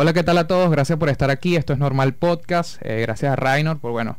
Hola, 0.00 0.12
¿qué 0.12 0.22
tal 0.22 0.38
a 0.38 0.46
todos? 0.46 0.70
Gracias 0.70 0.96
por 0.96 1.08
estar 1.08 1.28
aquí. 1.28 1.56
Esto 1.56 1.72
es 1.72 1.80
Normal 1.80 2.14
Podcast. 2.14 2.80
Eh, 2.84 3.00
gracias 3.00 3.32
a 3.32 3.34
Rainer 3.34 3.78
por, 3.78 3.90
bueno, 3.90 4.16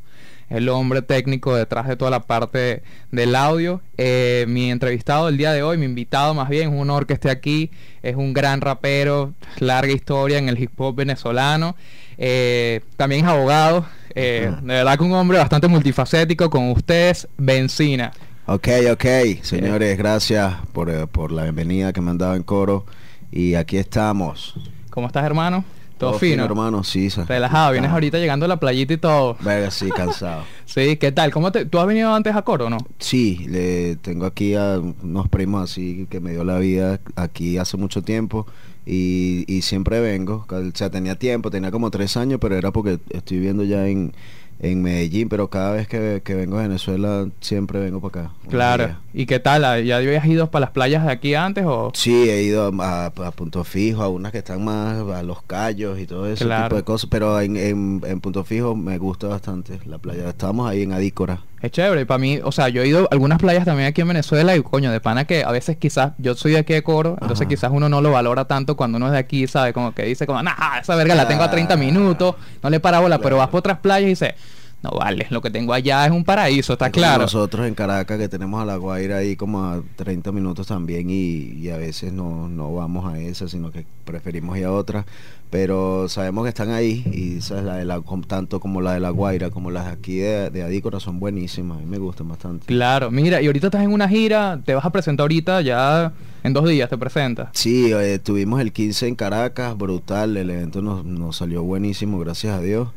el 0.50 0.68
hombre 0.68 1.02
técnico 1.02 1.56
detrás 1.56 1.88
de 1.88 1.96
toda 1.96 2.12
la 2.12 2.20
parte 2.20 2.84
del 3.14 3.34
audio. 3.34 3.80
Eh, 3.98 4.44
mi 4.50 4.72
entrevistado 4.72 5.28
del 5.28 5.38
día 5.38 5.54
de 5.54 5.64
hoy, 5.64 5.78
mi 5.78 5.86
invitado 5.86 6.34
más 6.34 6.50
bien, 6.50 6.64
es 6.64 6.76
un 6.76 6.82
honor 6.82 7.08
que 7.08 7.14
esté 7.14 7.30
aquí. 7.30 7.72
Es 8.04 8.18
un 8.18 8.34
gran 8.34 8.60
rapero, 8.60 9.34
larga 9.60 9.94
historia 9.94 10.38
en 10.38 10.50
el 10.50 10.62
hip 10.62 10.78
hop 10.82 10.96
venezolano. 10.96 11.78
Eh, 12.18 12.82
también 12.98 13.24
es 13.24 13.32
abogado. 13.32 13.86
de 14.14 14.52
verdad 14.62 14.98
que 14.98 15.04
un 15.06 15.14
hombre 15.14 15.38
bastante 15.38 15.70
multifacético 15.70 16.50
con 16.50 16.72
ustedes, 16.72 17.26
Benzina. 17.38 18.12
Ok, 18.48 18.68
ok, 18.92 19.06
señores, 19.44 19.98
gracias 19.98 20.56
por, 20.74 21.08
por 21.08 21.32
la 21.32 21.44
bienvenida 21.44 21.94
que 21.94 22.02
me 22.02 22.12
han 22.12 22.18
dado 22.18 22.36
en 22.36 22.44
coro. 22.44 22.86
Y 23.32 23.56
aquí 23.56 23.78
estamos. 23.78 24.56
¿Cómo 24.90 25.08
estás, 25.08 25.24
hermano? 25.24 25.64
Todo, 25.98 26.14
fino. 26.14 26.46
hermano, 26.46 26.82
sí. 26.86 27.10
Relajado, 27.10 27.74
vienes 27.74 27.92
ahorita 27.92 28.18
llegando 28.20 28.46
a 28.46 28.48
la 28.48 28.58
playita 28.58 28.94
y 28.94 28.98
todo. 28.98 29.36
Venga, 29.42 29.70
sí, 29.70 29.90
cansado. 29.96 30.46
sí, 30.66 30.96
¿qué 30.96 31.12
tal? 31.12 31.30
¿Cómo 31.32 31.52
te, 31.52 31.66
¿Tú 31.66 31.78
has 31.78 31.88
venido 31.88 32.14
antes 32.14 32.34
a 32.36 32.42
Coro, 32.42 32.70
no? 32.70 32.78
Sí, 33.00 33.46
le 33.50 33.98
tengo 33.98 34.26
aquí 34.26 34.56
a 34.56 34.80
unos 34.80 35.28
primos 35.28 35.70
así 35.70 36.08
que 36.10 36.22
me 36.22 36.32
dio 36.32 36.46
la 36.46 36.58
vida 36.58 37.02
aquí 37.18 37.58
hace 37.58 37.76
mucho 37.76 38.02
tiempo 38.02 38.48
y, 38.86 39.44
y 39.54 39.62
siempre 39.62 40.00
vengo. 40.00 40.46
O 40.50 40.72
sea, 40.74 40.90
tenía 40.90 41.16
tiempo, 41.16 41.52
tenía 41.52 41.70
como 41.70 41.92
tres 41.92 42.16
años, 42.16 42.40
pero 42.40 42.56
era 42.56 42.72
porque 42.72 43.00
estoy 43.10 43.38
viviendo 43.38 43.66
ya 43.66 43.86
en, 43.86 44.14
en 44.62 44.82
Medellín, 44.82 45.30
pero 45.30 45.50
cada 45.50 45.72
vez 45.72 45.88
que, 45.88 46.22
vengo 46.28 46.58
a 46.58 46.64
Venezuela 46.64 47.28
siempre 47.40 47.80
vengo 47.80 48.02
para 48.02 48.26
acá. 48.26 48.34
Claro. 48.50 48.98
¿Y 49.14 49.26
qué 49.26 49.40
tal? 49.40 49.62
¿Ya 49.84 49.98
habías 49.98 50.26
ido 50.26 50.52
para 50.52 50.66
las 50.66 50.72
playas 50.72 51.06
de 51.06 51.12
aquí 51.12 51.34
antes 51.34 51.66
o...? 51.66 51.92
Sí, 51.94 52.30
he 52.30 52.44
ido 52.44 52.72
a, 52.82 53.12
Punto 53.36 53.64
Fijo, 53.64 54.04
a 54.04 54.10
unas 54.10 54.32
que 54.32 54.40
están 54.40 54.64
más 54.64 54.98
a 54.98 55.24
Los 55.24 55.42
Cayos 55.44 56.00
y 56.00 56.06
todo 56.06 56.28
ese 56.28 56.46
tipo 56.46 56.76
de 56.76 56.84
cosas, 56.84 57.10
pero 57.10 57.40
en, 57.40 57.56
en, 57.56 58.20
Punto 58.20 58.44
Fijo 58.44 58.76
me 58.76 58.98
gusta 58.98 59.28
bastante 59.28 59.80
la 59.86 59.98
playa. 59.98 60.30
Estábamos 60.30 60.70
ahí 60.70 60.84
en 60.84 60.92
Adícora. 60.92 61.42
Es 61.62 61.72
chévere, 61.72 62.06
para 62.06 62.18
mí, 62.18 62.40
o 62.44 62.52
sea, 62.52 62.70
yo 62.70 62.82
he 62.82 62.88
ido 62.88 63.04
a 63.04 63.08
algunas 63.12 63.38
playas 63.38 63.66
también 63.66 63.90
aquí 63.90 64.00
en 64.02 64.08
Venezuela 64.08 64.56
y 64.56 64.62
coño, 64.62 64.92
de 64.92 65.02
pana 65.02 65.26
que 65.26 65.44
a 65.44 65.52
veces 65.52 65.76
quizás, 65.78 66.14
yo 66.18 66.34
soy 66.36 66.54
de 66.54 66.60
aquí 66.60 66.74
de 66.74 66.84
Coro, 66.84 67.18
entonces 67.22 67.48
quizás 67.48 67.70
uno 67.74 67.90
no 67.90 68.02
lo 68.02 68.12
valora 68.12 68.46
tanto 68.46 68.78
cuando 68.78 68.98
uno 68.98 69.08
es 69.08 69.12
de 69.12 69.18
aquí, 69.18 69.46
¿sabe? 69.46 69.74
Como 69.74 69.94
que 69.94 70.04
dice 70.04 70.26
como, 70.26 70.42
nah, 70.42 70.80
esa 70.82 70.96
verga 70.96 71.16
la 71.16 71.28
tengo 71.28 71.44
a 71.44 71.52
30 71.52 71.76
minutos, 71.76 72.36
no 72.64 72.70
le 72.70 72.80
para 72.80 73.00
bola, 73.00 73.20
pero 73.20 73.38
vas 73.38 73.50
por 73.50 73.60
otras 73.60 73.80
playas 73.80 74.06
y 74.06 74.10
dice 74.10 74.36
no 74.82 74.92
vale, 74.92 75.28
lo 75.30 75.42
que 75.42 75.50
tengo 75.50 75.74
allá 75.74 76.06
es 76.06 76.12
un 76.12 76.24
paraíso, 76.24 76.74
está 76.74 76.90
claro. 76.90 77.24
Nosotros 77.24 77.68
en 77.68 77.76
Caracas 77.76 78.18
que 78.18 78.30
tenemos 78.30 78.62
a 78.62 78.66
La 78.66 78.78
Guaira 78.78 79.18
ahí 79.18 79.36
como 79.36 79.66
a 79.66 79.84
30 79.98 80.32
minutos 80.32 80.68
también 80.68 81.08
y, 81.10 81.70
a 81.70 81.78
veces 81.78 82.14
no, 82.14 82.48
no, 82.48 82.74
vamos 82.74 83.06
a 83.12 83.20
esa, 83.20 83.50
sino 83.50 83.72
que 83.72 83.86
preferimos 84.06 84.58
ir 84.58 84.66
a 84.66 84.72
otra. 84.72 85.06
Pero 85.50 86.08
sabemos 86.08 86.44
que 86.44 86.50
están 86.50 86.70
ahí 86.70 87.04
y 87.12 87.40
la 87.54 87.76
de 87.76 87.84
la, 87.84 88.02
tanto 88.28 88.60
como 88.60 88.82
la 88.82 88.94
de 88.94 89.00
La 89.00 89.10
Guaira 89.10 89.50
como 89.50 89.72
las 89.72 89.86
de 89.86 89.92
aquí 89.92 90.18
de, 90.18 90.50
de 90.50 90.64
Adícora 90.64 91.00
son 91.00 91.20
buenísimas, 91.20 91.78
a 91.78 91.82
mí 91.82 91.88
me 91.88 91.98
gustan 91.98 92.30
bastante. 92.30 92.66
Claro, 92.68 93.12
mira, 93.12 93.42
y 93.42 93.48
ahorita 93.48 93.68
estás 93.68 93.84
en 93.84 93.92
una 93.92 94.08
gira, 94.08 94.62
te 94.64 94.76
vas 94.76 94.86
a 94.86 94.92
presentar 94.92 95.24
ahorita 95.24 95.62
ya 95.62 96.14
en 96.44 96.54
dos 96.54 96.70
días, 96.70 96.90
te 96.90 96.98
presentas. 96.98 97.50
Sí, 97.54 97.92
eh, 97.92 98.20
tuvimos 98.20 98.62
el 98.62 98.72
15 98.72 99.08
en 99.08 99.16
Caracas, 99.16 99.78
brutal, 99.78 100.38
el 100.38 100.50
evento 100.52 100.82
nos, 100.82 101.04
nos 101.04 101.36
salió 101.36 101.64
buenísimo, 101.64 102.20
gracias 102.20 102.58
a 102.58 102.62
Dios. 102.62 102.90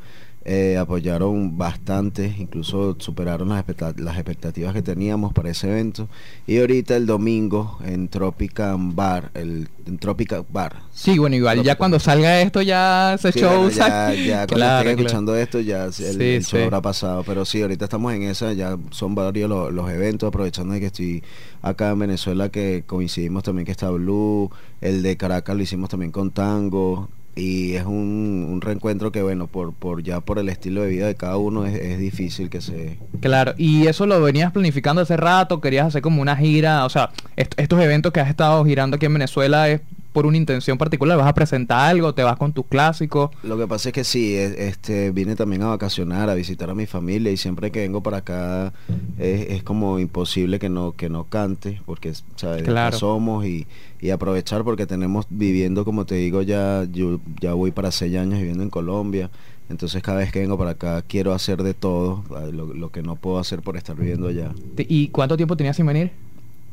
Eh, 0.44 0.76
apoyaron 0.76 1.56
bastante, 1.56 2.34
incluso 2.36 2.96
superaron 2.98 3.48
las, 3.48 3.60
expectativas 3.60 4.74
que 4.74 4.82
teníamos 4.82 5.32
para 5.32 5.50
ese 5.50 5.70
evento. 5.70 6.08
Y 6.48 6.58
ahorita 6.58 6.96
el 6.96 7.06
domingo 7.06 7.78
en 7.84 8.08
Tropical 8.08 8.76
Bar, 8.78 9.30
el 9.34 9.68
en 9.86 9.98
Tropical 9.98 10.44
Bar. 10.50 10.82
Sí, 10.92 11.16
bueno, 11.16 11.36
igual 11.36 11.62
ya 11.62 11.76
cuando 11.76 12.00
salga 12.00 12.40
esto 12.40 12.60
ya 12.60 13.14
ese 13.14 13.30
show. 13.30 13.68
ya, 13.70 14.12
ya 14.14 14.46
cuando 14.48 14.66
estén 14.66 14.98
escuchando 14.98 15.36
esto 15.36 15.60
ya 15.60 15.84
el, 15.84 16.44
show 16.44 16.64
habrá 16.64 16.80
pasado. 16.80 17.22
Pero 17.24 17.44
sí, 17.44 17.62
ahorita 17.62 17.84
estamos 17.84 18.12
en 18.12 18.22
esa, 18.22 18.52
ya 18.52 18.76
son 18.90 19.14
varios 19.14 19.48
los, 19.48 19.72
los, 19.72 19.88
eventos, 19.90 20.26
aprovechando 20.26 20.74
de 20.74 20.80
que 20.80 20.86
estoy 20.86 21.22
acá 21.62 21.90
en 21.90 22.00
Venezuela, 22.00 22.48
que 22.48 22.82
coincidimos 22.84 23.44
también 23.44 23.64
que 23.64 23.72
está 23.72 23.90
Blue, 23.90 24.50
el 24.80 25.04
de 25.04 25.16
Caracas 25.16 25.56
lo 25.56 25.62
hicimos 25.62 25.88
también 25.88 26.10
con 26.10 26.32
Tango 26.32 27.08
y 27.34 27.74
es 27.74 27.84
un, 27.84 28.46
un, 28.50 28.60
reencuentro 28.60 29.10
que 29.10 29.22
bueno 29.22 29.46
por 29.46 29.72
por 29.72 30.02
ya 30.02 30.20
por 30.20 30.38
el 30.38 30.50
estilo 30.50 30.82
de 30.82 30.88
vida 30.88 31.06
de 31.06 31.14
cada 31.14 31.38
uno 31.38 31.64
es, 31.64 31.74
es, 31.74 31.98
difícil 31.98 32.50
que 32.50 32.60
se 32.60 32.98
claro 33.20 33.54
y 33.56 33.86
eso 33.86 34.06
lo 34.06 34.20
venías 34.20 34.52
planificando 34.52 35.00
hace 35.00 35.16
rato 35.16 35.60
querías 35.60 35.86
hacer 35.86 36.02
como 36.02 36.20
una 36.20 36.36
gira 36.36 36.84
o 36.84 36.90
sea 36.90 37.10
estos 37.36 37.80
eventos 37.80 38.12
que 38.12 38.20
has 38.20 38.28
estado 38.28 38.62
girando 38.66 38.96
aquí 38.96 39.06
en 39.06 39.14
Venezuela 39.14 39.70
es 39.70 39.80
por 40.12 40.26
una 40.26 40.36
intención 40.36 40.78
particular? 40.78 41.16
¿Vas 41.18 41.26
a 41.26 41.34
presentar 41.34 41.90
algo? 41.90 42.14
¿Te 42.14 42.22
vas 42.22 42.36
con 42.36 42.52
tus 42.52 42.66
clásicos? 42.66 43.30
Lo 43.42 43.58
que 43.58 43.66
pasa 43.66 43.88
es 43.88 43.92
que 43.92 44.04
sí, 44.04 44.34
este, 44.36 45.10
vine 45.10 45.36
también 45.36 45.62
a 45.62 45.68
vacacionar, 45.68 46.28
a 46.28 46.34
visitar 46.34 46.70
a 46.70 46.74
mi 46.74 46.86
familia 46.86 47.32
y 47.32 47.36
siempre 47.36 47.70
que 47.70 47.80
vengo 47.80 48.02
para 48.02 48.18
acá 48.18 48.72
es, 49.18 49.62
como 49.62 49.98
imposible 49.98 50.58
que 50.58 50.68
no, 50.68 50.92
que 50.92 51.08
no 51.08 51.24
cante, 51.24 51.80
porque 51.86 52.12
¿sabes? 52.36 52.62
Claro. 52.62 52.96
somos 52.96 53.46
y, 53.46 53.66
y, 54.00 54.10
aprovechar 54.10 54.64
porque 54.64 54.86
tenemos 54.86 55.26
viviendo, 55.30 55.84
como 55.84 56.04
te 56.04 56.16
digo, 56.16 56.42
ya, 56.42 56.84
yo 56.90 57.20
ya 57.40 57.54
voy 57.54 57.70
para 57.70 57.90
seis 57.90 58.16
años 58.16 58.38
viviendo 58.38 58.62
en 58.62 58.70
Colombia. 58.70 59.30
Entonces 59.68 60.02
cada 60.02 60.18
vez 60.18 60.32
que 60.32 60.40
vengo 60.40 60.58
para 60.58 60.72
acá 60.72 61.02
quiero 61.02 61.32
hacer 61.32 61.62
de 61.62 61.72
todo, 61.72 62.24
lo, 62.52 62.74
lo 62.74 62.90
que 62.90 63.02
no 63.02 63.16
puedo 63.16 63.38
hacer 63.38 63.62
por 63.62 63.76
estar 63.76 63.96
viviendo 63.96 64.28
allá. 64.28 64.52
¿Y 64.76 65.08
cuánto 65.08 65.36
tiempo 65.36 65.56
tenías 65.56 65.76
sin 65.76 65.86
venir? 65.86 66.12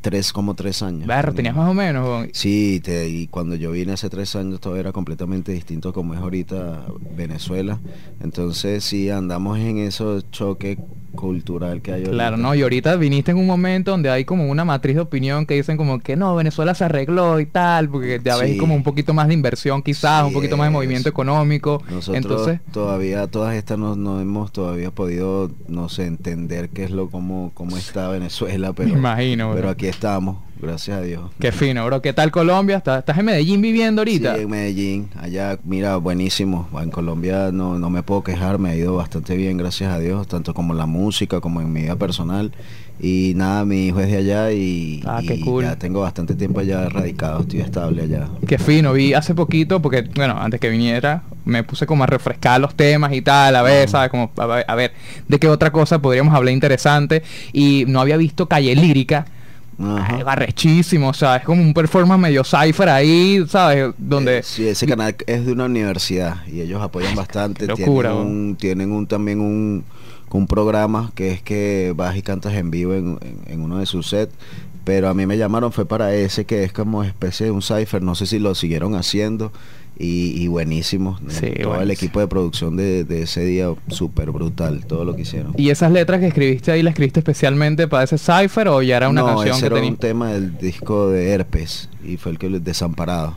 Tres, 0.01 0.33
como 0.33 0.55
tres 0.55 0.81
años. 0.81 1.07
Barro, 1.07 1.33
tenías 1.33 1.55
más 1.55 1.69
o 1.69 1.73
menos. 1.73 2.27
Sí, 2.33 2.81
y 2.85 3.27
cuando 3.27 3.55
yo 3.55 3.71
vine 3.71 3.93
hace 3.93 4.09
tres 4.09 4.35
años 4.35 4.59
todo 4.59 4.75
era 4.75 4.91
completamente 4.91 5.51
distinto 5.51 5.93
como 5.93 6.13
es 6.13 6.19
ahorita 6.19 6.85
Venezuela. 7.15 7.79
Entonces 8.21 8.83
sí, 8.83 9.09
andamos 9.09 9.59
en 9.59 9.79
esos 9.79 10.29
choques 10.31 10.77
cultural 11.15 11.81
que 11.81 11.93
hay 11.93 12.03
Claro, 12.03 12.37
no, 12.37 12.55
y 12.55 12.61
ahorita 12.61 12.95
viniste 12.95 13.31
en 13.31 13.37
un 13.37 13.47
momento 13.47 13.91
donde 13.91 14.09
hay 14.09 14.25
como 14.25 14.47
una 14.49 14.65
matriz 14.65 14.95
de 14.95 15.01
opinión 15.01 15.45
que 15.45 15.55
dicen 15.55 15.77
como 15.77 15.99
que 15.99 16.15
no, 16.15 16.35
Venezuela 16.35 16.73
se 16.73 16.85
arregló 16.85 17.39
y 17.39 17.45
tal, 17.45 17.89
porque 17.89 18.19
ya 18.23 18.37
ves 18.37 18.57
como 18.57 18.75
un 18.75 18.83
poquito 18.83 19.13
más 19.13 19.27
de 19.27 19.33
inversión 19.33 19.81
quizás, 19.81 20.25
un 20.25 20.33
poquito 20.33 20.57
más 20.57 20.67
de 20.67 20.71
movimiento 20.71 21.09
económico. 21.09 21.81
Nosotros 21.89 22.15
Entonces, 22.15 22.59
todavía 22.71 23.27
todas 23.27 23.55
estas 23.55 23.77
no, 23.77 23.95
no 23.95 24.19
hemos 24.21 24.51
todavía 24.51 24.91
podido, 24.91 25.51
no 25.67 25.89
sé, 25.89 26.05
entender 26.05 26.69
qué 26.69 26.83
es 26.83 26.91
lo, 26.91 27.09
cómo, 27.09 27.51
cómo 27.53 27.77
está 27.77 28.09
Venezuela, 28.09 28.73
pero, 28.75 28.89
imagino, 28.89 29.51
pero 29.53 29.69
aquí 29.69 29.87
estamos. 29.87 30.37
Gracias 30.61 30.97
a 30.97 31.01
Dios. 31.01 31.31
Qué 31.39 31.53
fino, 31.53 31.85
bro. 31.85 32.01
¿Qué 32.01 32.11
tal 32.11 32.31
Colombia? 32.31 32.77
¿Estás, 32.77 33.17
en 33.17 33.25
Medellín 33.25 33.61
viviendo 33.61 34.01
ahorita? 34.01 34.35
Sí, 34.35 34.41
en 34.41 34.49
Medellín. 34.49 35.09
Allá, 35.15 35.57
mira, 35.63 35.95
buenísimo. 35.95 36.67
En 36.81 36.91
Colombia 36.91 37.51
no, 37.53 37.79
no 37.79 37.89
me 37.89 38.03
puedo 38.03 38.23
quejar, 38.23 38.59
me 38.59 38.71
ha 38.71 38.75
ido 38.75 38.95
bastante 38.95 39.37
bien, 39.37 39.57
gracias 39.57 39.93
a 39.93 39.99
Dios, 39.99 40.27
tanto 40.27 40.53
como 40.53 40.73
en 40.73 40.79
la 40.79 40.85
música 40.85 41.39
como 41.39 41.61
en 41.61 41.71
mi 41.71 41.83
vida 41.83 41.95
personal. 41.95 42.51
Y 42.99 43.31
nada, 43.37 43.63
mi 43.63 43.87
hijo 43.87 44.01
es 44.01 44.09
de 44.09 44.17
allá 44.17 44.51
y, 44.51 45.01
ah, 45.05 45.21
qué 45.25 45.39
cool. 45.39 45.63
ya 45.63 45.77
tengo 45.77 46.01
bastante 46.01 46.35
tiempo 46.35 46.59
allá 46.59 46.89
radicado, 46.89 47.39
estoy 47.39 47.61
estable 47.61 48.01
allá. 48.03 48.27
Qué 48.45 48.57
fino, 48.57 48.91
vi 48.91 49.13
hace 49.13 49.33
poquito, 49.33 49.81
porque, 49.81 50.09
bueno, 50.13 50.37
antes 50.37 50.59
que 50.59 50.69
viniera, 50.69 51.23
me 51.45 51.63
puse 51.63 51.85
como 51.85 52.03
a 52.03 52.07
refrescar 52.07 52.59
los 52.59 52.75
temas 52.75 53.13
y 53.13 53.21
tal, 53.21 53.55
a 53.55 53.61
ver, 53.61 53.87
¿sabes? 53.87 54.09
Como, 54.09 54.29
a 54.35 54.75
ver, 54.75 54.91
de 55.29 55.39
qué 55.39 55.47
otra 55.47 55.71
cosa 55.71 55.99
podríamos 55.99 56.35
hablar 56.35 56.53
interesante. 56.53 57.23
Y 57.53 57.85
no 57.87 58.01
había 58.01 58.17
visto 58.17 58.47
Calle 58.49 58.75
Lírica 58.75 59.25
barrechísimo, 59.79 61.09
o 61.09 61.13
sea, 61.13 61.37
es 61.37 61.43
como 61.43 61.61
un 61.61 61.73
performance 61.73 62.21
medio 62.21 62.43
cipher 62.43 62.89
ahí, 62.89 63.43
¿sabes? 63.47 63.93
Donde... 63.97 64.39
Eh, 64.39 64.43
sí, 64.43 64.67
ese 64.67 64.85
canal 64.85 65.15
es 65.25 65.45
de 65.45 65.51
una 65.51 65.65
universidad 65.65 66.45
y 66.47 66.61
ellos 66.61 66.81
apoyan 66.81 67.15
bastante. 67.15 67.65
Locura, 67.65 68.11
tienen, 68.11 68.27
un, 68.27 68.55
tienen 68.55 68.91
un 68.91 69.07
también 69.07 69.39
un, 69.39 69.83
un 70.31 70.47
programa 70.47 71.11
que 71.15 71.31
es 71.31 71.41
que 71.41 71.93
vas 71.95 72.15
y 72.17 72.21
cantas 72.21 72.53
en 72.53 72.71
vivo 72.71 72.93
en, 72.93 73.19
en 73.47 73.61
uno 73.61 73.79
de 73.79 73.85
sus 73.85 74.09
sets 74.09 74.33
pero 74.89 75.07
a 75.07 75.13
mí 75.13 75.27
me 75.27 75.37
llamaron 75.37 75.71
fue 75.71 75.85
para 75.85 76.15
ese 76.15 76.45
que 76.45 76.63
es 76.63 76.73
como 76.73 77.03
especie 77.03 77.45
de 77.45 77.51
un 77.51 77.61
cipher, 77.61 78.01
no 78.01 78.15
sé 78.15 78.25
si 78.25 78.39
lo 78.39 78.55
siguieron 78.55 78.95
haciendo 78.95 79.51
y, 80.01 80.47
buenísimo. 80.47 81.19
todo 81.61 81.81
el 81.81 81.91
equipo 81.91 82.21
de 82.21 82.27
producción 82.27 82.77
de, 82.77 83.05
ese 83.21 83.43
día 83.43 83.73
súper 83.89 84.31
brutal, 84.31 84.85
todo 84.85 85.03
lo 85.03 85.15
que 85.15 85.23
hicieron. 85.23 85.53
¿Y 85.57 85.69
esas 85.69 85.91
letras 85.91 86.21
que 86.21 86.27
escribiste 86.27 86.71
ahí 86.71 86.81
las 86.81 86.93
escribiste 86.93 87.19
especialmente 87.19 87.87
para 87.87 88.05
ese 88.05 88.17
cipher 88.17 88.69
o 88.69 88.81
ya 88.81 88.97
era 88.97 89.09
una 89.09 89.25
canción 89.25 89.57
ese 89.57 89.69
que 89.69 89.77
era 89.77 89.87
un 89.87 89.97
tema 89.97 90.31
del 90.31 90.57
disco 90.57 91.09
de 91.09 91.29
Herpes 91.29 91.89
y 92.03 92.17
fue 92.17 92.31
el 92.31 92.39
que 92.39 92.47
desamparado 92.49 93.35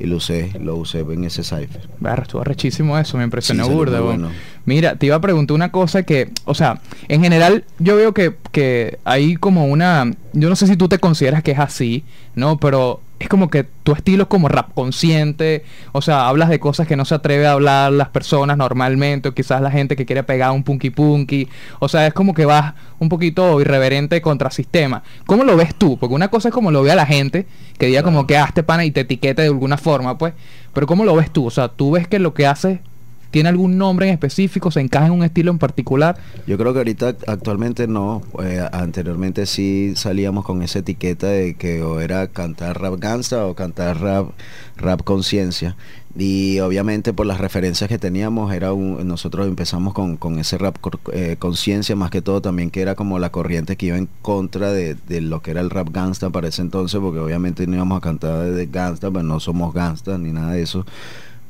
y 0.00 0.06
lo 0.06 0.16
usé, 0.16 0.52
lo 0.60 0.76
usé 0.76 1.00
en 1.00 1.24
ese 1.24 1.42
cipher. 1.42 1.88
Barra, 1.98 2.22
estuvo 2.22 2.44
rechísimo 2.44 2.96
eso, 2.98 3.18
me 3.18 3.24
impresionó 3.24 3.68
burda. 3.68 4.00
Bueno. 4.00 4.30
Mira, 4.64 4.96
te 4.96 5.06
iba 5.06 5.16
a 5.16 5.20
preguntar 5.20 5.54
una 5.54 5.72
cosa 5.72 6.04
que, 6.04 6.30
o 6.44 6.54
sea, 6.54 6.80
en 7.08 7.20
general 7.20 7.64
yo 7.78 7.96
veo 7.96 8.14
que, 8.14 8.36
que 8.52 8.98
hay 9.04 9.36
como 9.36 9.66
una, 9.66 10.12
yo 10.32 10.48
no 10.48 10.56
sé 10.56 10.68
si 10.68 10.76
tú 10.76 10.88
te 10.88 10.98
consideras 10.98 11.42
que 11.42 11.50
es 11.50 11.58
así, 11.58 12.04
¿no? 12.34 12.58
Pero 12.58 13.00
es 13.18 13.28
como 13.28 13.50
que 13.50 13.64
tu 13.64 13.92
estilo 13.92 14.24
es 14.24 14.28
como 14.28 14.48
rap 14.48 14.72
consciente, 14.74 15.64
o 15.92 16.02
sea, 16.02 16.28
hablas 16.28 16.48
de 16.48 16.60
cosas 16.60 16.86
que 16.86 16.96
no 16.96 17.04
se 17.04 17.14
atreve 17.14 17.46
a 17.46 17.52
hablar 17.52 17.92
las 17.92 18.08
personas 18.08 18.56
normalmente, 18.56 19.28
o 19.28 19.34
quizás 19.34 19.60
la 19.60 19.70
gente 19.70 19.96
que 19.96 20.06
quiere 20.06 20.22
pegar 20.22 20.52
un 20.52 20.62
punky 20.62 20.90
punky, 20.90 21.48
o 21.80 21.88
sea, 21.88 22.06
es 22.06 22.14
como 22.14 22.34
que 22.34 22.44
vas 22.44 22.74
un 22.98 23.08
poquito 23.08 23.60
irreverente 23.60 24.20
contra 24.22 24.50
sistema. 24.50 25.02
¿Cómo 25.26 25.44
lo 25.44 25.56
ves 25.56 25.74
tú? 25.74 25.98
Porque 25.98 26.14
una 26.14 26.28
cosa 26.28 26.48
es 26.48 26.54
como 26.54 26.70
lo 26.70 26.82
ve 26.82 26.92
a 26.92 26.96
la 26.96 27.06
gente, 27.06 27.46
que 27.78 27.86
diga 27.86 28.02
como 28.02 28.26
que 28.26 28.36
hazte 28.36 28.62
pana 28.62 28.84
y 28.84 28.90
te 28.90 29.00
etiquete 29.00 29.42
de 29.42 29.48
alguna 29.48 29.78
forma, 29.78 30.16
pues, 30.16 30.34
pero 30.72 30.86
¿cómo 30.86 31.04
lo 31.04 31.16
ves 31.16 31.30
tú? 31.30 31.46
O 31.46 31.50
sea, 31.50 31.68
tú 31.68 31.92
ves 31.92 32.06
que 32.06 32.18
lo 32.18 32.34
que 32.34 32.46
haces 32.46 32.80
¿Tiene 33.30 33.50
algún 33.50 33.76
nombre 33.76 34.06
en 34.06 34.14
específico? 34.14 34.70
¿Se 34.70 34.80
encaja 34.80 35.06
en 35.06 35.12
un 35.12 35.22
estilo 35.22 35.50
en 35.50 35.58
particular? 35.58 36.16
Yo 36.46 36.56
creo 36.56 36.72
que 36.72 36.78
ahorita 36.78 37.14
actualmente 37.26 37.86
no. 37.86 38.22
Eh, 38.42 38.66
anteriormente 38.72 39.44
sí 39.44 39.92
salíamos 39.96 40.44
con 40.46 40.62
esa 40.62 40.78
etiqueta 40.78 41.26
de 41.26 41.54
que 41.54 41.82
o 41.82 42.00
era 42.00 42.28
cantar 42.28 42.80
rap 42.80 42.98
gangsta 42.98 43.46
o 43.46 43.54
cantar 43.54 44.00
rap, 44.00 44.30
rap 44.76 45.02
conciencia. 45.02 45.76
Y 46.16 46.58
obviamente 46.60 47.12
por 47.12 47.26
las 47.26 47.38
referencias 47.38 47.86
que 47.88 47.98
teníamos, 47.98 48.52
era 48.52 48.70
nosotros 48.72 49.46
empezamos 49.46 49.92
con, 49.92 50.38
ese 50.38 50.56
rap 50.56 50.76
eh, 51.12 51.36
conciencia, 51.38 51.94
más 51.96 52.10
que 52.10 52.22
todo 52.22 52.40
también 52.40 52.70
que 52.70 52.80
era 52.80 52.94
como 52.94 53.18
la 53.18 53.30
corriente 53.30 53.76
que 53.76 53.86
iba 53.86 53.98
en 53.98 54.08
contra 54.22 54.72
de, 54.72 54.96
lo 55.20 55.42
que 55.42 55.50
era 55.50 55.60
el 55.60 55.70
rap 55.70 55.90
gangsta 55.92 56.30
para 56.30 56.48
ese 56.48 56.62
entonces, 56.62 56.98
porque 57.00 57.20
obviamente 57.20 57.66
no 57.66 57.76
íbamos 57.76 57.98
a 57.98 58.00
cantar 58.00 58.50
de 58.50 58.66
gangsta, 58.66 59.08
pero 59.08 59.12
pues 59.12 59.24
no 59.26 59.38
somos 59.38 59.74
gangsta 59.74 60.16
ni 60.18 60.32
nada 60.32 60.52
de 60.52 60.62
eso. 60.62 60.86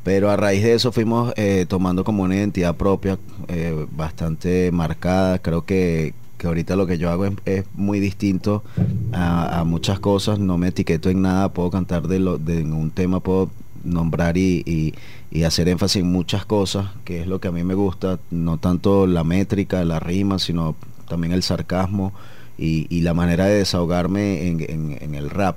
Pero 0.05 0.31
a 0.31 0.37
raíz 0.37 0.63
de 0.63 0.75
eso 0.75 0.93
fuimos 0.93 1.33
eh, 1.37 1.67
tomando 1.69 2.05
como 2.05 2.23
una 2.23 2.37
identidad 2.37 2.77
propia 2.77 3.19
eh, 3.49 3.87
bastante 3.91 4.71
marcada. 4.73 5.39
Creo 5.39 5.65
que, 5.65 6.15
ahorita 6.43 6.77
lo 6.77 6.87
que 6.87 6.99
yo 6.99 7.11
hago 7.11 7.27
es, 7.45 7.65
muy 7.75 8.01
distinto 8.01 8.63
a, 9.13 9.65
muchas 9.67 10.01
cosas. 10.01 10.39
No 10.39 10.57
me 10.57 10.69
etiqueto 10.69 11.11
en 11.11 11.23
nada. 11.23 11.51
Puedo 11.51 11.71
cantar 11.71 12.09
de, 12.09 12.21
lo, 12.21 12.39
de 12.39 12.63
un 12.63 12.91
tema, 12.91 13.21
puedo 13.21 13.51
nombrar 13.85 14.37
y, 14.37 14.95
hacer 15.45 15.69
énfasis 15.69 16.03
en 16.03 16.11
muchas 16.11 16.45
cosas, 16.45 16.87
que 17.05 17.21
es 17.21 17.27
lo 17.27 17.41
que 17.41 17.49
a 17.49 17.53
mí 17.53 17.65
me 17.65 17.75
gusta. 17.75 18.19
No 18.31 18.59
tanto 18.59 19.07
la 19.07 19.25
métrica, 19.25 19.85
la 19.85 20.01
rima, 20.01 20.39
sino 20.39 20.75
también 21.09 21.33
el 21.33 21.43
sarcasmo 21.43 22.13
y, 22.57 23.01
la 23.03 23.15
manera 23.15 23.47
de 23.47 23.59
desahogarme 23.59 24.49
en 24.49 25.15
el 25.15 25.29
rap. 25.29 25.57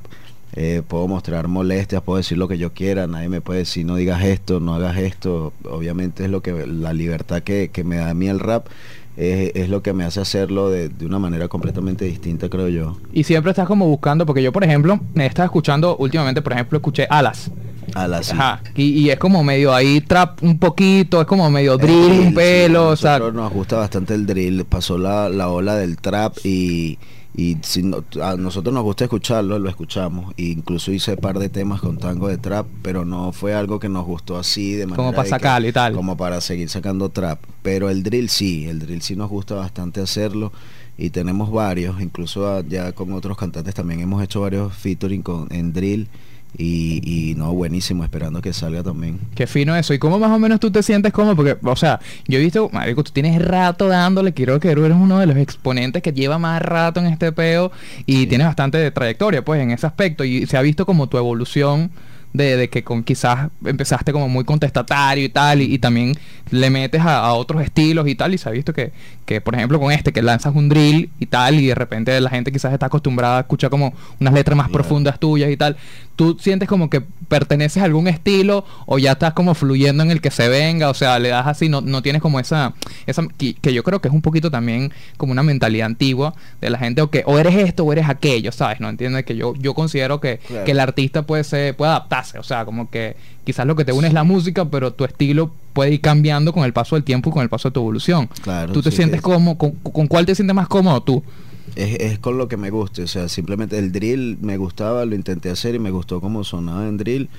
Eh, 0.54 0.82
puedo 0.86 1.08
mostrar 1.08 1.48
molestias, 1.48 2.02
puedo 2.02 2.18
decir 2.18 2.38
lo 2.38 2.48
que 2.48 2.58
yo 2.58 2.74
quiera, 2.74 3.08
nadie 3.08 3.30
me 3.30 3.40
puede 3.40 3.60
decir 3.60 3.86
no 3.86 3.96
digas 3.96 4.24
esto, 4.24 4.60
no 4.60 4.74
hagas 4.74 4.98
esto. 4.98 5.54
Obviamente 5.64 6.26
es 6.26 6.30
lo 6.30 6.42
que 6.42 6.66
la 6.68 6.94
libertad 6.94 7.42
que, 7.42 7.70
me 7.86 7.98
da 7.98 8.10
a 8.10 8.14
mí 8.14 8.28
el 8.28 8.40
rap. 8.40 8.68
Es, 9.18 9.70
lo 9.70 9.84
que 9.84 9.94
me 9.94 10.04
hace 10.04 10.20
hacerlo 10.20 10.72
de, 10.72 10.90
una 11.06 11.20
manera 11.20 11.48
completamente 11.48 12.06
distinta, 12.06 12.50
creo 12.50 12.70
yo. 12.70 12.98
Y 13.14 13.24
siempre 13.24 13.52
estás 13.52 13.68
como 13.68 13.86
buscando, 13.86 14.26
porque 14.26 14.42
yo, 14.42 14.52
por 14.52 14.64
ejemplo, 14.64 15.00
me 15.14 15.26
estaba 15.28 15.46
escuchando 15.46 15.96
últimamente, 15.98 16.42
por 16.42 16.54
ejemplo, 16.54 16.78
escuché 16.78 17.06
Alas. 17.08 17.52
Alas. 17.94 18.32
Ajá. 18.32 18.64
Y, 18.76 19.10
es 19.10 19.20
como 19.20 19.44
medio 19.44 19.76
ahí 19.76 20.02
trap 20.02 20.42
un 20.42 20.58
poquito, 20.58 21.22
es 21.22 21.28
como 21.28 21.52
medio 21.52 21.78
drill, 21.78 22.20
un 22.20 22.34
pelo. 22.34 22.90
o 22.90 22.96
sea, 22.96 23.20
nos 23.20 23.52
gusta 23.52 23.78
bastante 23.78 24.16
el 24.16 24.26
drill. 24.26 24.66
Pasó 24.66 24.98
la, 24.98 25.30
la 25.30 25.50
ola 25.50 25.76
del 25.76 25.98
trap 25.98 26.38
y 26.44 26.98
y 27.34 27.58
si 27.62 27.90
a 28.22 28.36
nosotros 28.36 28.74
nos 28.74 28.84
gusta 28.84 29.06
escucharlo, 29.06 29.58
lo 29.58 29.70
escuchamos. 29.70 30.34
E 30.38 30.44
incluso 30.44 30.92
hice 30.92 31.12
un 31.12 31.18
par 31.18 31.40
de 31.40 31.50
temas 31.50 31.80
con 31.80 31.98
tango 31.98 32.28
de 32.28 32.38
trap, 32.38 32.68
pero 32.82 33.06
no 33.06 33.32
fue 33.32 33.54
algo 33.54 33.80
que 33.80 33.88
nos 33.88 34.06
gustó 34.06 34.38
así 34.38 34.74
de 34.74 34.86
manera 34.86 34.98
como 34.98 35.14
para 35.14 35.30
sacar 35.30 35.66
y 35.66 35.72
tal. 35.72 35.94
Como 35.94 36.18
para 36.18 36.42
seguir 36.42 36.70
sacando 36.70 37.10
trap. 37.10 37.40
Pero 37.62 37.90
el 37.90 38.04
drill 38.04 38.30
sí, 38.30 38.68
el 38.68 38.80
drill 38.80 39.02
sí 39.02 39.16
nos 39.16 39.30
gusta 39.30 39.56
bastante 39.56 40.02
hacerlo 40.02 40.52
y 40.98 41.10
tenemos 41.10 41.52
varios, 41.52 42.02
incluso 42.02 42.62
ya 42.62 42.92
con 42.92 43.14
otros 43.14 43.38
cantantes 43.38 43.74
también 43.74 44.02
hemos 44.02 44.22
hecho 44.22 44.42
varios 44.42 44.74
featuring 44.74 45.22
con 45.22 45.48
en 45.52 45.74
drill 45.74 46.10
y, 46.58 47.34
no, 47.38 47.54
buenísimo, 47.54 48.04
esperando 48.04 48.42
que 48.42 48.54
salga 48.54 48.84
también. 48.84 49.20
Qué 49.36 49.48
fino 49.48 49.76
eso. 49.76 49.94
¿Y 49.94 50.00
cómo 50.00 50.20
más 50.20 50.32
o 50.32 50.40
menos 50.40 50.60
tú 50.60 50.70
te 50.70 50.84
sientes 50.84 51.14
como? 51.14 51.36
Porque, 51.36 51.58
o 51.64 51.76
sea, 51.76 52.00
yo 52.28 52.40
he 52.40 52.42
visto, 52.42 52.70
marico, 52.72 53.04
tú 53.04 53.12
tienes 53.12 53.42
rato 53.42 53.88
dándole, 53.88 54.34
quiero 54.34 54.60
que 54.60 54.70
eres 54.70 54.94
uno 54.94 55.20
de 55.20 55.26
los 55.26 55.38
exponentes 55.38 56.04
que 56.04 56.12
lleva 56.12 56.38
más 56.38 56.62
rato 56.62 57.00
en 57.00 57.08
este 57.08 57.32
peo 57.32 57.72
y 58.06 58.28
tienes 58.28 58.48
bastante 58.48 58.92
trayectoria, 58.92 59.44
pues, 59.44 59.62
en 59.62 59.72
ese 59.72 59.88
aspecto. 59.88 60.24
Y 60.24 60.46
se 60.46 60.58
ha 60.58 60.62
visto 60.62 60.86
como 60.86 61.08
tu 61.08 61.18
evolución 61.18 61.92
de, 62.34 62.70
que 62.70 62.84
con 62.84 63.04
quizás 63.04 63.50
empezaste 63.66 64.14
como 64.14 64.30
muy 64.30 64.44
contestatario 64.44 65.26
y 65.26 65.30
tal, 65.30 65.62
y, 65.62 65.78
también 65.80 66.14
le 66.50 66.70
metes 66.70 67.02
a, 67.02 67.34
otros 67.34 67.62
estilos 67.62 68.08
y 68.08 68.16
tal, 68.16 68.34
y 68.34 68.38
se 68.38 68.50
ha 68.50 68.52
visto 68.52 68.74
que, 68.74 68.92
que, 69.32 69.40
por 69.40 69.56
ejemplo, 69.56 69.80
con 69.80 69.94
este, 69.94 70.12
que 70.12 70.22
lanzas 70.22 70.54
un 70.54 70.68
drill 70.68 71.10
y 71.18 71.26
tal, 71.26 71.58
y 71.58 71.68
de 71.68 71.74
repente 71.76 72.20
la 72.20 72.30
gente 72.30 72.52
quizás 72.52 72.74
está 72.74 72.88
acostumbrada 72.88 73.38
a 73.38 73.40
escuchar 73.42 73.70
como 73.70 73.94
unas 74.20 74.34
letras 74.34 74.58
más 74.58 74.70
profundas 74.70 75.22
tuyas 75.22 75.50
y 75.50 75.56
tal, 75.56 75.78
tú 76.18 76.38
sientes 76.38 76.68
como 76.68 76.90
que 76.90 77.00
perteneces 77.30 77.82
a 77.82 77.86
algún 77.86 78.10
estilo 78.10 78.66
o 78.88 79.00
ya 79.00 79.14
estás 79.14 79.32
como 79.32 79.54
fluyendo 79.56 80.04
en 80.04 80.12
el 80.12 80.20
que 80.20 80.32
se 80.32 80.50
venga, 80.50 80.90
o 80.90 80.94
sea, 80.94 81.18
le 81.18 81.30
das 81.30 81.48
así, 81.48 81.70
no, 81.70 81.80
no 81.80 82.02
tienes 82.02 82.22
como 82.22 82.42
esa, 82.42 82.74
esa 83.08 83.24
que, 83.38 83.74
yo 83.74 83.84
creo 83.84 84.02
que 84.02 84.10
es 84.10 84.14
un 84.14 84.22
poquito 84.22 84.52
también 84.52 84.92
como 85.16 85.32
una 85.32 85.44
mentalidad 85.44 85.86
antigua 85.86 86.34
de 86.60 86.70
la 86.70 86.78
gente, 86.78 87.02
o 87.02 87.10
que 87.10 87.24
o 87.26 87.40
eres 87.40 87.56
esto 87.56 87.86
o 87.86 87.94
eres 87.94 88.10
aquello, 88.10 88.52
¿sabes? 88.52 88.82
¿No 88.82 88.90
entiendes? 88.90 89.24
Que 89.24 89.38
yo, 89.38 89.54
yo 89.56 89.74
considero 89.74 90.20
que, 90.20 90.42
que 90.66 90.72
el 90.72 90.80
artista 90.82 91.22
puede 91.22 91.46
ser, 91.46 91.74
puede 91.78 91.92
adaptarse, 91.92 92.38
o 92.38 92.44
sea, 92.44 92.66
como 92.66 92.90
que 92.90 93.16
quizás 93.44 93.66
lo 93.66 93.76
que 93.76 93.86
te 93.86 93.92
une 93.92 94.08
es 94.08 94.14
la 94.14 94.24
música, 94.24 94.66
pero 94.66 94.94
tu 94.94 95.06
estilo 95.06 95.52
puede 95.74 95.94
ir 95.94 96.02
cambiando 96.02 96.54
con 96.54 96.64
el 96.64 96.74
paso 96.74 96.96
del 96.96 97.04
tiempo 97.04 97.30
y 97.30 97.34
con 97.34 97.44
el 97.44 97.50
paso 97.50 97.70
de 97.70 97.74
tu 97.74 97.80
evolución. 97.80 98.30
Claro, 98.42 98.74
¿Tú 98.74 98.82
te 98.82 98.92
sientes 98.92 99.22
como, 99.22 99.58
con, 99.58 99.72
con 99.72 100.08
cuál 100.08 100.26
te 100.26 100.36
sientes 100.36 100.56
más 100.56 100.68
cómodo 100.68 101.02
tú? 101.02 101.24
es, 101.76 102.00
es, 102.00 102.20
con 102.20 102.38
lo 102.38 102.48
que 102.48 102.58
me 102.58 102.70
guste. 102.70 103.04
O 103.04 103.08
sea, 103.08 103.30
simplemente 103.30 103.78
el 103.78 103.92
drill 103.92 104.38
me 104.42 104.58
gustaba, 104.58 105.06
lo 105.06 105.16
intenté 105.16 105.50
hacer 105.50 105.76
y 105.76 105.80
me 105.80 105.92
gustó 105.92 106.22
como 106.22 106.44
sonaba 106.44 106.88
en 106.88 106.98
drill 106.98 107.30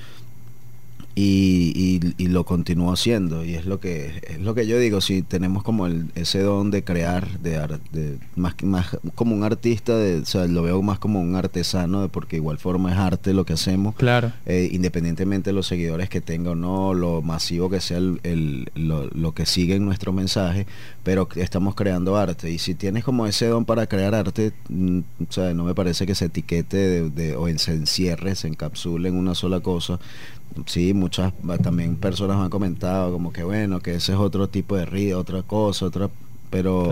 y, 1.15 1.99
y, 2.17 2.27
lo 2.27 2.43
continúo 2.43 2.91
haciendo. 2.91 3.45
Y 3.45 3.53
es 3.53 3.65
lo 3.65 3.79
que 3.79 4.21
es 4.27 4.39
lo 4.39 4.55
que 4.55 4.65
yo 4.65 4.79
digo 4.79 4.99
si 4.99 5.21
tenemos 5.21 5.61
como 5.61 5.85
el, 5.85 6.07
ese 6.15 6.39
don 6.41 6.71
de 6.71 6.83
crear 6.83 7.39
de, 7.39 7.59
de 7.91 8.17
más 8.35 8.55
más 8.63 8.97
como 9.13 9.35
un 9.35 9.43
artista 9.43 9.95
de, 9.95 10.21
o 10.21 10.25
sea 10.25 10.47
lo 10.47 10.63
veo 10.63 10.81
más 10.81 10.97
como 10.97 11.21
un 11.21 11.35
artesano 11.35 12.01
de, 12.01 12.09
porque 12.09 12.37
igual 12.37 12.57
forma 12.57 12.91
es 12.91 12.97
arte 12.97 13.33
lo 13.33 13.45
que 13.45 13.53
hacemos. 13.53 13.93
Claro. 13.95 14.31
Eh, 14.47 14.69
independientemente 14.71 15.51
de 15.51 15.53
los 15.53 15.67
seguidores 15.67 16.09
que 16.09 16.19
tenga 16.19 16.51
o 16.51 16.55
no 16.55 16.95
lo 16.95 17.21
masivo 17.21 17.69
que 17.69 17.79
sea 17.79 17.97
el, 17.97 18.71
lo, 18.73 19.07
lo, 19.09 19.33
que 19.33 19.45
sigue 19.45 19.75
en 19.75 19.85
nuestro 19.85 20.13
mensaje 20.13 20.65
pero 21.03 21.27
estamos 21.35 21.75
creando 21.75 22.17
arte. 22.17 22.49
Y 22.49 22.57
si 22.57 22.73
tienes 22.73 23.03
como 23.03 23.27
ese 23.27 23.47
don 23.47 23.65
para 23.65 23.85
crear 23.85 24.15
arte 24.15 24.51
mm, 24.69 24.99
o 25.29 25.31
sea 25.31 25.53
no 25.53 25.63
me 25.63 25.75
parece 25.75 26.07
que 26.07 26.15
se 26.15 26.25
etiquete 26.25 27.09
de, 27.09 27.35
o 27.35 27.47
se 27.59 27.73
encierre 27.73 28.33
se 28.33 28.47
encapsule 28.47 29.09
en 29.09 29.15
una 29.15 29.35
sola 29.35 29.59
cosa 29.59 29.99
sí, 30.65 30.93
muchas 30.93 31.33
también 31.61 31.95
personas 31.95 32.37
han 32.37 32.49
comentado 32.49 33.11
como 33.11 33.31
que 33.33 33.43
bueno, 33.43 33.79
que 33.79 33.95
ese 33.95 34.13
es 34.13 34.17
otro 34.17 34.47
tipo 34.47 34.75
de 34.75 34.85
río, 34.85 35.19
otra 35.19 35.43
cosa, 35.43 35.85
otra, 35.85 36.09
pero 36.49 36.89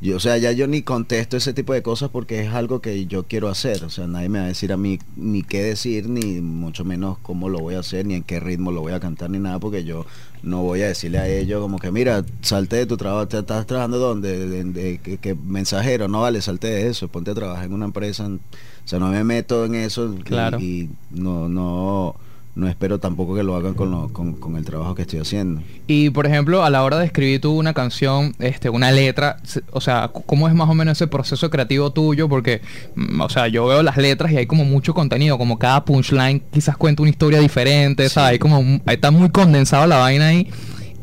yo, 0.00 0.16
o 0.16 0.20
sea, 0.20 0.36
ya 0.36 0.52
yo 0.52 0.66
ni 0.66 0.82
contesto 0.82 1.36
ese 1.36 1.54
tipo 1.54 1.72
de 1.72 1.82
cosas 1.82 2.10
porque 2.10 2.40
es 2.40 2.52
algo 2.52 2.80
que 2.80 3.06
yo 3.06 3.22
quiero 3.22 3.48
hacer, 3.48 3.84
o 3.84 3.90
sea, 3.90 4.06
nadie 4.06 4.28
me 4.28 4.38
va 4.38 4.44
a 4.44 4.48
decir 4.48 4.72
a 4.72 4.76
mí 4.76 4.98
ni 5.16 5.42
qué 5.42 5.62
decir, 5.62 6.08
ni 6.08 6.40
mucho 6.40 6.84
menos 6.84 7.16
cómo 7.22 7.48
lo 7.48 7.60
voy 7.60 7.76
a 7.76 7.80
hacer, 7.80 8.04
ni 8.04 8.14
en 8.14 8.22
qué 8.22 8.38
ritmo 8.38 8.70
lo 8.70 8.82
voy 8.82 8.92
a 8.92 9.00
cantar, 9.00 9.30
ni 9.30 9.38
nada, 9.38 9.58
porque 9.60 9.84
yo 9.84 10.04
no 10.42 10.62
voy 10.62 10.82
a 10.82 10.88
decirle 10.88 11.18
a 11.18 11.28
ellos 11.28 11.62
como 11.62 11.78
que 11.78 11.90
mira, 11.90 12.22
salte 12.42 12.76
de 12.76 12.86
tu 12.86 12.96
trabajo, 12.96 13.28
¿te 13.28 13.38
estás 13.38 13.66
trabajando 13.66 13.98
dónde? 13.98 14.64
De, 14.64 14.98
que, 14.98 15.34
mensajero, 15.34 16.06
no 16.06 16.20
vale, 16.20 16.42
salte 16.42 16.66
de 16.66 16.88
eso, 16.88 17.08
ponte 17.08 17.30
a 17.30 17.34
trabajar 17.34 17.64
en 17.64 17.72
una 17.72 17.86
empresa, 17.86 18.26
o 18.26 18.38
sea, 18.84 18.98
no 18.98 19.08
me 19.08 19.24
meto 19.24 19.64
en 19.64 19.74
eso 19.74 20.14
claro. 20.22 20.60
y 20.60 20.90
no, 21.12 21.48
no 21.48 22.16
no 22.54 22.68
espero 22.68 23.00
tampoco 23.00 23.34
que 23.34 23.42
lo 23.42 23.56
hagan 23.56 23.74
con, 23.74 24.08
con, 24.08 24.56
el 24.56 24.64
trabajo 24.64 24.94
que 24.94 25.02
estoy 25.02 25.18
haciendo. 25.18 25.60
Y 25.86 26.10
por 26.10 26.26
ejemplo, 26.26 26.64
a 26.64 26.70
la 26.70 26.84
hora 26.84 26.98
de 26.98 27.06
escribir 27.06 27.40
tú 27.40 27.52
una 27.52 27.74
canción, 27.74 28.34
este, 28.38 28.70
una 28.70 28.92
letra, 28.92 29.38
o 29.72 29.80
sea, 29.80 30.10
¿cómo 30.26 30.46
es 30.46 30.54
más 30.54 30.68
o 30.68 30.74
menos 30.74 30.96
ese 30.96 31.08
proceso 31.08 31.50
creativo 31.50 31.92
tuyo? 31.92 32.28
Porque, 32.28 32.62
mm, 32.94 33.20
o 33.20 33.28
sea, 33.28 33.48
yo 33.48 33.66
veo 33.66 33.82
las 33.82 33.96
letras 33.96 34.30
y 34.30 34.36
hay 34.36 34.46
como 34.46 34.64
mucho 34.64 34.94
contenido, 34.94 35.36
como 35.36 35.58
cada 35.58 35.84
punchline 35.84 36.42
quizás 36.52 36.76
cuenta 36.76 37.02
una 37.02 37.10
historia 37.10 37.40
diferente, 37.40 38.08
¿sabes? 38.08 38.32
Hay 38.32 38.38
como, 38.38 38.58
ahí 38.86 38.94
está 38.94 39.10
muy 39.10 39.30
condensado 39.30 39.86
la 39.86 39.98
vaina 39.98 40.28
ahí. 40.28 40.48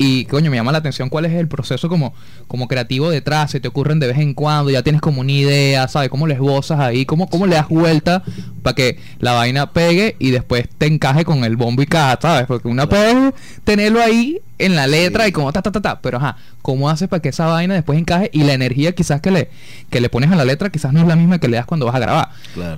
Y 0.04 0.26
coño, 0.26 0.50
me 0.50 0.58
llama 0.58 0.72
la 0.72 0.80
atención 0.80 1.10
cuál 1.10 1.26
es 1.26 1.34
el 1.34 1.48
proceso 1.48 1.88
como, 1.88 2.16
como 2.48 2.68
creativo 2.68 3.12
detrás, 3.12 3.52
se 3.52 3.60
te 3.60 3.68
ocurren 3.68 4.00
de 4.00 4.08
vez 4.08 4.18
en 4.18 4.34
cuando, 4.34 4.72
ya 4.72 4.82
tienes 4.82 5.00
como 5.00 5.22
una 5.22 5.32
idea, 5.32 5.88
¿sabes? 5.88 6.10
¿Cómo 6.10 6.26
les 6.26 6.38
esbozas 6.38 6.80
ahí? 6.80 7.06
¿Cómo, 7.06 7.30
cómo 7.30 7.46
le 7.46 7.54
das 7.54 7.70
vuelta 7.70 8.24
para 8.64 8.74
que 8.74 8.98
la 9.20 9.34
vaina 9.34 9.74
pegue 9.74 10.16
y 10.18 10.32
después 10.32 10.68
te 10.80 10.88
encaje 10.88 11.24
con 11.24 11.44
el 11.44 11.56
bombo 11.56 11.84
y 11.84 11.86
caja, 11.86 12.18
¿sabes? 12.20 12.48
Porque 12.48 12.68
una 12.68 12.90
puede 12.90 13.32
tenerlo 13.64 14.02
ahí 14.02 14.42
en 14.66 14.76
la 14.76 14.88
letra 14.88 15.28
y 15.28 15.32
como 15.32 15.52
ta, 15.52 15.62
ta, 15.62 15.72
ta, 15.72 15.82
ta. 15.82 16.02
Pero 16.02 16.18
ajá, 16.18 16.38
¿cómo 16.62 16.90
haces 16.90 17.08
para 17.08 17.22
que 17.22 17.30
esa 17.30 17.48
vaina 17.48 17.74
después 17.74 18.00
encaje? 18.00 18.30
Y 18.34 18.44
la 18.44 18.54
energía 18.54 18.94
quizás 18.94 19.22
que 19.22 19.32
le, 19.32 19.50
que 19.90 20.02
le 20.02 20.10
pones 20.10 20.32
a 20.32 20.36
la 20.36 20.46
letra 20.46 20.70
quizás 20.70 20.94
no 20.94 21.02
es 21.02 21.08
la 21.08 21.16
misma 21.16 21.40
que 21.40 21.48
le 21.48 21.58
das 21.58 21.66
cuando 21.66 21.86
vas 21.86 21.96
a 21.96 22.00
grabar. 22.00 22.30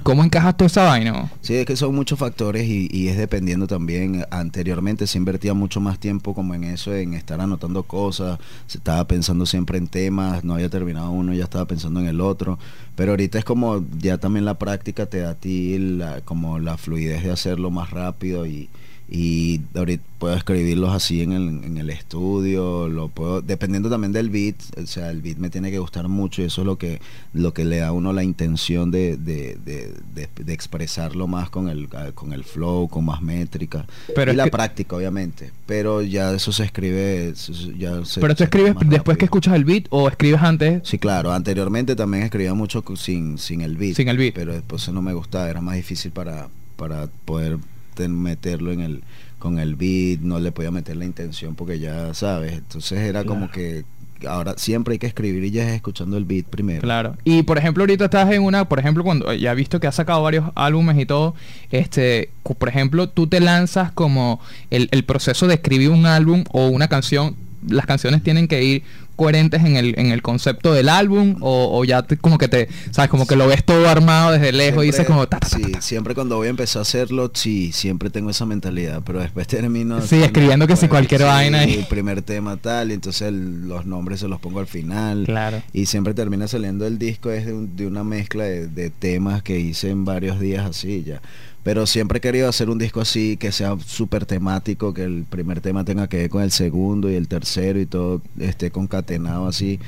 ¿Cómo 0.04 0.24
encajas 0.24 0.56
toda 0.58 0.68
esa 0.68 0.84
vaina? 0.84 1.32
Sí, 1.42 1.56
es 1.56 1.66
que 1.66 1.76
son 1.76 1.94
muchos 1.96 2.18
factores 2.20 2.68
y, 2.68 3.08
es 3.08 3.18
dependiendo 3.18 3.68
también. 3.68 4.26
Anteriormente 4.32 5.08
se 5.08 5.18
invertía 5.18 5.54
mucho 5.54 5.80
más 5.80 6.00
tiempo 6.00 6.34
como 6.34 6.54
en 6.54 6.64
eso, 6.64 6.94
en, 6.94 7.14
estar 7.14 7.42
anotando 7.42 7.84
cosas, 7.84 8.40
estaba 8.74 9.06
pensando 9.08 9.46
siempre 9.46 9.78
en 9.78 9.88
temas, 9.88 10.44
no 10.44 10.56
había 10.56 10.70
terminado 10.70 11.12
uno, 11.12 11.34
ya 11.34 11.44
estaba 11.44 11.66
pensando 11.66 12.00
en 12.00 12.08
el 12.08 12.22
otro, 12.22 12.58
pero 12.96 13.12
ahorita 13.12 13.38
es 13.38 13.46
como 13.46 13.84
ya 14.00 14.18
también 14.18 14.46
la 14.46 14.56
práctica 14.56 15.06
te 15.06 15.20
da 15.20 15.32
a 15.32 15.36
ti 15.36 15.78
la, 15.78 16.22
como 16.22 16.60
la 16.60 16.78
fluidez 16.78 17.24
de 17.24 17.32
hacerlo 17.32 17.72
más 17.72 17.92
rápido 17.92 18.46
y, 18.46 18.70
y 19.16 19.62
ahorita 19.76 20.04
puedo 20.18 20.36
escribirlos 20.36 20.92
así 20.92 21.22
en 21.22 21.34
el, 21.34 21.64
en 21.64 21.78
el 21.78 21.92
estudio, 21.92 22.90
lo 22.90 23.10
puedo, 23.10 23.44
dependiendo 23.44 23.88
también 23.88 24.12
del 24.12 24.32
beat, 24.32 24.56
o 24.76 24.88
sea, 24.88 25.12
el 25.12 25.22
beat 25.22 25.38
me 25.38 25.52
tiene 25.52 25.70
que 25.70 25.78
gustar 25.78 26.08
mucho 26.08 26.42
y 26.42 26.46
eso 26.46 26.62
es 26.62 26.66
lo 26.66 26.80
que, 26.80 27.00
lo 27.32 27.54
que 27.54 27.64
le 27.64 27.78
da 27.78 27.90
a 27.90 27.92
uno 27.92 28.12
la 28.12 28.24
intención 28.24 28.90
de, 28.90 29.16
de, 29.18 29.56
de, 29.64 30.54
expresarlo 30.54 31.28
más 31.28 31.52
con 31.52 31.70
el, 31.70 31.90
con 32.16 32.34
el 32.34 32.44
flow, 32.44 32.88
con 32.88 33.06
más 33.06 33.22
métrica 33.22 33.86
pero 34.16 34.34
y 34.34 34.36
la 34.36 34.48
práctica, 34.48 34.96
obviamente, 34.96 35.52
pero 35.68 36.02
ya 36.02 36.34
eso 36.34 36.52
se 36.52 36.64
escribe, 36.64 37.36
ya 37.78 38.02
Pero 38.20 38.36
tú 38.36 38.44
escribes 38.44 38.74
después 38.88 39.20
que 39.20 39.26
escuchas 39.26 39.54
el 39.54 39.64
beat 39.64 39.86
o 39.92 40.10
escribes 40.10 40.42
antes? 40.42 40.82
Sí, 40.88 40.98
claro, 40.98 41.32
anteriormente 41.32 41.96
también 41.96 42.24
escribía 42.24 42.56
mucho 42.56 42.84
sin, 42.96 43.38
sin 43.38 43.62
el 43.62 43.78
beat. 43.78 43.96
Sin 43.96 44.08
el 44.08 44.18
beat. 44.18 44.34
Pero 44.34 44.54
después 44.54 44.90
no 44.90 45.04
me 45.04 45.14
gustaba, 45.14 45.52
era 45.52 45.62
más 45.62 45.76
difícil 45.76 46.12
para, 46.12 46.48
para 46.78 47.06
poder 47.26 47.60
meterlo 48.00 48.72
en 48.72 48.82
el 48.82 49.04
con 49.40 49.60
el 49.60 49.76
beat, 49.76 50.22
no 50.22 50.40
le 50.40 50.54
podía 50.54 50.72
meter 50.72 50.96
la 50.96 51.04
intención 51.04 51.56
porque 51.56 51.78
ya 51.78 52.14
sabes, 52.14 52.54
entonces 52.54 53.00
era 53.00 53.26
como 53.26 53.52
que 53.52 53.84
ahora 54.26 54.54
siempre 54.58 54.94
hay 54.94 55.00
que 55.00 55.08
escribir 55.08 55.44
y 55.44 55.52
ya 55.52 55.68
es 55.68 55.76
escuchando 55.76 56.18
el 56.18 56.24
beat 56.26 56.46
primero. 56.46 56.82
Claro. 56.82 57.18
Y 57.24 57.44
por 57.44 57.58
ejemplo, 57.58 57.84
ahorita 57.84 58.06
estás 58.06 58.32
en 58.32 58.42
una, 58.44 58.70
por 58.70 58.80
ejemplo, 58.80 59.04
cuando 59.04 59.34
ya 59.34 59.52
he 59.52 59.56
visto 59.56 59.80
que 59.82 59.88
has 59.88 59.96
sacado 59.96 60.24
varios 60.24 60.50
álbumes 60.56 60.98
y 60.98 61.06
todo, 61.06 61.36
este, 61.72 62.30
por 62.44 62.70
ejemplo, 62.70 63.10
tú 63.10 63.28
te 63.28 63.40
lanzas 63.40 63.92
como 63.92 64.40
el, 64.70 64.88
el 64.92 65.04
proceso 65.04 65.48
de 65.48 65.56
escribir 65.56 65.90
un 65.90 66.06
álbum 66.06 66.44
o 66.52 66.68
una 66.68 66.88
canción, 66.88 67.36
las 67.68 67.86
canciones 67.86 68.24
tienen 68.24 68.48
que 68.48 68.64
ir 68.64 68.84
coherentes 69.16 69.64
en 69.64 69.76
el, 69.76 69.98
en 69.98 70.12
el 70.12 70.22
concepto 70.22 70.74
del 70.74 70.90
álbum 70.90 71.38
o, 71.42 71.84
ya 71.86 72.06
como 72.22 72.38
que 72.38 72.48
te, 72.48 72.70
sabes, 72.92 73.10
como 73.10 73.28
que 73.28 73.36
lo 73.36 73.48
ves 73.48 73.64
todo 73.64 73.88
armado 73.88 74.32
desde 74.32 74.52
lejos 74.52 74.84
y 74.84 74.88
dices 74.88 75.06
como... 75.06 75.26
sí, 75.48 75.74
siempre 75.80 76.16
cuando 76.16 76.38
voy 76.38 76.48
a 76.48 76.50
empezar 76.50 76.80
a 76.80 76.82
hacerlo, 76.84 77.32
sí, 77.34 77.72
siempre 77.72 78.10
tengo 78.10 78.30
esa 78.30 78.46
mentalidad, 78.46 79.02
pero 79.06 79.20
después 79.20 79.48
termino... 79.48 80.02
Sí, 80.02 80.22
escribiendo 80.22 80.68
que 80.68 80.76
si 80.76 80.88
cualquier 80.88 81.24
vaina... 81.24 81.66
Y... 81.66 81.74
El 81.76 81.86
primer 81.86 82.22
tema 82.22 82.58
tal, 82.58 82.92
y 82.92 82.94
entonces 82.94 83.32
los 83.32 83.86
nombres 83.86 84.20
se 84.20 84.28
los 84.28 84.40
pongo 84.40 84.60
al 84.60 84.68
final. 84.68 85.24
Claro. 85.26 85.62
Y 85.74 85.86
siempre 85.86 86.14
termina 86.14 86.48
saliendo 86.48 86.86
el 86.88 86.98
disco 86.98 87.32
es 87.32 87.46
de, 87.46 87.54
de 87.68 87.88
una 87.88 88.04
mezcla 88.04 88.44
de, 88.44 88.68
de 88.68 88.90
temas 88.90 89.44
que 89.44 89.60
hice 89.60 89.90
en 89.90 90.06
varios 90.06 90.40
días 90.40 90.66
así 90.66 91.04
ya 91.04 91.22
pero 91.64 91.88
siempre 91.88 92.18
he 92.18 92.22
querido 92.22 92.50
hacer 92.50 92.70
un 92.70 92.78
disco 92.78 93.00
así 93.00 93.38
que 93.38 93.52
sea 93.54 93.78
súper 93.86 94.26
temático, 94.26 94.94
que 94.94 95.04
el 95.04 95.24
primer 95.24 95.62
tema 95.62 95.86
tenga 95.86 96.08
que 96.08 96.18
ver 96.18 96.30
con 96.30 96.44
el 96.44 96.52
segundo 96.52 97.10
y 97.10 97.16
el 97.16 97.30
tercero 97.30 97.80
y 97.80 97.86
todo 97.86 98.22
esté 98.38 98.70
concatenado 98.70 99.48
así, 99.48 99.80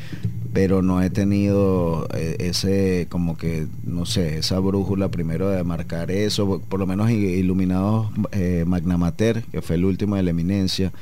pero 0.53 0.82
no 0.82 1.01
he 1.01 1.10
tenido 1.10 2.08
eh, 2.13 2.38
ese, 2.39 3.08
como 3.10 3.38
que, 3.38 3.67
no 3.84 4.05
sé, 4.05 4.38
esa 4.38 4.58
brújula 4.60 5.10
primero 5.10 5.50
de 5.50 5.63
marcar 5.65 6.12
eso, 6.12 6.62
por 6.70 6.79
lo 6.79 6.88
menos 6.88 7.12
Iluminados 7.12 8.08
eh, 8.32 8.63
Magnamater, 8.65 9.44
que 9.51 9.62
fue 9.62 9.75
el 9.75 9.84
último 9.86 10.15
de 10.15 10.24
la 10.24 10.29
eminencia. 10.29 10.94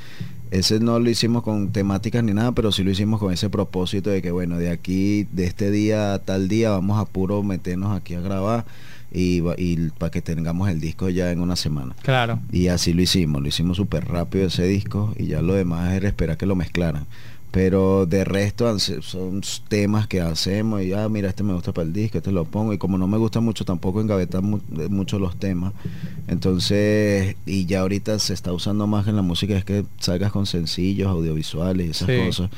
Ese 0.49 0.79
no 0.79 0.99
lo 0.99 1.09
hicimos 1.09 1.41
con 1.41 1.71
temáticas 1.71 2.23
ni 2.23 2.31
nada, 2.31 2.51
pero 2.51 2.71
sí 2.71 2.83
lo 2.83 2.91
hicimos 2.91 3.19
con 3.19 3.33
ese 3.33 3.49
propósito 3.49 4.11
de 4.11 4.21
que, 4.21 4.29
bueno, 4.29 4.57
de 4.57 4.69
aquí, 4.69 5.27
de 5.31 5.45
este 5.45 5.71
día 5.71 6.13
a 6.13 6.19
tal 6.19 6.47
día, 6.47 6.69
vamos 6.69 6.99
a 6.99 7.05
puro 7.05 7.41
meternos 7.41 7.95
aquí 7.95 8.13
a 8.13 8.21
grabar 8.21 8.65
y, 9.13 9.41
para 9.97 10.11
que 10.11 10.21
tengamos 10.21 10.69
el 10.69 10.79
disco 10.79 11.09
ya 11.09 11.31
en 11.31 11.39
una 11.39 11.55
semana. 11.55 11.95
Claro. 12.01 12.39
Y 12.51 12.67
así 12.67 12.93
lo 12.93 13.01
hicimos, 13.01 13.41
lo 13.41 13.47
hicimos 13.47 13.77
súper 13.77 14.05
rápido 14.05 14.47
ese 14.47 14.65
disco 14.65 15.13
y 15.17 15.27
ya 15.27 15.41
lo 15.41 15.53
demás 15.53 15.93
era 15.93 16.07
esperar 16.07 16.37
que 16.37 16.45
lo 16.45 16.55
mezclaran. 16.55 17.05
Pero 17.51 18.07
de 18.07 18.25
resto 18.25 18.79
son 18.79 19.41
temas 19.67 20.07
que 20.07 20.21
hacemos 20.21 20.81
y, 20.81 20.93
ah, 20.93 21.07
mira, 21.07 21.29
este 21.29 21.43
me 21.43 21.53
gusta 21.53 21.71
para 21.71 21.85
el 21.85 21.93
disco, 21.93 22.17
este 22.17 22.31
lo 22.31 22.45
pongo. 22.45 22.73
Y 22.73 22.79
como 22.79 22.97
no 22.97 23.05
me 23.05 23.19
gusta 23.19 23.41
mucho 23.41 23.63
tampoco 23.63 24.01
engavetar 24.01 24.41
mucho 24.41 25.19
los 25.19 25.35
temas, 25.35 25.71
entonces, 26.27 27.35
y 27.45 27.67
ya 27.67 27.81
ahorita 27.81 28.17
se 28.17 28.33
está 28.33 28.51
usando 28.51 28.87
más 28.87 29.07
en 29.07 29.15
la 29.15 29.21
música, 29.21 29.55
es 29.55 29.65
que 29.65 29.85
salgas 29.99 30.31
con 30.31 30.47
sencillos, 30.47 31.07
audiovisuales 31.09 31.85
y 31.85 31.89
esas 31.91 32.09
cosas. 32.25 32.49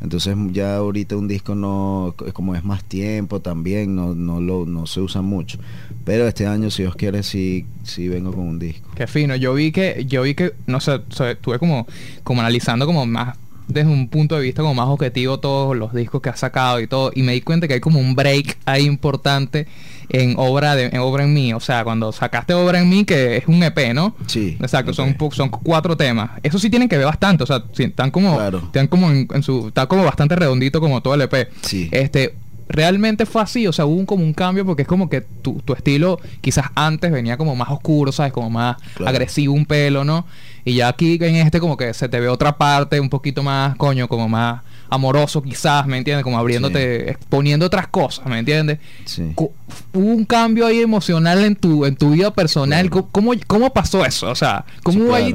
Entonces 0.00 0.34
ya 0.52 0.76
ahorita 0.76 1.16
un 1.16 1.28
disco 1.28 1.54
no, 1.54 2.14
como 2.32 2.54
es 2.54 2.64
más 2.64 2.82
tiempo 2.84 3.40
también, 3.40 3.94
no, 3.94 4.14
no, 4.14 4.40
lo, 4.40 4.64
no 4.64 4.86
se 4.86 5.00
usa 5.00 5.20
mucho. 5.20 5.58
Pero 6.04 6.26
este 6.26 6.46
año, 6.46 6.70
si 6.70 6.82
Dios 6.82 6.96
quiere, 6.96 7.22
sí, 7.22 7.66
sí 7.84 8.08
vengo 8.08 8.32
con 8.32 8.48
un 8.48 8.58
disco. 8.58 8.88
Qué 8.94 9.06
fino. 9.06 9.36
Yo 9.36 9.52
vi 9.54 9.72
que, 9.72 10.06
yo 10.08 10.22
vi 10.22 10.34
que, 10.34 10.54
no 10.66 10.80
sé, 10.80 11.00
estuve 11.08 11.58
como, 11.58 11.86
como 12.24 12.40
analizando 12.40 12.86
como 12.86 13.04
más 13.04 13.36
desde 13.68 13.90
un 13.90 14.08
punto 14.08 14.36
de 14.36 14.42
vista 14.42 14.62
como 14.62 14.74
más 14.74 14.88
objetivo 14.88 15.38
todos 15.38 15.76
los 15.76 15.94
discos 15.94 16.20
que 16.20 16.28
has 16.28 16.40
sacado 16.40 16.80
y 16.80 16.88
todo 16.88 17.12
y 17.14 17.22
me 17.22 17.32
di 17.32 17.40
cuenta 17.40 17.68
que 17.68 17.74
hay 17.74 17.80
como 17.80 18.00
un 18.00 18.16
break 18.16 18.58
ahí 18.64 18.84
importante 18.84 19.68
en 20.10 20.34
obra 20.36 20.76
de 20.76 20.86
en 20.86 20.98
obra 20.98 21.24
en 21.24 21.32
mí. 21.32 21.52
O 21.54 21.60
sea 21.60 21.84
cuando 21.84 22.12
sacaste 22.12 22.54
obra 22.54 22.80
en 22.80 22.88
mí 22.88 23.04
que 23.04 23.38
es 23.38 23.46
un 23.46 23.62
EP 23.62 23.94
no 23.94 24.14
sí 24.26 24.56
exacto 24.60 24.92
son 24.92 25.16
son 25.32 25.48
cuatro 25.48 25.96
temas. 25.96 26.30
Eso 26.42 26.58
sí 26.58 26.70
tienen 26.70 26.88
que 26.88 26.96
ver 26.96 27.06
bastante 27.06 27.44
o 27.44 27.46
sea 27.46 27.62
están 27.78 28.10
como 28.10 28.40
están 28.40 28.86
como 28.88 29.10
en, 29.10 29.42
su 29.42 29.68
está 29.68 29.86
como 29.86 30.04
bastante 30.04 30.36
redondito 30.36 30.80
como 30.80 31.00
todo 31.00 31.14
el 31.14 31.22
EP 31.22 31.50
sí. 31.62 31.88
Este 31.92 32.34
realmente 32.70 33.26
fue 33.26 33.42
así, 33.42 33.66
o 33.66 33.72
sea, 33.72 33.84
hubo 33.84 33.96
un, 33.96 34.06
como 34.06 34.22
un 34.22 34.32
cambio 34.32 34.64
porque 34.64 34.82
es 34.82 34.88
como 34.88 35.10
que 35.10 35.20
tu, 35.20 35.60
tu 35.64 35.72
estilo 35.72 36.20
quizás 36.40 36.66
antes 36.76 37.10
venía 37.10 37.36
como 37.36 37.56
más 37.56 37.68
oscuro, 37.68 38.12
¿sabes? 38.12 38.32
Como 38.32 38.48
más 38.48 38.76
agresivo 39.04 39.54
un 39.54 39.66
pelo, 39.66 40.04
¿no? 40.04 40.24
Y 40.64 40.74
ya 40.74 40.88
aquí 40.88 41.18
en 41.20 41.36
este 41.36 41.58
como 41.58 41.76
que 41.76 41.92
se 41.94 42.08
te 42.08 42.20
ve 42.20 42.28
otra 42.28 42.58
parte 42.58 43.00
un 43.00 43.08
poquito 43.08 43.42
más, 43.42 43.74
coño, 43.76 44.06
como 44.06 44.28
más 44.28 44.62
amoroso 44.90 45.42
quizás, 45.42 45.86
¿me 45.86 45.98
entiendes? 45.98 46.24
Como 46.24 46.38
abriéndote, 46.38 47.10
exponiendo 47.10 47.66
otras 47.66 47.88
cosas, 47.88 48.26
¿me 48.26 48.38
entiendes? 48.38 48.78
Sí. 49.04 49.32
Hubo 49.36 49.52
un 49.92 50.24
cambio 50.24 50.66
ahí 50.66 50.80
emocional 50.80 51.44
en 51.44 51.56
tu 51.56 51.86
en 51.86 51.96
tu 51.96 52.10
vida 52.10 52.32
personal. 52.32 52.90
¿Cómo, 52.90 53.32
¿Cómo 53.46 53.72
pasó 53.72 54.04
eso? 54.04 54.30
O 54.30 54.34
sea, 54.34 54.64
¿cómo 54.82 55.14
ahí 55.14 55.34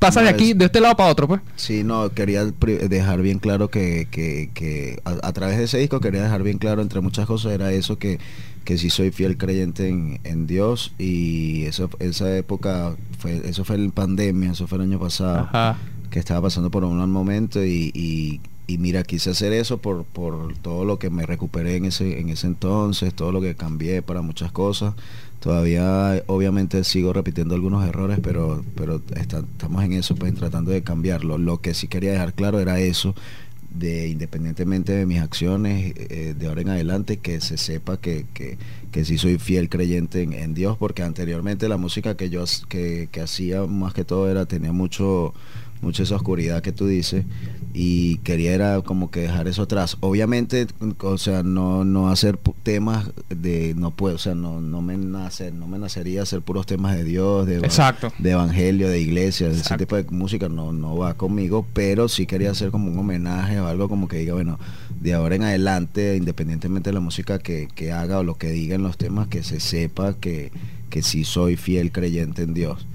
pasa 0.00 0.22
de 0.22 0.30
aquí, 0.30 0.54
de 0.54 0.64
este 0.64 0.80
lado 0.80 0.96
para 0.96 1.10
otro, 1.10 1.28
pues. 1.28 1.42
Sí, 1.56 1.84
no, 1.84 2.08
quería 2.10 2.46
dejar 2.46 3.20
bien 3.20 3.38
claro 3.38 3.68
que, 3.68 4.08
que, 4.10 4.50
que 4.54 5.00
a, 5.04 5.32
través 5.32 5.58
de 5.58 5.64
ese 5.64 5.78
disco 5.78 6.00
quería 6.00 6.22
dejar 6.22 6.42
bien 6.42 6.58
claro, 6.58 6.82
entre 6.82 7.00
muchas 7.00 7.26
cosas, 7.26 7.52
era 7.52 7.70
eso 7.70 7.98
que, 7.98 8.18
que 8.64 8.78
sí 8.78 8.88
soy 8.88 9.10
fiel 9.10 9.36
creyente 9.36 9.88
en, 9.88 10.18
en 10.24 10.46
Dios 10.46 10.92
y 10.98 11.64
eso, 11.64 11.90
esa 12.00 12.34
época, 12.34 12.96
fue 13.18 13.42
eso 13.44 13.64
fue 13.64 13.76
en 13.76 13.90
pandemia, 13.90 14.52
eso 14.52 14.66
fue 14.66 14.78
el 14.78 14.84
año 14.84 14.98
pasado, 14.98 15.48
que 16.10 16.18
estaba 16.18 16.42
pasando 16.42 16.70
por 16.70 16.82
un 16.82 16.96
mal 16.96 17.08
momento 17.08 17.62
y, 17.62 17.92
y, 17.94 18.40
y, 18.72 18.78
mira, 18.78 19.02
quise 19.02 19.30
hacer 19.30 19.52
eso 19.52 19.78
por, 19.78 20.04
por 20.04 20.56
todo 20.58 20.84
lo 20.84 20.98
que 20.98 21.10
me 21.10 21.26
recuperé 21.26 21.76
en 21.76 21.86
ese, 21.86 22.20
en 22.20 22.28
ese 22.28 22.46
entonces, 22.46 23.14
todo 23.14 23.32
lo 23.32 23.40
que 23.40 23.54
cambié 23.54 24.02
para 24.02 24.22
muchas 24.22 24.52
cosas 24.52 24.94
Todavía 25.40 26.22
obviamente 26.26 26.84
sigo 26.84 27.14
repitiendo 27.14 27.54
algunos 27.54 27.88
errores, 27.88 28.18
pero, 28.22 28.62
pero 28.74 29.00
estamos 29.16 29.82
en 29.82 29.94
eso, 29.94 30.14
pues 30.14 30.34
tratando 30.34 30.70
de 30.70 30.82
cambiarlo. 30.82 31.38
Lo 31.38 31.62
que 31.62 31.72
sí 31.72 31.88
quería 31.88 32.12
dejar 32.12 32.34
claro 32.34 32.60
era 32.60 32.78
eso, 32.78 33.14
de 33.70 34.08
independientemente 34.08 34.92
de 34.92 35.06
mis 35.06 35.18
acciones 35.18 35.94
eh, 35.96 36.34
de 36.38 36.46
ahora 36.46 36.60
en 36.60 36.68
adelante, 36.68 37.16
que 37.16 37.40
se 37.40 37.56
sepa 37.56 37.96
que, 37.96 38.26
que, 38.34 38.58
que 38.92 39.06
sí 39.06 39.16
soy 39.16 39.38
fiel 39.38 39.70
creyente 39.70 40.22
en, 40.22 40.52
Dios, 40.52 40.76
porque 40.76 41.02
anteriormente 41.02 41.70
la 41.70 41.78
música 41.78 42.18
que 42.18 42.28
yo 42.28 42.44
que, 42.68 43.08
que 43.10 43.22
hacía 43.22 43.64
más 43.64 43.94
que 43.94 44.04
todo 44.04 44.30
era, 44.30 44.44
tenía 44.44 44.72
mucho 44.72 45.32
mucha 45.80 46.02
esa 46.02 46.16
oscuridad 46.16 46.62
que 46.62 46.72
tú 46.72 46.86
dices 46.86 47.24
y 47.72 48.16
quería 48.18 48.52
era 48.52 48.80
como 48.82 49.10
que 49.10 49.20
dejar 49.20 49.46
eso 49.48 49.62
atrás. 49.62 49.96
Obviamente 50.00 50.66
o 51.00 51.18
sea 51.18 51.42
no 51.42 51.84
no 51.84 52.08
hacer 52.08 52.38
temas 52.62 53.10
de 53.28 53.74
no 53.76 53.90
puedo 53.92 54.16
o 54.16 54.18
sea 54.18 54.34
no 54.34 54.60
no 54.60 54.82
me 54.82 54.96
nace 54.96 55.52
no 55.52 55.66
me 55.66 55.78
nacería 55.78 56.22
hacer 56.22 56.42
puros 56.42 56.66
temas 56.66 56.96
de 56.96 57.04
Dios 57.04 57.46
de, 57.46 57.58
Exacto. 57.58 58.12
de 58.18 58.30
evangelio 58.32 58.88
de 58.88 59.00
iglesia 59.00 59.48
ese 59.48 59.76
tipo 59.76 59.96
de 59.96 60.04
música 60.04 60.48
no 60.48 60.72
no 60.72 60.96
va 60.96 61.14
conmigo 61.14 61.66
pero 61.72 62.08
sí 62.08 62.26
quería 62.26 62.50
hacer 62.50 62.70
como 62.70 62.90
un 62.90 62.98
homenaje 62.98 63.60
o 63.60 63.66
algo 63.66 63.88
como 63.88 64.08
que 64.08 64.18
diga 64.18 64.34
bueno 64.34 64.58
de 65.00 65.14
ahora 65.14 65.36
en 65.36 65.42
adelante 65.44 66.16
independientemente 66.16 66.90
de 66.90 66.94
la 66.94 67.00
música 67.00 67.38
que, 67.38 67.68
que 67.74 67.92
haga 67.92 68.18
o 68.18 68.22
lo 68.22 68.34
que 68.34 68.50
diga 68.50 68.74
en 68.74 68.82
los 68.82 68.98
temas 68.98 69.28
que 69.28 69.42
se 69.42 69.60
sepa 69.60 70.14
que 70.14 70.52
que 70.90 71.02
sí 71.02 71.24
soy 71.24 71.56
fiel 71.56 71.92
creyente 71.92 72.42
en 72.42 72.54
Dios 72.54 72.86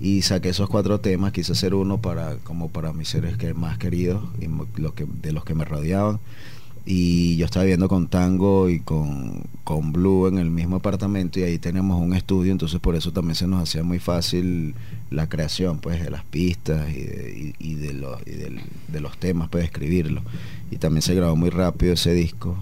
y 0.00 0.22
saqué 0.22 0.50
esos 0.50 0.68
cuatro 0.68 1.00
temas, 1.00 1.32
quise 1.32 1.52
hacer 1.52 1.74
uno 1.74 2.00
para 2.00 2.36
como 2.36 2.68
para 2.68 2.92
mis 2.92 3.08
seres 3.08 3.36
que 3.36 3.54
más 3.54 3.78
queridos 3.78 4.22
y 4.40 4.46
lo 4.80 4.94
que, 4.94 5.06
de 5.22 5.32
los 5.32 5.44
que 5.44 5.54
me 5.54 5.64
rodeaban. 5.64 6.18
Y 6.86 7.36
yo 7.36 7.44
estaba 7.44 7.64
viviendo 7.64 7.88
con 7.88 8.08
Tango 8.08 8.70
y 8.70 8.80
con, 8.80 9.42
con 9.64 9.92
Blue 9.92 10.26
en 10.26 10.38
el 10.38 10.50
mismo 10.50 10.76
apartamento 10.76 11.38
y 11.38 11.42
ahí 11.42 11.58
tenemos 11.58 12.00
un 12.00 12.14
estudio, 12.14 12.52
entonces 12.52 12.80
por 12.80 12.96
eso 12.96 13.12
también 13.12 13.34
se 13.34 13.46
nos 13.46 13.62
hacía 13.62 13.82
muy 13.84 13.98
fácil 13.98 14.74
la 15.10 15.28
creación 15.28 15.78
pues 15.78 16.02
de 16.02 16.10
las 16.10 16.24
pistas 16.24 16.88
y 16.90 17.02
de, 17.02 17.54
y, 17.58 17.74
de, 17.74 17.92
los, 17.92 18.20
y 18.26 18.30
de 18.30 19.00
los 19.00 19.18
temas, 19.18 19.48
pues 19.50 19.64
escribirlo. 19.64 20.22
Y 20.70 20.76
también 20.76 21.02
se 21.02 21.14
grabó 21.14 21.34
muy 21.34 21.50
rápido 21.50 21.94
ese 21.94 22.14
disco, 22.14 22.56